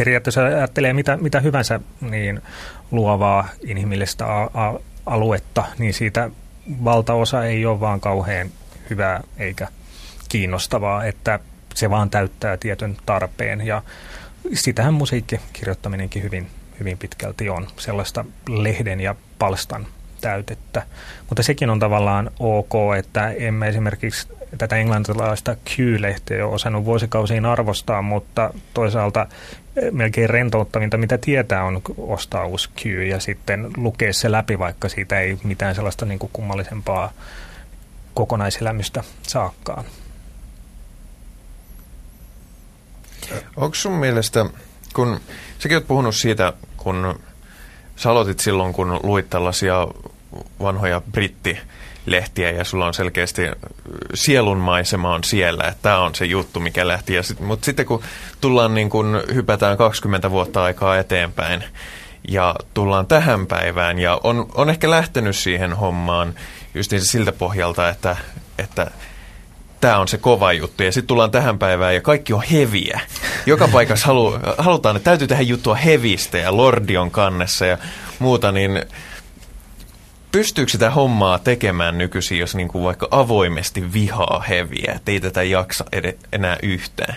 periaatteessa 0.00 0.44
ajattelee 0.44 0.92
mitä, 0.92 1.16
mitä 1.16 1.40
hyvänsä 1.40 1.80
niin 2.00 2.42
luovaa 2.90 3.48
inhimillistä 3.62 4.26
a, 4.26 4.42
a, 4.42 4.80
aluetta, 5.06 5.64
niin 5.78 5.94
siitä 5.94 6.30
valtaosa 6.84 7.44
ei 7.44 7.66
ole 7.66 7.80
vaan 7.80 8.00
kauhean 8.00 8.50
hyvää 8.90 9.20
eikä 9.38 9.68
kiinnostavaa, 10.28 11.04
että 11.04 11.38
se 11.74 11.90
vaan 11.90 12.10
täyttää 12.10 12.56
tietyn 12.56 12.96
tarpeen 13.06 13.66
ja 13.66 13.82
sitähän 14.52 14.94
musiikkikirjoittaminenkin 14.94 16.22
hyvin, 16.22 16.46
hyvin 16.80 16.98
pitkälti 16.98 17.48
on, 17.48 17.66
sellaista 17.76 18.24
lehden 18.48 19.00
ja 19.00 19.14
palstan 19.38 19.86
täytettä. 20.20 20.82
Mutta 21.28 21.42
sekin 21.42 21.70
on 21.70 21.78
tavallaan 21.78 22.30
ok, 22.38 22.72
että 22.98 23.30
emme 23.30 23.68
esimerkiksi 23.68 24.28
tätä 24.58 24.76
englantilaista 24.76 25.56
Q-lehteä 25.66 26.46
ole 26.46 26.54
osannut 26.54 26.84
vuosikausiin 26.84 27.46
arvostaa, 27.46 28.02
mutta 28.02 28.54
toisaalta 28.74 29.26
eh, 29.76 29.92
melkein 29.92 30.30
rentouttavinta, 30.30 30.96
mitä 30.96 31.18
tietää, 31.18 31.64
on 31.64 31.82
ostaa 31.98 32.46
uusi 32.46 32.70
Q 32.82 32.86
ja 32.86 33.20
sitten 33.20 33.70
lukea 33.76 34.12
se 34.12 34.32
läpi, 34.32 34.58
vaikka 34.58 34.88
siitä 34.88 35.20
ei 35.20 35.38
mitään 35.44 35.74
sellaista 35.74 36.06
niin 36.06 36.18
kuin 36.18 36.30
kummallisempaa 36.32 37.12
kokonaiselämystä 38.14 39.04
saakkaan. 39.22 39.84
Onko 43.56 43.74
sun 43.74 43.92
mielestä, 43.92 44.46
kun 44.94 45.20
säkin 45.58 45.76
oot 45.76 45.86
puhunut 45.86 46.16
siitä, 46.16 46.52
kun 46.76 47.20
sä 47.96 48.10
aloitit 48.10 48.40
silloin, 48.40 48.72
kun 48.72 49.00
luit 49.02 49.30
tällaisia 49.30 49.88
vanhoja 50.60 51.02
brittilehtiä 52.04 52.50
ja 52.50 52.64
sulla 52.64 52.86
on 52.86 52.94
selkeästi 52.94 53.42
sielunmaisema 54.14 55.14
on 55.14 55.24
siellä, 55.24 55.64
että 55.64 55.82
tämä 55.82 55.98
on 55.98 56.14
se 56.14 56.24
juttu, 56.24 56.60
mikä 56.60 56.88
lähti. 56.88 57.14
Ja 57.14 57.22
sit, 57.22 57.40
mutta 57.40 57.64
sitten 57.64 57.86
kun 57.86 58.02
tullaan 58.40 58.74
niin 58.74 58.90
kun 58.90 59.22
hypätään 59.34 59.76
20 59.76 60.30
vuotta 60.30 60.64
aikaa 60.64 60.98
eteenpäin 60.98 61.64
ja 62.28 62.54
tullaan 62.74 63.06
tähän 63.06 63.46
päivään 63.46 63.98
ja 63.98 64.20
on, 64.24 64.46
on 64.54 64.70
ehkä 64.70 64.90
lähtenyt 64.90 65.36
siihen 65.36 65.72
hommaan 65.72 66.34
just 66.74 66.92
siltä 66.98 67.32
pohjalta, 67.32 67.88
että, 67.88 68.16
että 68.58 68.90
tämä 69.80 69.98
on 69.98 70.08
se 70.08 70.18
kova 70.18 70.52
juttu. 70.52 70.82
Ja 70.82 70.92
sitten 70.92 71.08
tullaan 71.08 71.30
tähän 71.30 71.58
päivään 71.58 71.94
ja 71.94 72.00
kaikki 72.00 72.32
on 72.32 72.42
heviä. 72.42 73.00
Joka 73.46 73.68
paikassa 73.72 74.06
halu, 74.06 74.38
halutaan, 74.58 74.96
että 74.96 75.04
täytyy 75.04 75.28
tehdä 75.28 75.42
juttua 75.42 75.74
hevistä 75.74 76.38
ja 76.38 76.56
Lordi 76.56 76.96
on 76.96 77.10
kannessa 77.10 77.66
ja 77.66 77.78
muuta, 78.18 78.52
niin 78.52 78.82
pystyykö 80.32 80.70
sitä 80.70 80.90
hommaa 80.90 81.38
tekemään 81.38 81.98
nykyisin, 81.98 82.38
jos 82.38 82.54
niin 82.54 82.68
kuin 82.68 82.84
vaikka 82.84 83.08
avoimesti 83.10 83.92
vihaa 83.92 84.44
heviä, 84.48 84.92
että 84.96 85.12
ei 85.12 85.20
tätä 85.20 85.42
jaksa 85.42 85.84
ed- 85.92 86.18
enää 86.32 86.56
yhtään? 86.62 87.14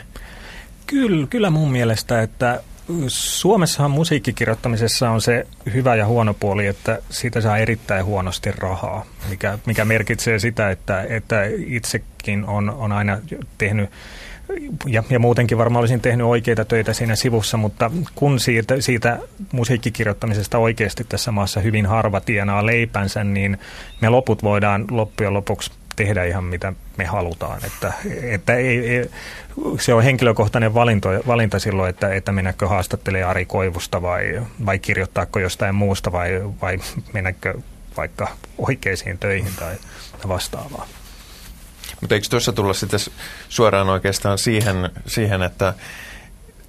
Kyllä, 0.88 1.28
kyllä 1.28 1.50
mun 1.50 1.72
mielestä, 1.72 2.22
että 2.22 2.64
Suomessahan 3.08 3.92
musiikkikirjoittamisessa 3.92 5.10
on 5.10 5.22
se 5.22 5.48
hyvä 5.74 5.96
ja 5.96 6.06
huono 6.06 6.34
puoli, 6.34 6.68
että 6.68 7.00
siitä 7.10 7.42
saa 7.42 7.58
erittäin 7.58 8.06
huonosti 8.06 8.52
rahaa, 8.52 9.06
mikä, 9.30 9.58
mikä 9.66 9.86
merkitsee 9.86 10.40
sitä, 10.40 10.70
että, 10.70 11.02
että 11.02 11.44
itsekin 11.68 12.46
on, 12.46 12.70
on 12.70 12.92
aina 12.92 13.20
tehnyt 13.58 13.90
ja, 14.86 15.04
ja 15.10 15.20
muutenkin 15.20 15.58
varmaan 15.58 15.80
olisin 15.80 16.02
tehnyt 16.02 16.28
oikeita 16.28 16.66
töitä 16.66 16.94
siinä 16.94 17.16
sivussa, 17.16 17.58
mutta 17.58 17.92
kun 18.16 18.40
siitä, 18.40 18.82
siitä 18.82 19.20
musiikkikirjoittamisesta 19.52 20.58
oikeasti 20.58 21.04
tässä 21.10 21.32
maassa 21.32 21.60
hyvin 21.60 21.86
harva 21.86 22.20
tienaa 22.22 22.66
leipänsä, 22.66 23.24
niin 23.24 23.58
me 24.02 24.10
loput 24.10 24.44
voidaan 24.44 24.86
loppujen 24.92 25.34
lopuksi 25.34 25.72
tehdä 25.96 26.24
ihan 26.24 26.44
mitä 26.44 26.74
me 26.98 27.06
halutaan. 27.06 27.60
Että, 27.66 27.94
että 28.22 28.56
ei, 28.56 28.98
ei, 28.98 29.10
se 29.80 29.94
on 29.94 30.04
henkilökohtainen 30.04 30.74
valinta, 30.74 31.10
valinta 31.28 31.60
silloin, 31.60 31.90
että, 31.90 32.14
että 32.14 32.32
mennäkö 32.32 32.68
haastattelee 32.68 33.24
Ari 33.24 33.46
Koivusta 33.46 34.02
vai, 34.02 34.42
vai 34.66 34.80
kirjoittaako 34.80 35.40
jostain 35.40 35.76
muusta 35.76 36.12
vai, 36.12 36.42
vai 36.62 36.80
mennäkö 37.14 37.54
vaikka 37.98 38.28
oikeisiin 38.58 39.18
töihin 39.18 39.54
tai 39.60 39.76
vastaavaa. 40.28 40.88
Mutta 42.02 42.16
eikö 42.16 42.28
tuossa 42.30 42.54
tulla 42.54 42.74
sitten 42.74 43.00
suoraan 43.50 43.90
oikeastaan 43.90 44.38
siihen, 44.38 44.90
siihen, 45.08 45.44
että 45.44 45.74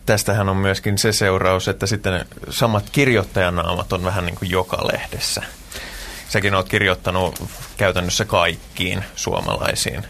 tästähän 0.07 0.49
on 0.49 0.57
myöskin 0.57 0.99
se 0.99 1.12
seuraus, 1.12 1.68
että 1.68 1.87
sitten 1.87 2.25
samat 2.51 2.91
kirjoittajanaamat 2.91 3.93
on 3.93 4.05
vähän 4.05 4.27
niin 4.27 4.37
kuin 4.37 4.51
joka 4.51 4.87
lehdessä. 4.93 5.43
Säkin 6.29 6.55
oot 6.55 6.68
kirjoittanut 6.68 7.45
käytännössä 7.77 8.25
kaikkiin 8.25 9.05
suomalaisiin. 9.16 10.05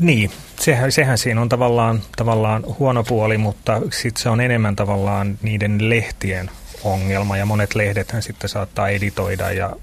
Niin, 0.00 0.30
sehän, 0.60 0.92
sehän 0.92 1.18
siinä 1.18 1.40
on 1.40 1.48
tavallaan, 1.48 2.02
tavallaan 2.16 2.64
huono 2.78 3.04
puoli, 3.04 3.38
mutta 3.38 3.80
sitten 3.92 4.22
se 4.22 4.28
on 4.28 4.40
enemmän 4.40 4.76
tavallaan 4.76 5.38
niiden 5.42 5.90
lehtien 5.90 6.50
ongelma 6.84 7.36
ja 7.36 7.46
monet 7.46 7.74
lehdethän 7.74 8.22
sitten 8.22 8.50
saattaa 8.50 8.88
editoida 8.88 9.52
ja 9.52 9.76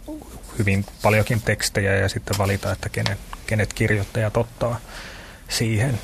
hyvin 0.60 0.86
paljonkin 1.02 1.42
tekstejä 1.42 1.96
ja 1.96 2.10
sitten 2.10 2.38
valita, 2.38 2.72
että 2.72 2.90
kenet, 2.90 3.18
kenet 3.52 3.74
kirjoittajat 3.74 4.38
ottaa 4.38 4.80
siihen. 5.50 6.00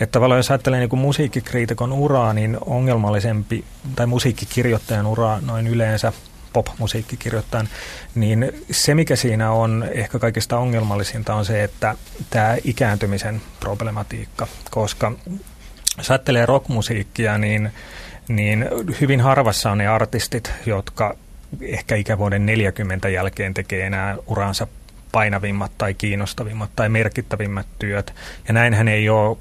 Että 0.00 0.12
tavallaan 0.12 0.38
jos 0.38 0.50
ajattelee 0.50 0.80
niin 0.80 0.98
musiikkikriitikon 0.98 1.92
uraa, 1.92 2.32
niin 2.32 2.58
ongelmallisempi, 2.60 3.64
tai 3.96 4.06
musiikkikirjoittajan 4.06 5.06
uraa 5.06 5.40
noin 5.40 5.66
yleensä 5.66 6.12
pop-musiikkikirjoittajan, 6.52 7.68
niin 8.14 8.52
se 8.70 8.94
mikä 8.94 9.16
siinä 9.16 9.50
on 9.50 9.84
ehkä 9.90 10.18
kaikista 10.18 10.58
ongelmallisinta 10.58 11.34
on 11.34 11.44
se, 11.44 11.64
että 11.64 11.94
tämä 12.30 12.56
ikääntymisen 12.64 13.42
problematiikka, 13.60 14.46
koska 14.70 15.12
jos 15.98 16.10
ajattelee 16.10 16.46
rockmusiikkia, 16.46 17.38
niin, 17.38 17.72
niin 18.28 18.66
hyvin 19.00 19.20
harvassa 19.20 19.70
on 19.70 19.78
ne 19.78 19.86
artistit, 19.86 20.52
jotka 20.66 21.16
ehkä 21.60 21.96
ikävuoden 21.96 22.46
40 22.46 23.08
jälkeen 23.08 23.54
tekee 23.54 23.86
enää 23.86 24.16
uransa 24.26 24.66
painavimmat 25.12 25.72
tai 25.78 25.94
kiinnostavimmat 25.94 26.70
tai 26.76 26.88
merkittävimmät 26.88 27.66
työt. 27.78 28.14
Ja 28.48 28.54
näinhän 28.54 28.88
ei 28.88 29.08
ole 29.08 29.36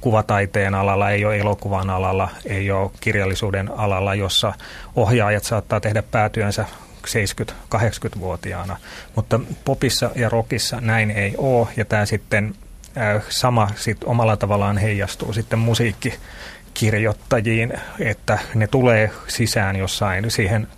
kuvataiteen 0.00 0.74
alalla, 0.74 1.10
ei 1.10 1.24
ole 1.24 1.38
elokuvan 1.38 1.90
alalla, 1.90 2.28
ei 2.44 2.70
ole 2.70 2.90
kirjallisuuden 3.00 3.78
alalla, 3.78 4.14
jossa 4.14 4.52
ohjaajat 4.96 5.44
saattaa 5.44 5.80
tehdä 5.80 6.02
päätyönsä 6.02 6.64
70-80-vuotiaana. 7.06 8.76
Mutta 9.16 9.40
popissa 9.64 10.10
ja 10.14 10.28
rockissa 10.28 10.80
näin 10.80 11.10
ei 11.10 11.34
ole, 11.38 11.68
ja 11.76 11.84
tämä 11.84 12.06
sitten 12.06 12.54
äh, 12.96 13.22
sama 13.28 13.70
sit 13.76 14.04
omalla 14.04 14.36
tavallaan 14.36 14.78
heijastuu 14.78 15.32
sitten 15.32 15.58
musiikkikirjoittajiin, 15.58 17.72
että 17.98 18.38
ne 18.54 18.66
tulee 18.66 19.10
sisään 19.28 19.76
jossain 19.76 20.30
siihen 20.30 20.68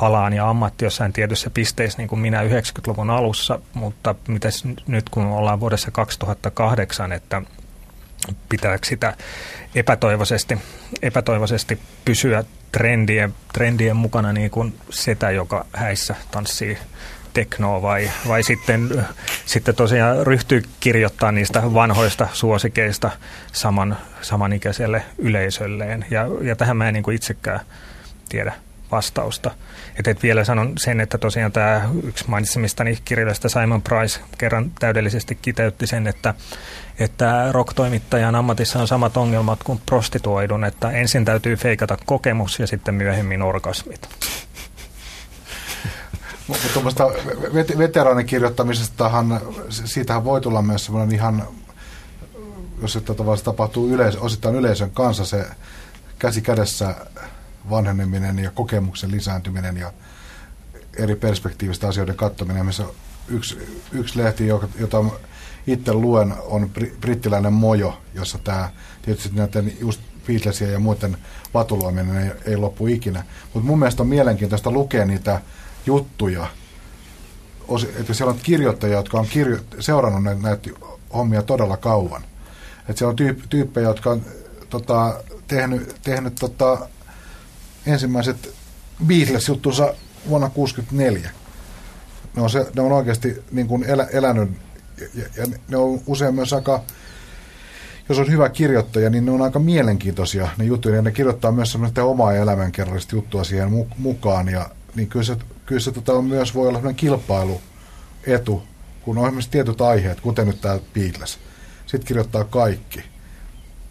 alaan 0.00 0.32
ja 0.32 0.48
ammatti 0.48 0.84
jossain 0.84 1.12
tietyssä 1.12 1.50
pisteessä 1.50 1.98
niin 1.98 2.08
kuin 2.08 2.18
minä 2.18 2.42
90-luvun 2.42 3.10
alussa, 3.10 3.60
mutta 3.74 4.14
mitäs 4.28 4.64
nyt 4.86 5.08
kun 5.08 5.26
ollaan 5.26 5.60
vuodessa 5.60 5.90
2008, 5.90 7.12
että 7.12 7.42
pitääkö 8.48 8.86
sitä 8.86 9.16
epätoivoisesti, 9.74 10.58
epätoivoisesti 11.02 11.80
pysyä 12.04 12.44
trendien, 12.72 13.34
trendien 13.52 13.96
mukana 13.96 14.32
niin 14.32 14.50
kuin 14.50 14.74
setä, 14.90 15.30
joka 15.30 15.66
häissä 15.72 16.14
tanssii 16.30 16.78
teknoa 17.32 17.82
vai, 17.82 18.10
vai 18.28 18.42
sitten, 18.42 19.06
sitten 19.46 19.74
tosiaan 19.74 20.26
ryhtyy 20.26 20.62
kirjoittamaan 20.80 21.34
niistä 21.34 21.74
vanhoista 21.74 22.28
suosikeista 22.32 23.10
saman, 23.52 23.96
samanikäiselle 24.22 25.02
yleisölleen. 25.18 26.04
Ja, 26.10 26.26
ja 26.42 26.56
tähän 26.56 26.76
mä 26.76 26.88
en 26.88 26.94
niin 26.94 27.04
kuin 27.04 27.14
itsekään 27.14 27.60
tiedä 28.28 28.52
vastausta. 28.92 29.50
Et, 29.98 30.08
et 30.08 30.22
vielä 30.22 30.44
sanon 30.44 30.72
sen, 30.78 31.00
että 31.00 31.18
tosiaan 31.18 31.52
tämä 31.52 31.88
yksi 32.02 32.24
mainitsemistani 32.28 32.98
kirjallista 33.04 33.48
Simon 33.48 33.82
Price 33.82 34.20
kerran 34.38 34.70
täydellisesti 34.78 35.38
kiteytti 35.42 35.86
sen, 35.86 36.06
että, 36.06 36.34
että 36.98 37.52
rock-toimittajan 37.52 38.34
ammatissa 38.34 38.80
on 38.80 38.88
samat 38.88 39.16
ongelmat 39.16 39.62
kuin 39.62 39.80
prostituoidun, 39.86 40.64
että 40.64 40.90
ensin 40.90 41.24
täytyy 41.24 41.56
feikata 41.56 41.98
kokemus 42.06 42.58
ja 42.58 42.66
sitten 42.66 42.94
myöhemmin 42.94 43.42
orgasmit. 43.42 44.08
Mutta 46.46 46.68
tuommoista 46.72 47.04
veteraanin 47.78 48.26
kirjoittamisestahan, 48.26 49.40
siitähän 49.68 50.24
voi 50.24 50.40
tulla 50.40 50.62
myös 50.62 50.84
semmoinen 50.84 51.14
ihan, 51.14 51.44
jos 52.82 52.92
se 52.92 53.00
tapahtuu 53.44 53.88
yleis, 53.88 54.16
osittain 54.16 54.54
yleisön 54.54 54.90
kanssa 54.90 55.24
se 55.24 55.46
käsi 56.18 56.40
kädessä 56.40 56.94
vanheneminen 57.70 58.38
ja 58.38 58.50
kokemuksen 58.50 59.10
lisääntyminen 59.10 59.76
ja 59.76 59.92
eri 60.96 61.16
perspektiivistä 61.16 61.88
asioiden 61.88 62.16
katsominen. 62.16 62.66
Missä 62.66 62.84
yksi, 63.28 63.80
yksi 63.92 64.18
lehti, 64.18 64.46
jota 64.78 65.04
itse 65.66 65.92
luen, 65.92 66.34
on 66.44 66.70
brittiläinen 67.00 67.52
Mojo, 67.52 68.00
jossa 68.14 68.38
tämä 68.38 68.70
tietysti 69.02 69.30
näiden 69.34 69.72
just 69.80 70.00
Beatlesia 70.26 70.70
ja 70.70 70.78
muiden 70.78 71.16
vatuloiminen 71.54 72.16
ei, 72.16 72.30
ei 72.44 72.56
loppu 72.56 72.86
ikinä. 72.86 73.24
Mutta 73.54 73.66
mun 73.66 73.78
mielestä 73.78 74.02
on 74.02 74.08
mielenkiintoista 74.08 74.70
lukea 74.70 75.04
niitä 75.04 75.40
juttuja, 75.86 76.46
että 78.00 78.14
siellä 78.14 78.32
on 78.32 78.40
kirjoittajia, 78.42 78.96
jotka 78.96 79.18
on 79.18 79.26
kirjo- 79.26 79.64
seurannut 79.80 80.22
näitä, 80.22 80.42
näitä 80.42 80.70
hommia 81.14 81.42
todella 81.42 81.76
kauan. 81.76 82.22
Että 82.88 82.98
siellä 82.98 83.10
on 83.10 83.18
tyyp- 83.18 83.46
tyyppejä, 83.48 83.88
jotka 83.88 84.10
on 84.10 84.22
tota, 84.70 85.22
tehnyt, 85.46 85.96
tehnyt 86.02 86.34
tota, 86.34 86.88
ensimmäiset 87.92 88.54
Beatles-juttunsa 89.06 89.94
vuonna 90.28 90.48
1964. 90.48 91.30
Ne 92.36 92.42
on, 92.42 92.50
se, 92.50 92.66
ne 92.76 92.82
on 92.82 92.92
oikeasti 92.92 93.42
niin 93.52 93.66
kuin 93.66 93.84
elä, 93.84 94.06
elänyt, 94.12 94.50
ja, 95.14 95.24
ja 95.36 95.46
ne 95.68 95.76
on 95.76 96.00
usein 96.06 96.34
myös 96.34 96.52
aika, 96.52 96.82
jos 98.08 98.18
on 98.18 98.30
hyvä 98.30 98.48
kirjoittaja, 98.48 99.10
niin 99.10 99.24
ne 99.24 99.30
on 99.30 99.42
aika 99.42 99.58
mielenkiintoisia 99.58 100.48
ne 100.58 100.64
juttuja, 100.64 100.96
ja 100.96 101.02
ne 101.02 101.12
kirjoittaa 101.12 101.52
myös 101.52 101.72
semmoista 101.72 102.04
omaa 102.04 102.34
elämänkerrallista 102.34 103.16
juttua 103.16 103.44
siihen 103.44 103.86
mukaan, 103.98 104.48
ja 104.48 104.70
niin 104.94 105.08
kyllä 105.08 105.24
se, 105.24 105.36
kyllä 105.66 105.80
se 105.80 105.92
tota, 105.92 106.12
on 106.12 106.24
myös 106.24 106.54
voi 106.54 106.68
olla 106.68 106.78
sellainen 106.78 106.96
kilpailuetu, 106.96 108.62
kun 109.02 109.18
on 109.18 109.24
esimerkiksi 109.24 109.50
tietyt 109.50 109.80
aiheet, 109.80 110.20
kuten 110.20 110.46
nyt 110.46 110.60
tämä 110.60 110.78
Beatles. 110.94 111.38
Sitten 111.86 112.08
kirjoittaa 112.08 112.44
kaikki 112.44 113.04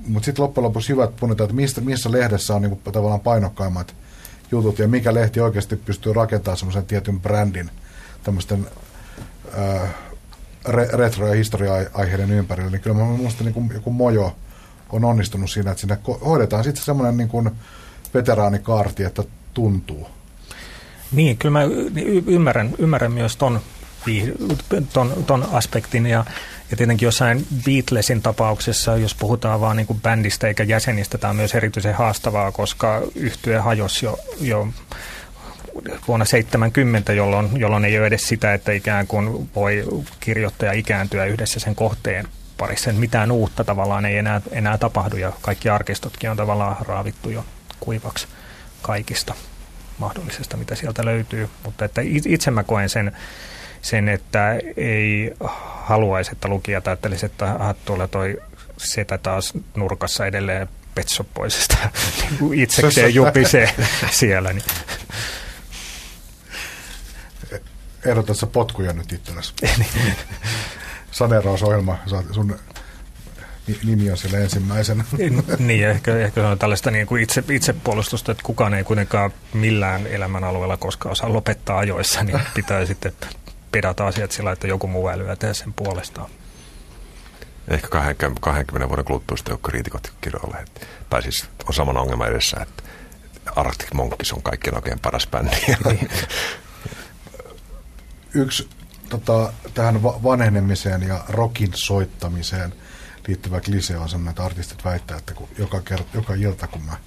mutta 0.08 0.26
sitten 0.26 0.44
loppujen 0.44 0.66
lopuksi 0.66 0.90
hyvät 0.90 1.16
punnitaan, 1.16 1.46
että 1.46 1.56
mistä, 1.56 1.82
missä 1.82 2.12
lehdessä 2.12 2.56
on 2.56 2.62
niinku 2.62 2.92
tavallaan 2.92 3.20
painokkaimmat 3.20 3.96
jutut 4.52 4.80
ja 4.80 4.88
mikä 4.88 5.14
lehti 5.14 5.40
oikeasti 5.40 5.76
pystyy 5.76 6.14
rakentamaan 6.14 6.58
semmoisen 6.58 6.86
tietyn 6.86 7.22
brändin 7.22 7.72
tämmöisten 8.24 8.68
äh, 9.58 9.90
re, 10.66 10.86
retro- 10.86 11.28
ja 11.28 11.34
historia-aiheiden 11.34 12.32
ympärillä. 12.32 12.72
Niin 12.72 12.82
kyllä 12.82 12.98
mä 12.98 13.04
muistan 13.04 13.46
niin 13.46 13.70
joku 13.74 13.92
Mojo 13.92 14.36
on 14.90 15.06
onnistunut 15.06 15.52
siinä, 15.52 15.72
että 15.72 15.82
sinne 15.82 16.00
hoidetaan 16.26 16.64
sitten 16.64 16.84
semmoinen 16.84 17.18
niin 17.18 17.52
veteraanikaarti, 18.14 19.04
että 19.04 19.24
tuntuu. 19.54 20.10
Niin, 21.12 21.38
kyllä 21.38 21.54
mä 21.54 21.64
ymmärrän, 22.28 22.76
ymmärrän 22.78 23.12
myös 23.12 23.38
ton, 23.38 23.60
ton, 24.94 25.24
ton 25.28 25.48
aspektin 25.52 26.06
ja 26.06 26.26
ja 26.72 26.78
tietenkin 26.78 27.06
jossain 27.06 27.48
Beatlesin 27.66 28.22
tapauksessa, 28.22 28.98
jos 28.98 29.16
puhutaan 29.16 29.62
vaan 29.62 29.78
niin 29.78 29.88
kuin 29.88 30.02
bändistä 30.02 30.48
eikä 30.48 30.64
jäsenistä, 30.64 31.18
tämä 31.18 31.30
on 31.30 31.36
myös 31.36 31.56
erityisen 31.56 31.94
haastavaa, 31.94 32.52
koska 32.52 33.02
yhtye 33.16 33.58
hajosi 33.58 34.06
jo, 34.06 34.20
jo 34.42 34.68
vuonna 36.08 36.26
70, 36.26 37.14
jolloin, 37.14 37.50
jolloin 37.60 37.86
ei 37.86 37.98
ole 37.98 38.08
edes 38.08 38.28
sitä, 38.28 38.54
että 38.54 38.72
ikään 38.72 39.08
kuin 39.08 39.50
voi 39.56 39.84
kirjoittaja 40.20 40.72
ikääntyä 40.72 41.26
yhdessä 41.26 41.60
sen 41.60 41.76
kohteen 41.76 42.28
parissa. 42.58 42.94
Mitään 42.94 43.32
uutta 43.32 43.64
tavallaan 43.64 44.06
ei 44.06 44.18
enää, 44.18 44.42
enää 44.52 44.78
tapahdu 44.78 45.18
ja 45.18 45.34
kaikki 45.42 45.70
arkistotkin 45.70 46.30
on 46.30 46.38
tavallaan 46.38 46.76
raavittu 46.80 47.30
jo 47.30 47.46
kuivaksi 47.80 48.28
kaikista 48.82 49.34
mahdollisesta, 49.98 50.58
mitä 50.58 50.76
sieltä 50.76 51.06
löytyy. 51.06 51.50
Mutta 51.66 51.86
että 51.86 52.02
itse 52.26 52.52
mä 52.52 52.64
koen 52.64 52.90
sen 52.90 53.12
sen, 53.82 54.10
että 54.10 54.54
ei 54.78 55.34
haluaisi, 55.84 56.32
että 56.32 56.48
lukijat 56.48 56.88
ajattelisi, 56.88 57.26
että 57.26 57.76
tuolla 57.86 58.08
toi 58.08 58.42
setä 58.78 59.18
taas 59.18 59.54
nurkassa 59.76 60.26
edelleen 60.26 60.70
petsoppoisesta 60.96 61.78
niin 62.22 62.54
itsekseen 62.54 63.16
jupisee 63.20 63.76
siellä. 64.12 64.54
Niin. 64.54 64.66
Ehdotatko 68.06 68.48
potkuja 68.48 68.94
nyt 68.94 69.14
itsellesi? 69.14 69.54
Saneerausohjelma, 71.12 71.98
sun 72.32 72.60
nimi 73.84 74.12
on 74.12 74.18
siellä 74.18 74.38
ensimmäisenä. 74.38 75.04
niin, 75.60 75.88
ehkä, 75.88 76.18
ehkä 76.18 76.42
se 76.42 76.48
on 76.48 76.60
tällaista 76.60 76.92
niin 76.92 77.08
kuin 77.08 77.24
itse, 77.24 77.44
itsepuolustusta, 77.52 78.32
että 78.32 78.44
kukaan 78.44 78.74
ei 78.74 78.84
kuitenkaan 78.84 79.32
millään 79.54 80.08
elämän 80.08 80.44
alueella 80.44 80.78
koskaan 80.78 81.12
osaa 81.12 81.34
lopettaa 81.34 81.78
ajoissa, 81.78 82.24
niin 82.24 82.40
pitää 82.56 82.86
sitten 82.86 83.12
pedata 83.72 84.08
asiat 84.08 84.32
sillä, 84.32 84.52
että 84.52 84.68
joku 84.68 84.88
muu 84.88 85.10
älyä 85.10 85.36
tehdä 85.36 85.54
sen 85.54 85.74
puolestaan. 85.74 86.30
Ehkä 87.68 87.88
20, 87.88 88.42
20 88.42 88.90
vuoden 88.90 89.06
kuluttua 89.06 89.38
sitten 89.38 89.54
joku 89.54 89.70
kriitikot 89.70 90.14
kirjoille. 90.22 90.66
Tai 91.10 91.22
siis 91.22 91.50
on 91.68 91.74
saman 91.74 91.98
ongelma 91.98 92.28
edessä, 92.28 92.58
että 92.62 92.84
Arctic 93.56 93.94
Monkeys 93.94 94.34
on 94.34 94.42
kaikkien 94.42 94.76
oikein 94.76 95.00
paras 95.00 95.28
bändi. 95.28 95.56
Niin. 95.86 96.10
Yksi 98.44 98.70
tota, 99.10 99.54
tähän 99.74 100.04
vanhenemiseen 100.04 101.04
ja 101.04 101.24
rockin 101.30 101.72
soittamiseen 101.74 102.74
liittyvä 103.28 103.62
klise 103.62 103.98
on 103.98 104.10
sellainen, 104.10 104.30
että 104.30 104.44
artistit 104.44 104.86
väittää, 104.86 105.18
että 105.18 105.34
kun 105.34 105.50
joka, 105.58 105.78
kert- 105.78 106.14
joka 106.14 106.34
ilta 106.34 106.68
kun 106.68 106.82
mä 106.82 106.98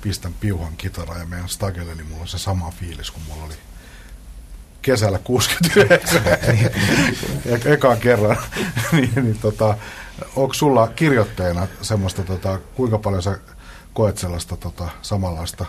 pistän 0.00 0.34
piuhan 0.34 0.76
kitaraa 0.76 1.18
ja 1.18 1.26
meidän 1.26 1.48
stagelle, 1.48 1.94
niin 1.94 2.06
mulla 2.06 2.22
on 2.22 2.28
se 2.28 2.38
sama 2.38 2.70
fiilis 2.70 3.10
kuin 3.10 3.24
mulla 3.28 3.44
oli 3.44 3.54
kesällä 4.86 5.18
69, 5.18 6.22
ekan 7.72 7.98
kerran, 7.98 8.36
niin, 8.92 9.12
niin 9.14 9.38
tota, 9.38 9.76
onko 10.36 10.54
sulla 10.54 10.88
kirjoittajana 10.88 11.66
semmoista, 11.82 12.22
tota, 12.22 12.58
kuinka 12.74 12.98
paljon 12.98 13.22
sä 13.22 13.38
koet 13.92 14.18
sellaista 14.18 14.56
tota, 14.56 14.88
samanlaista 15.02 15.66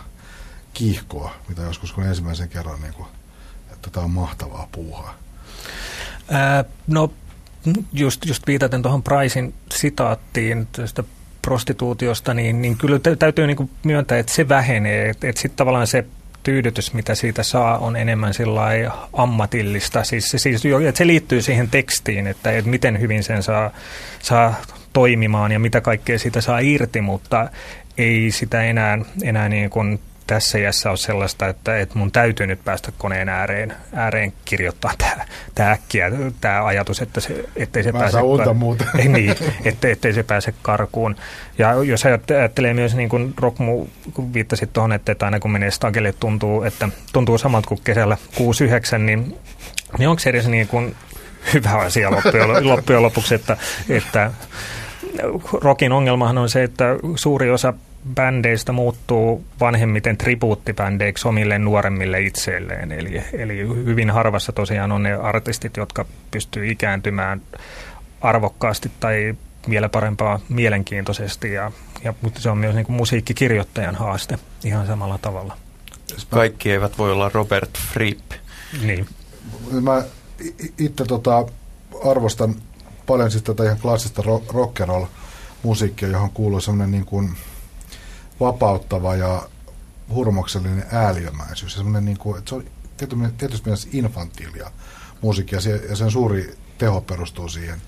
kiihkoa, 0.74 1.34
mitä 1.48 1.62
joskus 1.62 1.92
kun 1.92 2.04
ensimmäisen 2.04 2.48
kerran, 2.48 2.80
niin 2.80 2.94
kuin, 2.94 3.08
että 3.72 3.90
tämä 3.90 4.04
on 4.04 4.10
mahtavaa 4.10 4.68
puuhaa? 4.72 5.14
Ää, 6.30 6.64
no 6.86 7.12
just, 7.92 8.26
just 8.26 8.46
viitaten 8.46 8.82
tuohon 8.82 9.02
Pricein 9.02 9.54
sitaattiin 9.74 10.68
tästä 10.72 11.04
prostituutiosta, 11.42 12.34
niin, 12.34 12.62
niin 12.62 12.76
kyllä 12.76 12.98
täytyy 13.18 13.46
niin 13.46 13.56
kuin 13.56 13.70
myöntää, 13.84 14.18
että 14.18 14.32
se 14.32 14.48
vähenee. 14.48 15.08
Että, 15.08 15.28
että 15.28 15.42
sitten 15.42 15.56
tavallaan 15.56 15.86
se 15.86 16.04
tyydytys, 16.48 16.94
mitä 16.94 17.14
siitä 17.14 17.42
saa, 17.42 17.78
on 17.78 17.96
enemmän 17.96 18.34
ammatillista. 19.12 20.04
Siis, 20.04 20.30
siis, 20.30 20.64
että 20.88 20.98
se 20.98 21.06
liittyy 21.06 21.42
siihen 21.42 21.70
tekstiin, 21.70 22.26
että, 22.26 22.52
että 22.52 22.70
miten 22.70 23.00
hyvin 23.00 23.24
sen 23.24 23.42
saa, 23.42 23.70
saa 24.22 24.54
toimimaan 24.92 25.52
ja 25.52 25.58
mitä 25.58 25.80
kaikkea 25.80 26.18
siitä 26.18 26.40
saa 26.40 26.58
irti, 26.58 27.00
mutta 27.00 27.50
ei 27.98 28.30
sitä 28.30 28.62
enää, 28.62 28.98
enää 29.22 29.48
niin 29.48 29.70
kuin 29.70 30.00
tässä 30.28 30.58
iässä 30.58 30.90
ole 30.90 30.96
sellaista, 30.96 31.48
että, 31.48 31.78
että 31.78 31.98
mun 31.98 32.12
täytyy 32.12 32.46
nyt 32.46 32.64
päästä 32.64 32.92
koneen 32.98 33.28
ääreen, 33.28 33.76
ääreen 33.94 34.32
kirjoittaa 34.44 34.92
tämä, 34.98 35.24
tämä 35.54 35.70
äkkiä, 35.70 36.10
tämä 36.40 36.64
ajatus, 36.64 37.02
että 37.02 37.20
se, 37.20 37.44
ettei 37.56 37.82
se 37.82 37.92
Mä 37.92 37.98
pääse... 37.98 38.18
Kar- 38.18 38.54
muuta. 38.54 38.84
Ei, 38.98 39.08
niin, 39.08 39.34
että, 39.64 39.88
ettei 39.88 40.12
se 40.12 40.22
pääse 40.22 40.54
karkuun. 40.62 41.16
Ja 41.58 41.74
jos 41.84 42.04
ajattelee 42.04 42.74
myös 42.74 42.94
niin 42.94 43.08
kuin 43.08 43.34
Rockmu, 43.36 43.86
kun 44.14 44.34
viittasit 44.34 44.72
tuohon, 44.72 44.92
että, 44.92 45.12
että 45.12 45.24
aina 45.24 45.40
kun 45.40 45.50
menee 45.50 45.70
stagelle 45.70 46.14
tuntuu, 46.20 46.62
että 46.62 46.88
tuntuu 47.12 47.38
samalta 47.38 47.68
kuin 47.68 47.80
kesällä 47.84 48.16
6-9, 48.96 48.98
niin, 48.98 49.38
niin 49.98 50.08
onko 50.08 50.20
se 50.20 50.30
edes 50.30 50.48
niin 50.48 50.68
kuin 50.68 50.96
hyvä 51.54 51.70
asia 51.70 52.10
loppujen, 52.10 52.68
loppujen 52.68 53.02
lopuksi, 53.02 53.34
että, 53.34 53.56
että 53.88 54.30
Rockin 55.52 55.92
ongelmahan 55.92 56.38
on 56.38 56.48
se, 56.48 56.62
että 56.62 56.84
suuri 57.16 57.50
osa 57.50 57.74
bändeistä 58.14 58.72
muuttuu 58.72 59.44
vanhemmiten 59.60 60.16
tribuuttibändeiksi 60.16 61.28
omille 61.28 61.58
nuoremmille 61.58 62.20
itselleen. 62.20 62.92
Eli, 62.92 63.22
eli 63.32 63.58
hyvin 63.58 64.10
harvassa 64.10 64.52
tosiaan 64.52 64.92
on 64.92 65.02
ne 65.02 65.14
artistit, 65.14 65.76
jotka 65.76 66.04
pystyy 66.30 66.70
ikääntymään 66.70 67.42
arvokkaasti 68.20 68.90
tai 69.00 69.34
vielä 69.70 69.88
parempaa 69.88 70.40
mielenkiintoisesti. 70.48 71.52
Ja, 71.52 71.72
ja, 72.04 72.14
mutta 72.22 72.40
se 72.40 72.50
on 72.50 72.58
myös 72.58 72.74
niin 72.74 72.86
kuin 72.86 72.96
musiikkikirjoittajan 72.96 73.94
haaste 73.94 74.38
ihan 74.64 74.86
samalla 74.86 75.18
tavalla. 75.18 75.56
Kaikki 76.30 76.72
eivät 76.72 76.98
voi 76.98 77.12
olla 77.12 77.30
Robert 77.34 77.78
Fripp. 77.92 78.32
Niin. 78.82 79.06
Mä 79.80 80.02
itse 80.78 81.04
tota, 81.04 81.46
arvostan 82.04 82.54
paljon 83.06 83.30
siis 83.30 83.42
tätä 83.42 83.64
ihan 83.64 83.78
klassista 83.78 84.22
rock 84.22 84.80
musiikkia, 85.62 86.08
johon 86.08 86.30
kuuluu 86.30 86.60
sellainen 86.60 86.90
niin 86.90 87.04
kuin 87.04 87.30
vapauttava 88.40 89.16
ja 89.16 89.48
hurmoksellinen 90.14 90.86
ääliömäisyys. 90.92 91.76
Ja 91.76 92.00
niin 92.00 92.18
kuin, 92.18 92.38
että 92.38 92.48
se 92.48 92.54
on 92.54 92.64
tietysti 93.38 93.64
mielessä 93.64 93.88
infantiilia 93.92 94.70
musiikkia 95.20 95.58
ja 95.88 95.96
sen 95.96 96.10
suuri 96.10 96.58
teho 96.78 97.00
perustuu 97.00 97.48
siihen. 97.48 97.82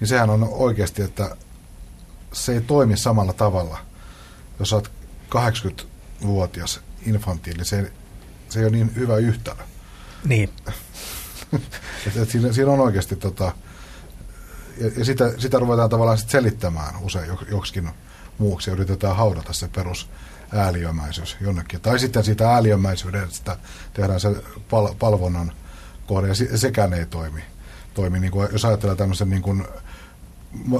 Niin 0.00 0.08
sehän 0.08 0.30
on 0.30 0.48
oikeasti, 0.50 1.02
että 1.02 1.36
se 2.32 2.52
ei 2.52 2.60
toimi 2.60 2.96
samalla 2.96 3.32
tavalla. 3.32 3.78
Jos 4.58 4.72
olet 4.72 4.90
80-vuotias 5.34 6.80
infantiili, 7.06 7.64
se, 7.64 7.92
se 8.48 8.60
ei 8.60 8.64
ole 8.64 8.72
niin 8.72 8.94
hyvä 8.96 9.16
yhtälö. 9.16 9.62
Niin. 10.24 10.50
et, 12.06 12.16
et 12.16 12.30
siinä, 12.30 12.52
siinä 12.52 12.70
on 12.70 12.80
oikeasti 12.80 13.16
tota, 13.16 13.52
ja, 14.80 14.90
ja 14.96 15.04
sitä, 15.04 15.32
sitä 15.38 15.58
ruvetaan 15.58 15.90
tavallaan 15.90 16.18
sit 16.18 16.30
selittämään 16.30 16.94
usein 17.00 17.30
joksikin 17.50 17.90
muuksi 18.42 18.70
ja 18.70 18.74
yritetään 18.74 19.16
haudata 19.16 19.52
se 19.52 19.68
perus 19.68 20.08
ääliömäisyys 20.54 21.36
jonnekin. 21.40 21.80
Tai 21.80 21.98
sitten 21.98 22.24
siitä 22.24 22.50
ääliömäisyydestä 22.50 23.56
tehdään 23.94 24.20
se 24.20 24.28
pal- 24.70 24.94
palvonnan 24.98 25.52
kohde 26.06 26.28
ja 26.28 26.58
sekään 26.58 26.92
ei 26.92 27.06
toimi. 27.06 27.40
toimi 27.94 28.20
niin 28.20 28.32
kuin, 28.32 28.48
jos 28.52 28.64
ajatellaan 28.64 28.98
tämmöisen 28.98 29.30
niin 29.30 29.42
kuin 29.42 29.64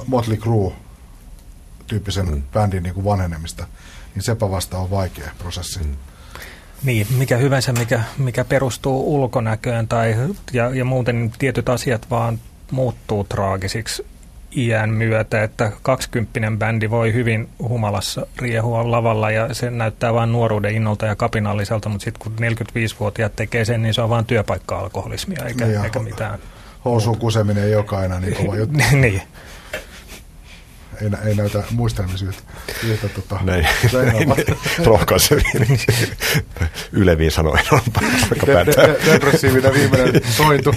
Motley 0.07 0.37
Crue-tyyppisen 0.37 2.29
mm. 2.29 2.43
bändin 2.53 2.83
niin 2.83 2.93
kuin 2.93 3.05
vanhenemista, 3.05 3.67
niin 4.15 4.23
sepä 4.23 4.51
vasta 4.51 4.77
on 4.77 4.89
vaikea 4.89 5.31
prosessi. 5.37 5.79
Mm. 5.79 5.95
Niin, 6.83 7.07
mikä 7.17 7.37
hyvänsä, 7.37 7.73
mikä, 7.73 8.03
mikä 8.17 8.45
perustuu 8.45 9.15
ulkonäköön 9.15 9.87
tai, 9.87 10.15
ja, 10.53 10.75
ja 10.75 10.85
muuten 10.85 11.31
tietyt 11.39 11.69
asiat 11.69 12.09
vaan 12.09 12.39
muuttuu 12.71 13.23
traagisiksi 13.23 14.05
iän 14.57 14.89
myötä, 14.89 15.43
että 15.43 15.71
kaksikymppinen 15.81 16.59
bändi 16.59 16.89
voi 16.89 17.13
hyvin 17.13 17.49
humalassa 17.59 18.27
riehua 18.37 18.91
lavalla 18.91 19.31
ja 19.31 19.53
se 19.53 19.69
näyttää 19.69 20.13
vain 20.13 20.31
nuoruuden 20.31 20.75
innolta 20.75 21.05
ja 21.05 21.15
kapinalliselta, 21.15 21.89
mutta 21.89 22.05
sitten 22.05 22.23
kun 22.23 22.35
45-vuotiaat 22.39 23.35
tekee 23.35 23.65
sen, 23.65 23.81
niin 23.81 23.93
se 23.93 24.01
on 24.01 24.09
vain 24.09 24.25
työpaikka-alkoholismia 24.25 25.45
eikä, 25.45 25.65
niin 25.65 25.83
eikä 25.83 25.99
mitään. 25.99 26.39
Housun 26.85 27.17
kuseminen 27.17 27.63
ei 27.63 27.75
ole 27.75 27.85
aina 27.91 28.19
niin 28.19 28.35
kova 28.35 28.55
juttu. 28.55 28.77
niin. 28.91 29.21
Ei, 31.01 31.09
ei 31.25 31.35
näytä 31.35 31.63
muistelmisyyttä. 31.71 32.43
Yhtä, 32.83 33.09
tota, 33.09 33.39
Näin, 33.43 33.67
rohkaisevia. 34.85 35.43
Yleviin 36.91 37.31
sanoen 37.31 37.63
on 37.71 37.81
de, 38.45 39.13
Depressiivinen 39.13 39.73
viimeinen 39.73 40.21
sointu. 40.29 40.75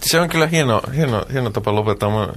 Se 0.00 0.20
on 0.20 0.28
kyllä 0.28 0.46
hieno, 0.46 0.82
hieno, 0.96 1.24
hieno 1.32 1.50
tapa 1.50 1.74
lopettaa. 1.74 2.10
Mä, 2.10 2.26
mä 2.26 2.32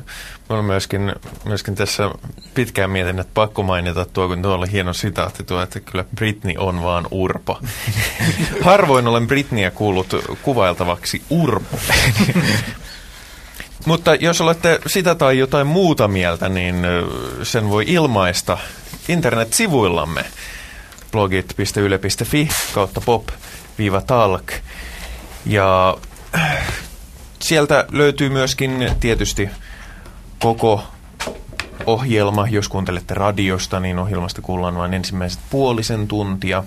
olen 0.49 0.65
myöskin, 0.65 1.15
myöskin 1.45 1.75
tässä 1.75 2.11
pitkään 2.53 2.89
mietin, 2.89 3.19
että 3.19 3.31
pakko 3.33 3.63
mainita 3.63 4.05
tuo, 4.05 4.27
kun 4.27 4.41
tuolla 4.41 4.65
hieno 4.65 4.93
sitaatti 4.93 5.43
tuo, 5.43 5.61
että 5.61 5.79
kyllä 5.79 6.05
Britney 6.15 6.55
on 6.57 6.83
vaan 6.83 7.07
urpo. 7.11 7.59
Harvoin 8.61 9.07
olen 9.07 9.27
Britneyä 9.27 9.71
kuullut 9.71 10.15
kuvailtavaksi 10.41 11.21
urpo. 11.29 11.77
Mutta 13.85 14.15
jos 14.15 14.41
olette 14.41 14.79
sitä 14.87 15.15
tai 15.15 15.37
jotain 15.37 15.67
muuta 15.67 16.07
mieltä, 16.07 16.49
niin 16.49 16.75
sen 17.43 17.69
voi 17.69 17.83
ilmaista 17.87 18.57
internet-sivuillamme 19.09 20.25
blogit.yle.fi 21.11 22.49
kautta 22.73 23.01
pop-talk. 23.01 24.53
Ja 25.45 25.97
sieltä 27.41 27.85
löytyy 27.91 28.29
myöskin 28.29 28.91
tietysti 28.99 29.49
koko 30.39 30.83
ohjelma. 31.85 32.47
Jos 32.47 32.69
kuuntelette 32.69 33.13
radiosta, 33.13 33.79
niin 33.79 33.99
ohjelmasta 33.99 34.41
kuullaan 34.41 34.75
vain 34.75 34.93
ensimmäiset 34.93 35.39
puolisen 35.49 36.07
tuntia. 36.07 36.63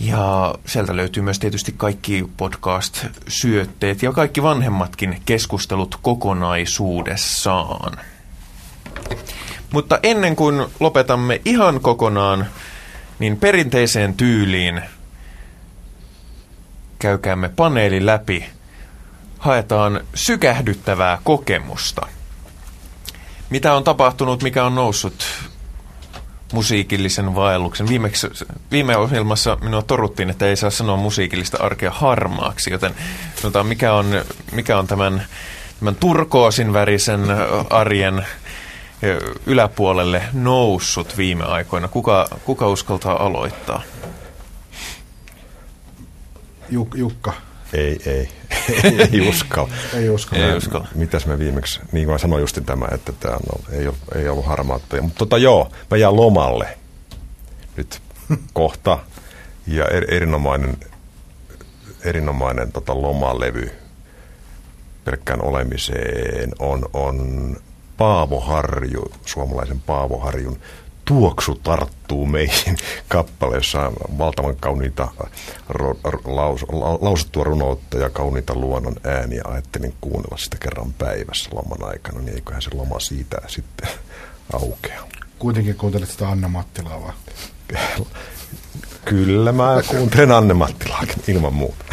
Ja 0.00 0.54
sieltä 0.66 0.96
löytyy 0.96 1.22
myös 1.22 1.38
tietysti 1.38 1.74
kaikki 1.76 2.28
podcast-syötteet 2.36 4.02
ja 4.02 4.12
kaikki 4.12 4.42
vanhemmatkin 4.42 5.22
keskustelut 5.24 5.98
kokonaisuudessaan. 6.02 7.98
Mutta 9.72 9.98
ennen 10.02 10.36
kuin 10.36 10.66
lopetamme 10.80 11.40
ihan 11.44 11.80
kokonaan, 11.80 12.46
niin 13.18 13.36
perinteiseen 13.36 14.14
tyyliin 14.14 14.82
käykäämme 16.98 17.48
paneeli 17.48 18.06
läpi– 18.06 18.44
haetaan 19.38 20.00
sykähdyttävää 20.14 21.18
kokemusta. 21.24 22.06
Mitä 23.50 23.74
on 23.74 23.84
tapahtunut, 23.84 24.42
mikä 24.42 24.64
on 24.64 24.74
noussut 24.74 25.26
musiikillisen 26.52 27.34
vaelluksen. 27.34 27.88
Viimeksi, 27.88 28.26
viime 28.70 28.96
ohjelmassa 28.96 29.58
minua 29.60 29.82
toruttiin, 29.82 30.30
että 30.30 30.46
ei 30.46 30.56
saa 30.56 30.70
sanoa 30.70 30.96
musiikillista 30.96 31.58
arkea 31.60 31.90
harmaaksi, 31.90 32.70
joten 32.70 32.94
sanotaan, 33.36 33.66
mikä 33.66 33.92
on, 33.92 34.06
mikä 34.52 34.78
on 34.78 34.86
tämän, 34.86 35.26
tämän 35.78 35.94
turkoosin 35.94 36.72
värisen 36.72 37.20
arjen 37.70 38.26
yläpuolelle 39.46 40.22
noussut 40.32 41.16
viime 41.16 41.44
aikoina. 41.44 41.88
Kuka, 41.88 42.28
kuka 42.44 42.68
uskaltaa 42.68 43.24
aloittaa? 43.26 43.82
Juk, 46.70 46.94
Jukka. 46.94 47.47
Ei, 47.72 48.00
ei. 48.06 48.28
ei 49.12 49.28
uskalla. 49.28 49.74
ei 49.94 50.10
uskalla. 50.10 50.44
Ei 50.44 50.56
uskalla. 50.56 50.88
Mitäs 50.94 51.26
mä 51.26 51.38
viimeksi, 51.38 51.80
niin 51.92 52.04
kuin 52.04 52.14
mä 52.14 52.18
sanoin 52.18 52.40
justin 52.40 52.64
tämä, 52.64 52.86
että 52.92 53.12
tämä 53.12 53.34
no, 53.34 53.60
ei, 53.78 53.86
ole, 53.88 53.96
ei 54.14 54.28
ollut 54.28 54.46
harmaattoja. 54.46 55.02
Mutta 55.02 55.18
tota 55.18 55.38
joo, 55.38 55.72
mä 55.90 55.96
jään 55.96 56.16
lomalle 56.16 56.78
nyt 57.76 58.02
kohta. 58.52 58.98
Ja 59.66 59.84
er, 59.84 60.14
erinomainen, 60.14 60.76
erinomainen 62.04 62.72
tota, 62.72 63.02
lomalevy 63.02 63.70
pelkkään 65.04 65.44
olemiseen 65.44 66.52
on, 66.58 66.88
on 66.92 67.56
Paavo 67.96 68.40
Harju, 68.40 69.12
suomalaisen 69.26 69.80
Paavo 69.80 70.18
Harjun 70.18 70.58
tuoksu 71.08 71.54
tarttuu 71.54 72.26
meihin 72.26 72.76
kappale, 73.08 73.56
jossa 73.56 73.80
on 73.80 74.18
valtavan 74.18 74.56
kauniita 74.56 75.08
ro, 75.68 75.96
laus, 76.24 76.66
lausuttua 77.00 77.44
runoutta 77.44 77.98
ja 77.98 78.10
kauniita 78.10 78.54
luonnon 78.54 78.96
ääniä. 79.04 79.42
Ajattelin 79.44 79.94
kuunnella 80.00 80.36
sitä 80.36 80.56
kerran 80.60 80.92
päivässä 80.92 81.50
loman 81.52 81.88
aikana, 81.90 82.20
niin 82.20 82.34
eiköhän 82.34 82.62
se 82.62 82.70
loma 82.74 83.00
siitä 83.00 83.36
sitten 83.46 83.88
aukea. 84.60 85.02
Kuitenkin 85.38 85.74
kuuntelit 85.74 86.10
sitä 86.10 86.28
Anna 86.28 86.48
Mattilaa 86.48 87.00
vai? 87.02 87.12
Kyllä 89.04 89.52
mä 89.52 89.82
kuuntelen 89.86 90.32
Anne 90.32 90.54
Mattilaakin 90.54 91.22
ilman 91.28 91.54
muuta. 91.54 91.84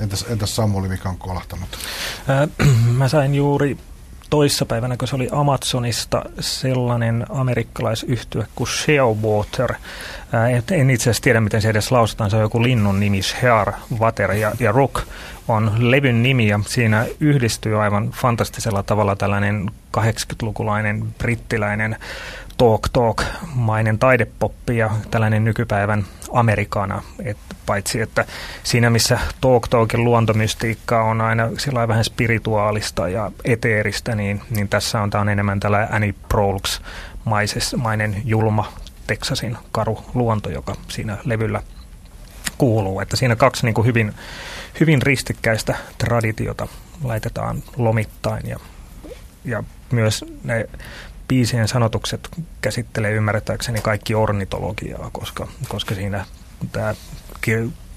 Entäs, 0.00 0.24
entäs 0.28 0.56
Samuli, 0.56 0.88
mikä 0.88 1.08
on 1.08 1.18
kolahtanut? 1.18 1.68
mä 2.98 3.08
sain 3.08 3.34
juuri 3.34 3.76
toissapäivänä, 4.32 4.96
kun 4.96 5.08
se 5.08 5.16
oli 5.16 5.28
Amazonista 5.32 6.22
sellainen 6.40 7.26
amerikkalaisyhtyö 7.30 8.44
kuin 8.54 8.68
Shearwater. 8.68 9.74
En 10.70 10.90
itse 10.90 11.02
asiassa 11.02 11.22
tiedä, 11.22 11.40
miten 11.40 11.62
se 11.62 11.68
edes 11.68 11.90
lausutaan. 11.90 12.30
Se 12.30 12.36
on 12.36 12.42
joku 12.42 12.62
linnun 12.62 13.00
nimi, 13.00 13.22
Shearwater 13.22 14.32
ja, 14.32 14.52
ja 14.60 14.72
Rook 14.72 15.02
on 15.48 15.72
levyn 15.78 16.22
nimi 16.22 16.48
ja 16.48 16.60
siinä 16.66 17.06
yhdistyy 17.20 17.82
aivan 17.82 18.10
fantastisella 18.10 18.82
tavalla 18.82 19.16
tällainen 19.16 19.70
80-lukulainen 19.96 21.04
brittiläinen 21.18 21.96
talk 22.58 22.88
talk-mainen 22.92 23.98
taidepoppi 23.98 24.76
ja 24.76 24.90
tällainen 25.10 25.44
nykypäivän 25.44 26.04
amerikana. 26.32 27.02
Et 27.24 27.36
paitsi 27.66 28.00
että 28.00 28.24
siinä 28.62 28.90
missä 28.90 29.18
talk 29.40 29.68
talkin 29.68 30.04
luontomystiikka 30.04 31.04
on 31.04 31.20
aina 31.20 31.48
sillä 31.58 31.88
vähän 31.88 32.04
spirituaalista 32.04 33.08
ja 33.08 33.32
eteeristä, 33.44 34.14
niin, 34.14 34.42
niin 34.50 34.68
tässä 34.68 35.00
on, 35.00 35.10
on 35.20 35.28
enemmän 35.28 35.60
tällä 35.60 35.88
Annie 35.90 36.14
Proulx 36.28 36.80
mainen 37.76 38.22
julma 38.24 38.72
Texasin 39.06 39.56
karu 39.72 40.04
luonto, 40.14 40.50
joka 40.50 40.76
siinä 40.88 41.18
levyllä 41.24 41.62
kuuluu. 42.58 43.00
Että 43.00 43.16
siinä 43.16 43.36
kaksi 43.36 43.66
niin 43.66 43.74
kuin 43.74 43.86
hyvin, 43.86 44.14
hyvin 44.80 45.02
ristikkäistä 45.02 45.74
traditiota 45.98 46.68
laitetaan 47.04 47.62
lomittain 47.76 48.48
ja, 48.48 48.56
ja 49.44 49.64
myös 49.90 50.24
ne 50.44 50.68
biisien 51.28 51.68
sanotukset 51.68 52.28
käsittelee 52.60 53.12
ymmärrettäkseni 53.12 53.80
kaikki 53.80 54.14
ornitologiaa, 54.14 55.10
koska, 55.12 55.48
koska 55.68 55.94
siinä 55.94 56.26
tämä 56.72 56.94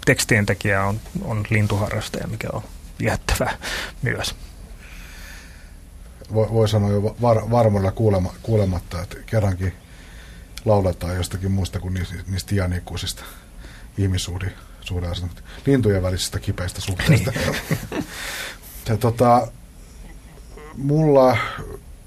tekstien 0.06 0.46
tekijä 0.46 0.84
on, 0.84 1.00
on 1.22 1.46
lintuharrastaja, 1.50 2.28
mikä 2.28 2.48
on 2.54 2.62
viehättävää 3.00 3.58
myös. 4.02 4.36
Voi, 6.34 6.48
voi 6.52 6.70
sanoa 6.70 6.92
jo 6.92 7.16
var, 7.22 7.52
varmuudella 7.52 7.92
kuulema, 7.92 8.34
kuulematta, 8.44 9.02
että 9.02 9.18
kerrankin 9.26 9.74
lauletaan 10.66 11.16
jostakin 11.16 11.52
muusta 11.52 11.80
kuin 11.80 11.94
niistä, 11.94 12.16
niistä 12.28 12.56
iänikuisista 12.56 13.24
ihmissuhdeasioista, 13.98 15.28
lintujen 15.66 16.04
välisistä 16.04 16.40
kipeistä 16.40 16.82
suhteista. 16.82 17.32
Niin. 17.32 18.06
ja, 18.90 18.98
tota, 18.98 19.48
mulla 20.78 21.38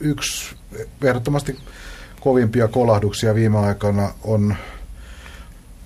yksi 0.01 0.57
ehdottomasti 1.05 1.59
kovimpia 2.21 2.69
kolahduksia 2.69 3.35
viime 3.35 3.59
aikana 3.59 4.13
on 4.25 4.57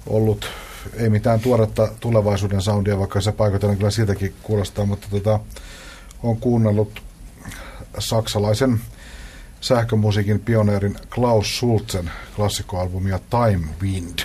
ollut, 0.06 0.46
ei 0.94 1.10
mitään 1.10 1.40
tuoretta 1.40 1.88
tulevaisuuden 2.00 2.62
soundia, 2.62 2.98
vaikka 2.98 3.20
se 3.20 3.32
paikoitellen 3.32 3.76
kyllä 3.76 3.90
siitäkin 3.90 4.34
kuulostaa, 4.42 4.86
mutta 4.86 5.06
tota, 5.10 5.40
on 6.22 6.36
kuunnellut 6.36 7.02
saksalaisen 7.98 8.80
sähkömusiikin 9.60 10.40
pioneerin 10.40 10.96
Klaus 11.14 11.56
Schulzen 11.56 12.10
klassikkoalbumia 12.36 13.18
Time 13.30 13.66
Wind, 13.82 14.18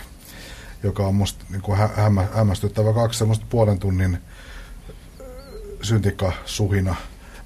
joka 0.83 1.07
on 1.07 1.15
musta 1.15 1.45
niin 1.49 1.61
kuin 1.61 1.77
hä- 1.77 2.11
hämmästyttävä 2.33 2.93
kaksi 2.93 3.19
semmoista 3.19 3.45
puolen 3.49 3.79
tunnin 3.79 4.17
syntikasuhina 5.81 6.95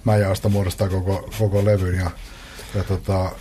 mäjästä 0.05 0.49
muodostaa 0.49 0.89
koko, 0.89 1.29
koko 1.39 1.65
levyn. 1.65 1.95
Ja 1.95 2.11
ja 2.75 2.83
tota, 2.83 3.31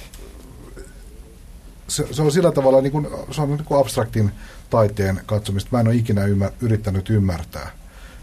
se, 1.89 2.07
se, 2.11 2.22
on 2.22 2.33
sillä 2.33 2.53
tavalla 2.53 2.81
niin 2.81 2.93
kuin, 2.93 3.09
se 3.31 3.43
on 3.43 3.49
niin 3.49 3.64
kuin 3.64 3.81
abstraktin 3.81 4.33
taiteen 4.70 5.20
katsomista. 5.26 5.68
Mä 5.72 5.81
en 5.81 5.87
ole 5.87 5.95
ikinä 5.95 6.24
ymmär, 6.24 6.51
yrittänyt 6.61 7.11
ymmärtää 7.11 7.70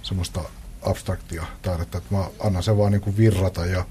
semmoista 0.03 0.41
abstraktia 0.81 1.45
taidetta, 1.61 1.97
että 1.97 2.15
mä 2.15 2.25
annan 2.39 2.63
sen 2.63 2.77
vaan 2.77 2.91
niin 2.91 3.01
kuin 3.01 3.17
virrata 3.17 3.65
ja 3.65 3.85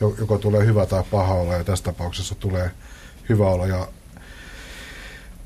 joko 0.00 0.38
tulee 0.38 0.66
hyvä 0.66 0.86
tai 0.86 1.04
paha 1.10 1.34
olla 1.34 1.54
ja 1.54 1.64
tässä 1.64 1.84
tapauksessa 1.84 2.34
tulee 2.34 2.70
hyvä 3.28 3.48
olla 3.48 3.66
ja 3.66 3.88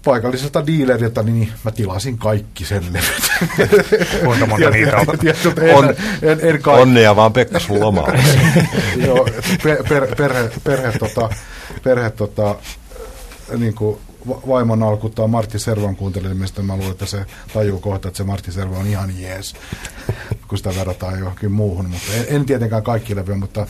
paikalliselta 0.04 0.66
dealerilta, 0.66 1.22
niin 1.22 1.52
mä 1.64 1.70
tilasin 1.70 2.18
kaikki 2.18 2.64
sen 2.64 2.84
levyt. 2.92 3.30
Kuinka 4.24 4.46
monta 4.46 4.70
niitä 4.70 4.96
on? 4.96 5.06
on 5.74 5.88
en, 5.88 5.94
en, 6.22 6.40
en 6.42 6.60
Onnea 6.66 7.16
vaan 7.16 7.32
Pekka 7.32 7.58
sun 7.58 7.80
lomaa. 7.80 8.12
Joo, 9.06 9.28
per, 9.62 9.84
per, 9.88 10.16
perhe, 10.16 10.50
perhe, 10.64 10.98
tota, 10.98 11.30
perhe 11.82 12.10
tota, 12.10 12.54
niin 13.56 13.74
kuin 13.74 13.98
vaimon 14.26 14.82
alkuttaa 14.82 15.26
Martti 15.26 15.58
Servon 15.58 15.96
kuuntelemista, 15.96 16.62
mä 16.62 16.76
luulen, 16.76 16.92
että 16.92 17.06
se 17.06 17.26
tajuu 17.52 17.80
kohta, 17.80 18.08
että 18.08 18.18
se 18.18 18.24
Martti 18.24 18.52
Servo 18.52 18.78
on 18.78 18.86
ihan 18.86 19.20
jees, 19.20 19.54
kun 20.48 20.58
sitä 20.58 20.74
verrataan 20.74 21.18
johonkin 21.18 21.52
muuhun. 21.52 21.90
Mutta 21.90 22.12
en, 22.14 22.24
en 22.28 22.44
tietenkään 22.44 22.82
kaikki 22.82 23.16
levyjä, 23.16 23.36
mutta 23.36 23.66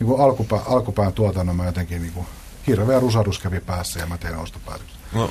niin 0.00 0.06
kuin 0.06 0.20
alkupää, 0.20 0.60
alkupään 0.66 1.12
tuotannon 1.12 1.56
mä 1.56 1.66
jotenkin 1.66 2.02
niin 2.02 2.12
kuin, 2.12 2.26
hirveä 2.66 3.00
rusadus 3.00 3.38
kävi 3.38 3.60
päässä 3.60 4.00
ja 4.00 4.06
mä 4.06 4.18
tein 4.18 4.36
ostopäätöksen. 4.36 5.01
No, 5.14 5.30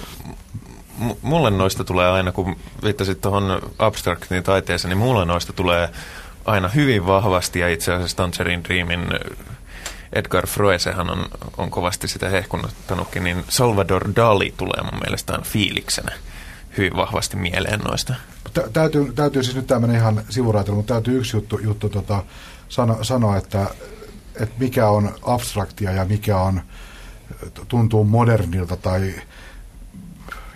mulle 1.22 1.50
noista 1.50 1.84
tulee 1.84 2.10
aina, 2.10 2.32
kun 2.32 2.56
viittasit 2.84 3.22
tuohon 3.22 3.62
abstraktiin 3.80 4.44
taiteeseen, 4.44 4.90
niin 4.90 4.98
mulle 4.98 5.26
noista 5.26 5.54
tulee 5.54 5.90
aina 6.46 6.68
hyvin 6.68 7.08
vahvasti, 7.08 7.60
ja 7.60 7.70
itse 7.70 7.94
asiassa 7.94 8.18
Tangerine 8.18 8.64
Dreamin 8.64 9.08
Edgar 10.14 10.48
Froesehan 10.48 11.10
on, 11.10 11.26
on 11.58 11.72
kovasti 11.72 12.08
sitä 12.08 12.30
hehkunnuttanutkin, 12.30 13.24
niin 13.24 13.44
Salvador 13.50 14.16
Dali 14.16 14.54
tulee 14.58 14.84
mun 14.84 15.00
mielestään 15.02 15.44
fiiliksenä 15.44 16.12
hyvin 16.78 16.96
vahvasti 16.96 17.38
mieleen 17.38 17.80
noista. 17.80 18.16
Tä, 18.54 18.64
täytyy, 18.74 19.14
täytyy 19.14 19.44
siis 19.44 19.56
nyt 19.56 19.68
tämmöinen 19.68 19.98
ihan 19.98 20.24
sivuraitelu, 20.30 20.76
mutta 20.76 20.94
täytyy 20.94 21.18
yksi 21.18 21.38
juttu, 21.38 21.60
juttu 21.60 21.90
tota, 21.90 22.24
sano, 22.70 23.04
sanoa, 23.04 23.38
että, 23.38 23.68
että 24.36 24.56
mikä 24.60 24.88
on 24.88 25.16
abstraktia 25.22 25.92
ja 25.92 26.06
mikä 26.06 26.38
on 26.38 26.62
tuntuu 27.68 28.04
modernilta 28.04 28.78
tai 28.78 29.14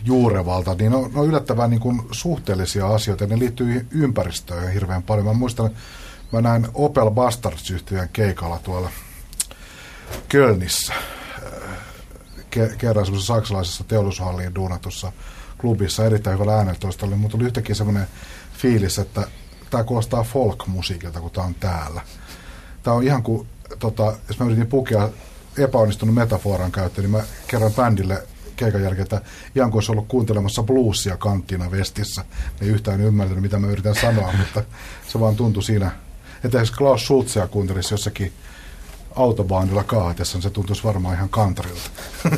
juurevalta, 0.06 0.76
niin 0.76 0.94
on, 0.94 1.12
on 1.16 1.28
yllättävän 1.28 1.70
niin 1.70 1.80
kuin 1.80 2.02
suhteellisia 2.12 2.88
asioita. 2.88 3.28
Ne 3.28 3.40
liittyy 3.40 3.88
ympäristöön 3.92 4.74
hirveän 4.74 5.04
paljon. 5.04 5.26
Mä 5.26 5.34
muistan, 5.34 5.70
mä 6.32 6.42
näin 6.42 6.68
Opel 6.74 7.12
bastards 7.12 7.72
yhtiön 7.72 8.10
keikalla 8.14 8.60
tuolla 8.60 8.90
Kölnissä 10.30 10.94
ke- 12.56 12.76
kerran 12.78 13.06
semmoisessa 13.06 13.36
saksalaisessa 13.36 13.84
teollisuushalliin 13.84 14.56
duunatussa 14.56 15.12
klubissa 15.58 16.06
erittäin 16.06 16.34
hyvällä 16.34 16.58
äänentoista 16.58 17.06
oli, 17.06 17.16
mutta 17.16 17.38
tuli 17.38 17.48
yhtäkkiä 17.48 17.76
semmoinen 17.76 18.08
fiilis, 18.58 19.00
että 19.00 19.28
tämä 19.70 19.84
kuulostaa 19.84 20.24
folk-musiikilta, 20.24 21.22
kun 21.22 21.32
tämä 21.32 21.48
on 21.48 21.56
täällä. 21.56 22.02
Tämä 22.84 22.96
on 22.96 23.04
ihan 23.04 23.24
kuin, 23.24 23.48
tota, 23.80 24.16
jos 24.28 24.40
mä 24.40 24.46
yritin 24.46 24.68
pukea 24.68 25.10
epäonnistunut 25.58 26.16
metaforan 26.16 26.72
käyttö, 26.72 27.02
niin 27.02 27.12
mä 27.12 27.24
kerran 27.48 27.74
bändille 27.74 28.24
keikan 28.56 28.84
jälkeen, 28.84 29.04
että 29.04 29.22
ihan 29.56 29.72
kuin 29.72 29.78
olisi 29.78 29.92
ollut 29.92 30.08
kuuntelemassa 30.08 30.64
bluesia 30.64 31.18
kanttina 31.18 31.72
vestissä. 31.72 32.26
Ei 32.62 32.68
yhtään 32.68 33.02
ymmärtänyt, 33.02 33.42
mitä 33.42 33.60
mä 33.60 33.68
yritän 33.68 33.96
sanoa, 33.96 34.34
mutta 34.40 34.64
se 35.08 35.20
vaan 35.20 35.36
tuntui 35.36 35.64
siinä, 35.64 35.92
että 36.44 36.58
jos 36.58 36.72
Klaus 36.72 37.02
Schulzea 37.04 37.48
kuuntelisi 37.48 37.94
jossakin 37.94 38.34
autobaanilla 39.16 39.84
kaatessa, 39.84 40.38
niin 40.38 40.44
se 40.44 40.50
tuntuisi 40.50 40.84
varmaan 40.84 41.16
ihan 41.16 41.30
kantrilta. 41.30 41.90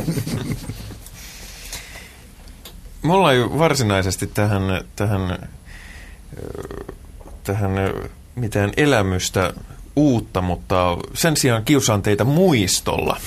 Mulla 3.02 3.32
ei 3.32 3.40
varsinaisesti 3.40 4.28
tähän, 4.28 4.62
tähän, 4.96 5.50
tähän 7.44 7.72
mitään 8.36 8.74
elämystä 8.78 9.54
uutta, 9.98 10.42
mutta 10.42 10.98
sen 11.14 11.38
sijaan 11.38 11.66
kiusaan 11.66 12.02
teitä 12.02 12.24
muistolla, 12.24 13.18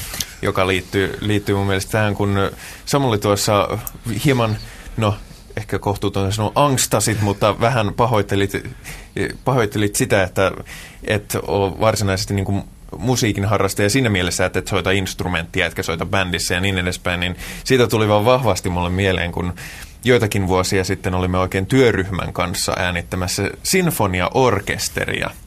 joka 0.43 0.67
liittyy, 0.67 1.19
liittyy 1.21 1.55
mun 1.55 1.67
mielestä 1.67 1.93
tähän, 1.93 2.15
kun 2.15 2.51
Samuli 2.87 3.19
tuossa 3.19 3.79
hieman, 4.25 4.57
no 4.97 5.15
ehkä 5.57 5.79
kohtuuton 5.79 6.33
sanoa 6.33 6.53
angstasit, 6.55 7.21
mutta 7.21 7.61
vähän 7.61 7.95
pahoittelit, 7.95 8.53
pahoittelit 9.45 9.97
sitä, 9.97 10.23
että 10.23 10.53
et 11.05 11.37
ole 11.47 11.81
varsinaisesti 11.81 12.35
niin 12.35 12.45
kuin 12.45 12.63
musiikin 12.99 13.45
harrastaja 13.45 13.91
siinä 13.91 14.09
mielessä, 14.09 14.47
että 14.47 14.59
et 14.59 14.69
soita 14.69 14.91
instrumenttia, 14.91 15.67
etkä 15.67 15.83
soita 15.83 16.07
bändissä 16.07 16.55
ja 16.55 16.61
niin 16.61 16.79
edespäin, 16.79 17.21
niin 17.21 17.37
siitä 17.65 17.87
tuli 17.87 18.09
vaan 18.09 18.25
vahvasti 18.25 18.69
mulle 18.69 18.91
mieleen, 18.91 19.33
kun 19.33 19.53
joitakin 20.05 20.49
vuosia 20.49 20.85
sitten 20.85 21.15
olimme 21.15 21.39
oikein 21.39 21.67
työryhmän 21.67 22.33
kanssa 22.33 22.73
äänittämässä 22.77 23.51
sinfoniaorkesteria– 23.63 25.31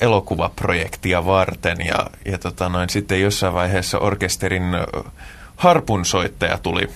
elokuvaprojektia 0.00 1.26
varten 1.26 1.76
ja, 1.86 2.10
ja 2.24 2.38
tota 2.38 2.68
noin, 2.68 2.90
sitten 2.90 3.20
jossain 3.20 3.54
vaiheessa 3.54 3.98
orkesterin 3.98 4.64
harpunsoittaja 5.56 6.58
tuli, 6.58 6.88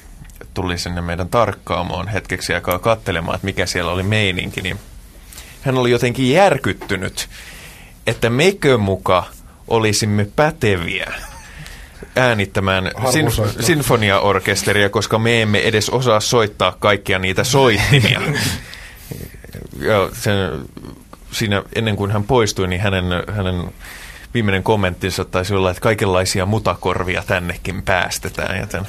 tuli 0.54 0.78
sinne 0.78 1.00
meidän 1.00 1.28
tarkkaamoon 1.28 2.08
hetkeksi 2.08 2.54
aikaa 2.54 2.78
katselemaan, 2.78 3.34
että 3.34 3.44
mikä 3.44 3.66
siellä 3.66 3.92
oli 3.92 4.02
meininki, 4.02 4.60
niin 4.60 4.78
hän 5.62 5.78
oli 5.78 5.90
jotenkin 5.90 6.30
järkyttynyt, 6.30 7.28
että 8.06 8.30
mekö 8.30 8.78
muka 8.78 9.24
olisimme 9.68 10.26
päteviä 10.36 11.12
äänittämään 12.16 12.86
sinf- 12.86 13.62
sinfoniaorkesteria, 13.62 14.88
koska 14.88 15.18
me 15.18 15.42
emme 15.42 15.58
edes 15.58 15.90
osaa 15.90 16.20
soittaa 16.20 16.76
kaikkia 16.78 17.18
niitä 17.18 17.44
soittimia. 17.44 18.20
ja 19.88 20.08
sen, 20.12 20.34
siinä 21.32 21.62
ennen 21.74 21.96
kuin 21.96 22.10
hän 22.10 22.24
poistui, 22.24 22.68
niin 22.68 22.80
hänen, 22.80 23.04
hänen 23.32 23.72
viimeinen 24.34 24.62
kommenttinsa 24.62 25.24
taisi 25.24 25.54
olla, 25.54 25.70
että 25.70 25.80
kaikenlaisia 25.80 26.46
mutakorvia 26.46 27.22
tännekin 27.26 27.82
päästetään. 27.82 28.60
Joten, 28.60 28.86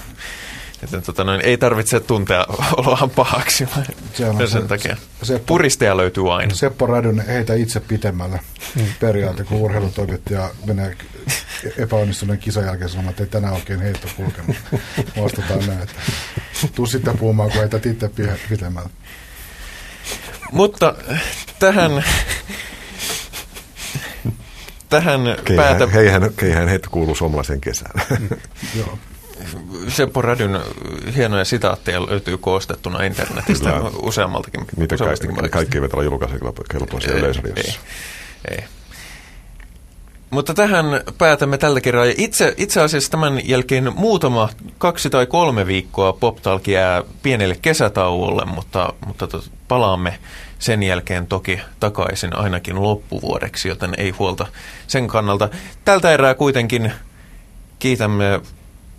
joten 0.82 1.02
tota 1.02 1.24
noin, 1.24 1.42
ei 1.42 1.58
tarvitse 1.58 2.00
tuntea 2.00 2.46
oloaan 2.78 3.10
pahaksi. 3.10 3.68
sen 4.14 4.48
se, 4.48 4.62
takia. 4.62 4.98
Seppo, 5.24 5.44
Puristeja 5.46 5.98
löytyy 5.98 6.34
aina. 6.34 6.56
Seppo 6.56 6.86
Rädynen 6.86 7.28
heitä 7.28 7.54
itse 7.54 7.80
pitemmälle 7.80 8.40
mm. 8.76 8.86
periaate, 9.00 9.44
kun 9.44 9.58
urheilutoimittaja 9.58 10.50
menee 10.66 10.98
epäonnistuneen 11.78 12.40
kisan 12.40 12.66
jälkeen 12.66 12.90
sanomaan, 12.90 13.10
että 13.10 13.24
ei 13.24 13.30
tänään 13.30 13.54
oikein 13.54 13.82
heitto 13.82 14.08
kulkenut. 14.16 14.56
Vastataan 15.22 15.68
näin, 15.68 15.82
että 15.82 15.96
tuu 16.76 16.86
sitten 16.86 17.18
puhumaan, 17.18 17.52
kun 17.52 17.60
heitä 17.60 17.78
itse 17.78 18.10
pitemmälle. 18.50 18.90
Mutta 20.52 20.96
tähän 21.60 22.04
tähän 24.90 25.22
keihän, 25.46 25.66
päätä... 25.66 25.88
Keihän, 25.88 26.34
keihän 26.38 26.68
heitä 26.68 26.88
kuuluu 26.92 27.16
suomalaisen 27.16 27.62
kesään. 27.62 28.02
Joo. 28.78 28.98
Seppo 29.88 30.22
Rädyn 30.22 30.60
hienoja 31.16 31.46
sitaatteja 31.46 32.06
löytyy 32.06 32.38
koostettuna 32.38 33.04
internetistä 33.04 33.72
Kyllä. 33.72 33.92
useammaltakin. 34.02 34.66
Niitä 34.78 34.98
ka- 34.98 35.50
kaikki 35.50 35.78
eivät 35.78 35.94
ole 35.94 36.04
julkaisukelpoisia 36.04 37.14
yleisradiossa. 37.14 37.80
Ei, 38.50 38.58
ei. 38.58 38.64
Mutta 40.30 40.54
tähän 40.54 40.86
päätämme 41.18 41.58
tällä 41.58 41.82
kertaa. 41.82 42.06
Itse, 42.18 42.54
itse 42.58 42.82
asiassa 42.82 43.12
tämän 43.12 43.50
jälkeen 43.50 43.92
muutama, 43.96 44.50
kaksi 44.78 45.10
tai 45.10 45.26
kolme 45.26 45.68
viikkoa 45.68 46.14
PopTalk 46.14 46.68
jää 46.68 47.04
pienelle 47.24 47.58
kesätauolle, 47.62 48.46
mutta, 48.46 48.94
mutta 49.06 49.28
palaamme 49.68 50.20
sen 50.60 50.84
jälkeen 50.84 51.28
toki 51.28 51.62
takaisin 51.80 52.36
ainakin 52.36 52.82
loppuvuodeksi, 52.82 53.68
joten 53.68 53.94
ei 53.98 54.10
huolta 54.10 54.48
sen 54.88 55.08
kannalta. 55.08 55.50
Tältä 55.86 56.12
erää 56.12 56.34
kuitenkin 56.34 56.92
kiitämme 57.80 58.42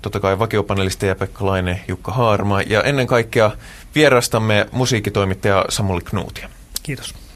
totta 0.03 0.21
kai 0.21 0.39
vakiopanelisteja 0.39 1.15
Pekka 1.15 1.47
Laine, 1.47 1.85
Jukka 1.89 2.13
Haarma 2.13 2.63
ja 2.63 2.83
ennen 2.83 3.07
kaikkea 3.07 3.51
vierastamme 3.95 4.67
musiikkitoimittaja 4.73 5.65
Samuli 5.69 6.01
Knuutia. 6.01 6.49
Kiitos. 6.83 7.15